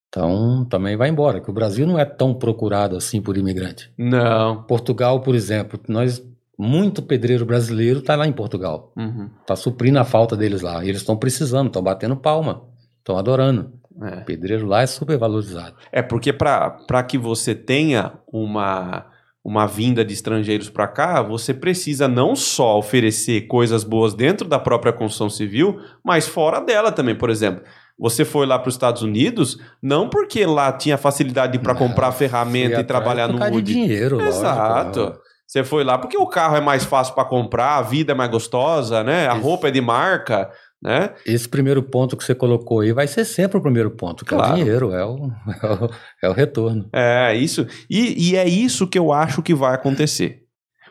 [0.10, 3.92] Então, também vai embora, que o Brasil não é tão procurado assim por imigrante.
[3.98, 4.64] Não.
[4.64, 6.24] Portugal, por exemplo, nós
[6.58, 8.92] muito pedreiro brasileiro está lá em Portugal.
[8.98, 9.30] Está uhum.
[9.46, 10.84] Tá suprindo a falta deles lá.
[10.84, 12.64] E eles estão precisando, estão batendo palma,
[13.00, 13.72] estão adorando.
[14.02, 14.22] É.
[14.22, 15.76] O pedreiro lá é super valorizado.
[15.92, 19.06] É porque para que você tenha uma,
[19.44, 24.60] uma vinda de estrangeiros para cá, você precisa não só oferecer coisas boas dentro da
[24.60, 27.16] própria construção civil, mas fora dela também.
[27.16, 27.64] Por exemplo,
[27.98, 32.80] você foi lá para os Estados Unidos não porque lá tinha facilidade para comprar ferramenta
[32.80, 33.74] e trabalhar no wood.
[33.74, 35.00] dinheiro, Exato.
[35.00, 35.27] Lógico.
[35.48, 38.30] Você foi lá porque o carro é mais fácil para comprar, a vida é mais
[38.30, 39.30] gostosa, né?
[39.30, 39.44] A Isso.
[39.44, 40.52] roupa é de marca,
[40.82, 41.14] né?
[41.26, 44.52] Esse primeiro ponto que você colocou aí vai ser sempre o primeiro ponto, que claro.
[44.52, 45.32] é o dinheiro, é o,
[45.64, 45.90] é o,
[46.24, 46.90] é o retorno.
[46.92, 47.66] É, isso.
[47.90, 50.44] E, e é isso que eu acho que vai acontecer.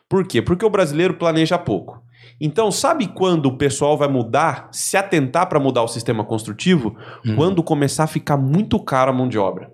[0.08, 0.40] Por quê?
[0.40, 2.02] Porque o brasileiro planeja pouco.
[2.40, 6.96] Então, sabe quando o pessoal vai mudar, se atentar para mudar o sistema construtivo?
[7.24, 7.36] Hum.
[7.36, 9.70] Quando começar a ficar muito caro a mão de obra.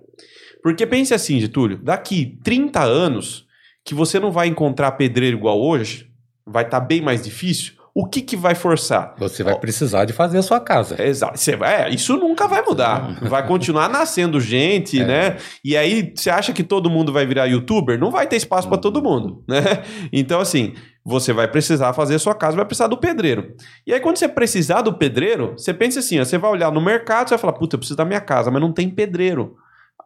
[0.61, 3.42] Porque pense assim, Getúlio, daqui 30 anos,
[3.83, 6.09] que você não vai encontrar pedreiro igual hoje,
[6.45, 7.73] vai estar tá bem mais difícil.
[7.95, 9.13] O que, que vai forçar?
[9.19, 10.99] Você vai precisar de fazer a sua casa.
[10.99, 11.37] Exato.
[11.37, 13.19] Você vai, é, isso nunca vai mudar.
[13.21, 15.05] Vai continuar nascendo gente, é.
[15.05, 15.37] né?
[15.63, 17.99] E aí, você acha que todo mundo vai virar youtuber?
[17.99, 19.83] Não vai ter espaço para todo mundo, né?
[20.11, 20.73] Então, assim,
[21.05, 23.53] você vai precisar fazer a sua casa, vai precisar do pedreiro.
[23.85, 26.81] E aí, quando você precisar do pedreiro, você pensa assim: ó, você vai olhar no
[26.81, 29.55] mercado, você vai falar, puta, eu preciso da minha casa, mas não tem pedreiro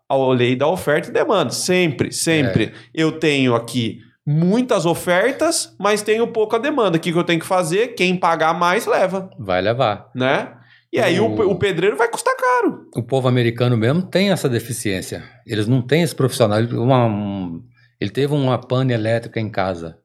[0.09, 1.51] a lei da oferta e demanda.
[1.51, 2.65] Sempre, sempre.
[2.65, 2.71] É.
[2.93, 6.97] Eu tenho aqui muitas ofertas, mas tenho pouca demanda.
[6.97, 7.89] O que, que eu tenho que fazer?
[7.89, 9.29] Quem pagar mais leva.
[9.37, 10.09] Vai levar.
[10.15, 10.53] Né?
[10.91, 12.87] E aí o, o, pedreiro vai custar caro.
[12.95, 15.23] O povo americano mesmo tem essa deficiência.
[15.45, 16.61] Eles não têm esse profissional.
[16.61, 17.61] Uma, um,
[17.99, 19.97] ele teve uma pane elétrica em casa.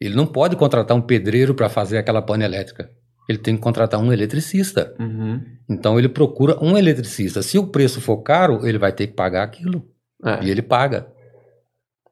[0.00, 2.88] Ele não pode contratar um pedreiro para fazer aquela pane elétrica
[3.28, 4.94] ele tem que contratar um eletricista.
[4.98, 5.40] Uhum.
[5.68, 7.42] Então ele procura um eletricista.
[7.42, 9.86] Se o preço for caro, ele vai ter que pagar aquilo.
[10.24, 10.42] É.
[10.44, 11.06] E ele paga.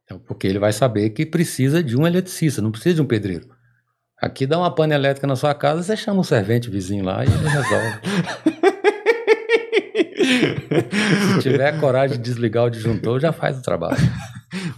[0.05, 3.49] Então, porque ele vai saber que precisa de um eletricista, não precisa de um pedreiro.
[4.21, 7.29] Aqui dá uma pane elétrica na sua casa, você chama um servente vizinho lá e
[7.29, 8.01] ele resolve.
[11.35, 13.97] Se tiver coragem de desligar o disjuntor, já faz o trabalho.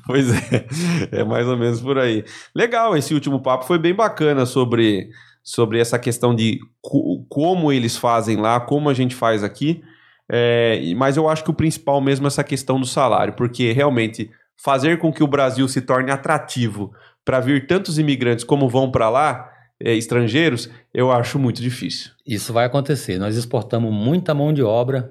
[0.06, 0.66] Pois é,
[1.12, 2.24] é mais ou menos por aí.
[2.54, 5.10] Legal, esse último papo foi bem bacana sobre
[5.48, 9.82] sobre essa questão de co como eles fazem lá, como a gente faz aqui.
[10.30, 14.30] É, mas eu acho que o principal mesmo é essa questão do salário, porque realmente
[14.62, 16.92] fazer com que o Brasil se torne atrativo
[17.24, 19.50] para vir tantos imigrantes como vão para lá,
[19.82, 22.10] é, estrangeiros, eu acho muito difícil.
[22.26, 23.18] Isso vai acontecer.
[23.18, 25.10] Nós exportamos muita mão de obra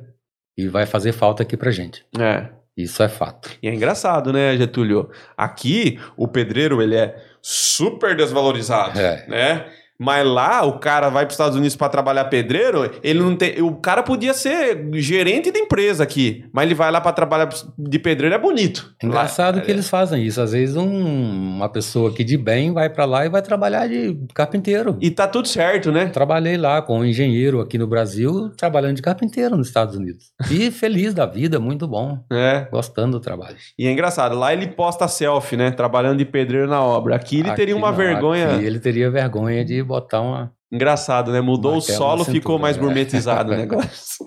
[0.55, 2.05] e vai fazer falta aqui para gente.
[2.19, 2.49] É.
[2.75, 3.49] Isso é fato.
[3.63, 5.09] E é engraçado, né, Getúlio?
[5.35, 9.25] Aqui, o pedreiro, ele é super desvalorizado, é.
[9.27, 9.65] né?
[9.99, 13.61] Mas lá o cara vai para os Estados Unidos para trabalhar pedreiro, ele não tem,
[13.61, 17.99] o cara podia ser gerente de empresa aqui, mas ele vai lá para trabalhar de
[17.99, 18.93] pedreiro é bonito.
[19.01, 19.73] Engraçado lá, que é...
[19.73, 20.39] eles fazem isso.
[20.39, 24.17] Às vezes um, uma pessoa aqui de bem vai para lá e vai trabalhar de
[24.33, 24.97] carpinteiro.
[25.01, 26.07] E tá tudo certo, né?
[26.07, 30.31] Trabalhei lá com um engenheiro aqui no Brasil, trabalhando de carpinteiro nos Estados Unidos.
[30.51, 32.19] E feliz da vida, muito bom.
[32.31, 32.67] É.
[32.71, 33.55] Gostando do trabalho.
[33.77, 37.15] E é engraçado, lá ele posta selfie, né, trabalhando de pedreiro na obra.
[37.15, 38.55] Aqui ele aqui teria uma não, vergonha.
[38.55, 40.51] Aqui ele teria vergonha de botar uma.
[40.71, 41.39] Engraçado, né?
[41.39, 42.83] Mudou o solo, ficou mais né?
[42.83, 44.25] gourmetizado o negócio.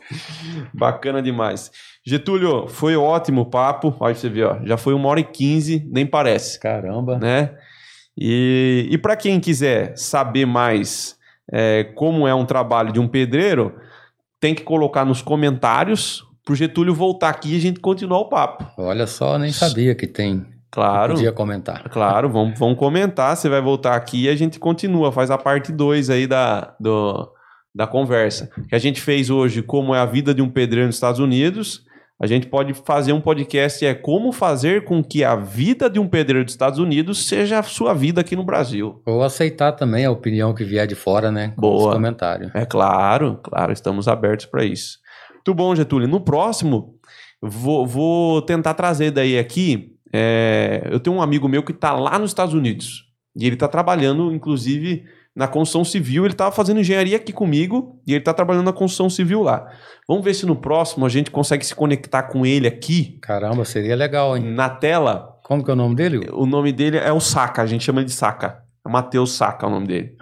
[0.73, 1.71] Bacana demais.
[2.05, 3.95] Getúlio, foi ótimo o papo.
[4.01, 6.59] Olha você ver, ó, já foi uma hora e quinze, nem parece.
[6.59, 7.19] Caramba.
[7.19, 7.55] Né?
[8.17, 11.17] E, e para quem quiser saber mais
[11.53, 13.75] é, como é um trabalho de um pedreiro,
[14.41, 18.67] tem que colocar nos comentários pro Getúlio voltar aqui e a gente continuar o papo.
[18.79, 21.15] Olha só, nem sabia que tem Claro.
[21.15, 21.89] Podia comentar.
[21.89, 23.37] Claro, vamos, vamos comentar.
[23.37, 27.31] Você vai voltar aqui e a gente continua, faz a parte 2 aí da, do,
[27.75, 28.51] da conversa.
[28.69, 31.85] Que a gente fez hoje como é a vida de um pedreiro nos Estados Unidos.
[32.23, 36.07] a gente pode fazer um podcast é como fazer com que a vida de um
[36.07, 39.03] pedreiro dos Estados Unidos seja a sua vida aqui no Brasil.
[39.07, 41.53] Ou aceitar também a opinião que vier de fora, né?
[41.57, 41.89] Com Boa.
[41.89, 42.51] os comentários.
[42.55, 44.99] É claro, claro, estamos abertos para isso.
[45.35, 46.07] Muito bom, Getúlio.
[46.07, 46.95] No próximo,
[47.41, 49.97] vou, vou tentar trazer daí aqui.
[50.13, 53.07] É, eu tenho um amigo meu que está lá nos Estados Unidos.
[53.37, 55.05] E ele está trabalhando, inclusive,
[55.35, 56.25] na construção civil.
[56.25, 59.71] Ele estava fazendo engenharia aqui comigo e ele está trabalhando na construção civil lá.
[60.09, 63.95] Vamos ver se no próximo a gente consegue se conectar com ele aqui Caramba, seria
[63.95, 64.45] legal, hein?
[64.45, 65.39] na tela.
[65.45, 66.29] Como que é o nome dele?
[66.33, 68.63] O nome dele é o Saca, a gente chama de Saca.
[68.87, 70.17] É Matheus Saca o nome dele.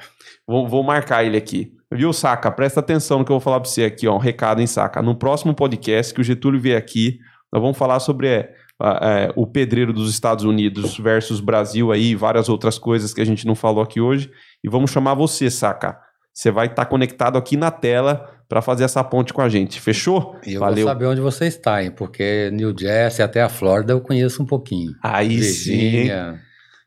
[0.47, 1.73] Vou, vou marcar ele aqui.
[1.90, 2.51] Viu, Saca?
[2.51, 4.15] Presta atenção no que eu vou falar pra você aqui, ó.
[4.15, 5.01] Um recado, hein, Saca?
[5.01, 7.19] No próximo podcast que o Getúlio vier aqui,
[7.52, 8.48] nós vamos falar sobre
[8.81, 13.21] é, a- é, o pedreiro dos Estados Unidos versus Brasil aí, várias outras coisas que
[13.21, 14.31] a gente não falou aqui hoje.
[14.65, 15.99] E vamos chamar você, Saca.
[16.33, 19.81] Você vai estar conectado aqui na tela para fazer essa ponte com a gente.
[19.81, 20.37] Fechou?
[20.47, 20.85] E eu Valeu.
[20.85, 21.91] vou saber onde você está, hein?
[21.91, 24.93] Porque New Jersey até a Flórida eu conheço um pouquinho.
[25.03, 26.09] Aí sim.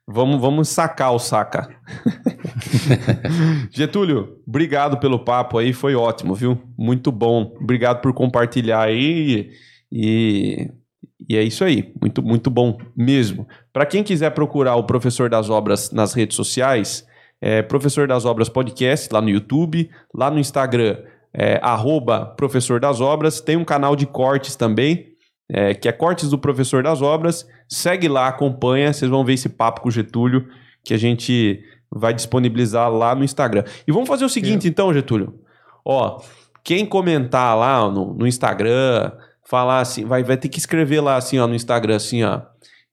[0.07, 1.67] Vamos, vamos sacar o saca.
[3.71, 6.61] Getúlio, obrigado pelo papo aí, foi ótimo, viu?
[6.77, 7.53] Muito bom.
[7.61, 9.49] Obrigado por compartilhar aí.
[9.91, 10.69] E,
[11.31, 11.93] e é isso aí.
[12.01, 13.47] Muito, muito bom mesmo.
[13.71, 17.07] Para quem quiser procurar o Professor das Obras nas redes sociais,
[17.39, 20.97] é Professor das Obras Podcast lá no YouTube, lá no Instagram,
[21.33, 23.39] é arroba Professor das Obras.
[23.39, 25.13] Tem um canal de cortes também,
[25.49, 27.47] é, que é Cortes do Professor das Obras.
[27.65, 30.49] Segue lá, acompanha, vocês vão ver esse papo com o Getúlio
[30.83, 33.63] que a gente vai disponibilizar lá no Instagram.
[33.87, 35.39] E vamos fazer o seguinte então, Getúlio.
[35.85, 36.21] Ó,
[36.61, 39.13] quem comentar lá no, no Instagram,
[39.51, 42.39] falar assim, vai, vai ter que escrever lá assim, ó, no Instagram assim, ó.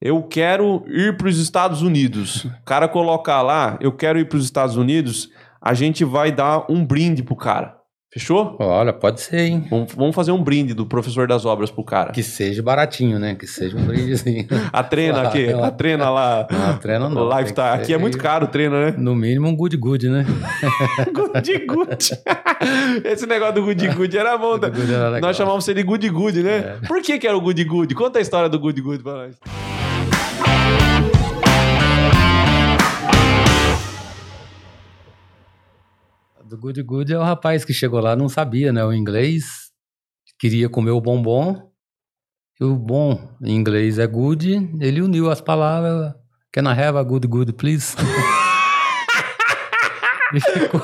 [0.00, 2.46] Eu quero ir para os Estados Unidos.
[2.46, 5.30] O cara colocar lá, eu quero ir para os Estados Unidos,
[5.62, 7.77] a gente vai dar um brinde pro cara.
[8.10, 8.56] Fechou?
[8.58, 9.66] Olha, pode ser, hein?
[9.68, 12.10] Vamos, vamos fazer um brinde do professor das obras pro cara.
[12.12, 13.34] Que seja baratinho, né?
[13.34, 14.46] Que seja um brindezinho.
[14.72, 16.46] A trena aqui, a trena lá.
[16.50, 17.76] Não, a trena não, Lifestyle.
[17.76, 18.94] que Aqui é muito caro o treino, né?
[18.96, 20.24] No mínimo um good good, né?
[21.12, 22.08] Good Good.
[23.04, 24.58] Esse negócio do Good Good era bom.
[24.58, 24.68] tá?
[24.68, 25.28] Good good era legal.
[25.28, 26.78] Nós chamávamos ele de Good Good, né?
[26.86, 27.94] Por que, que era o Good Good?
[27.94, 29.87] Conta a história do Good Good pra nós.
[36.48, 38.82] Do good good é o rapaz que chegou lá, não sabia, né?
[38.82, 39.70] O inglês,
[40.38, 41.70] queria comer o bombom.
[42.58, 44.54] E o bom em inglês é good.
[44.80, 46.14] Ele uniu as palavras.
[46.50, 47.94] Can I have a good good, please?
[50.32, 50.80] e ficou.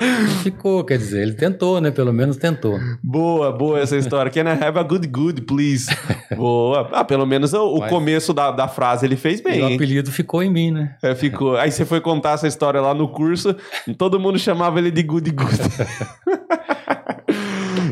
[0.00, 1.90] E ficou, quer dizer, ele tentou, né?
[1.90, 2.78] Pelo menos tentou.
[3.02, 4.30] Boa, boa essa história.
[4.30, 5.86] Can I have a good good, please?
[6.34, 6.88] Boa.
[6.92, 9.74] Ah, pelo menos o, o começo da, da frase ele fez E bem, o hein?
[9.74, 10.96] apelido ficou em mim, né?
[11.02, 11.56] É, ficou.
[11.56, 13.54] Aí você foi contar essa história lá no curso,
[13.98, 15.58] todo mundo chamava ele de Good Good.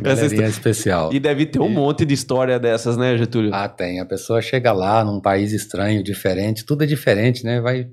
[0.04, 1.12] Essa Galerinha histó- especial.
[1.12, 3.50] E deve ter um monte de história dessas, né, Getúlio?
[3.54, 4.00] Ah, tem.
[4.00, 7.60] A pessoa chega lá num país estranho, diferente, tudo é diferente, né?
[7.60, 7.86] Vai,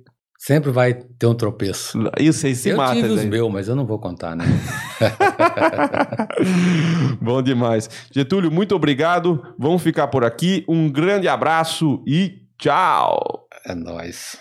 [0.45, 1.97] sempre vai ter um tropeço.
[2.19, 2.93] Isso aí se eu mata.
[2.93, 4.45] tive os meus, mas eu não vou contar, né?
[7.19, 7.89] Bom demais.
[8.13, 9.41] Getúlio, muito obrigado.
[9.57, 10.63] Vamos ficar por aqui.
[10.69, 13.47] Um grande abraço e tchau.
[13.65, 14.37] É nóis.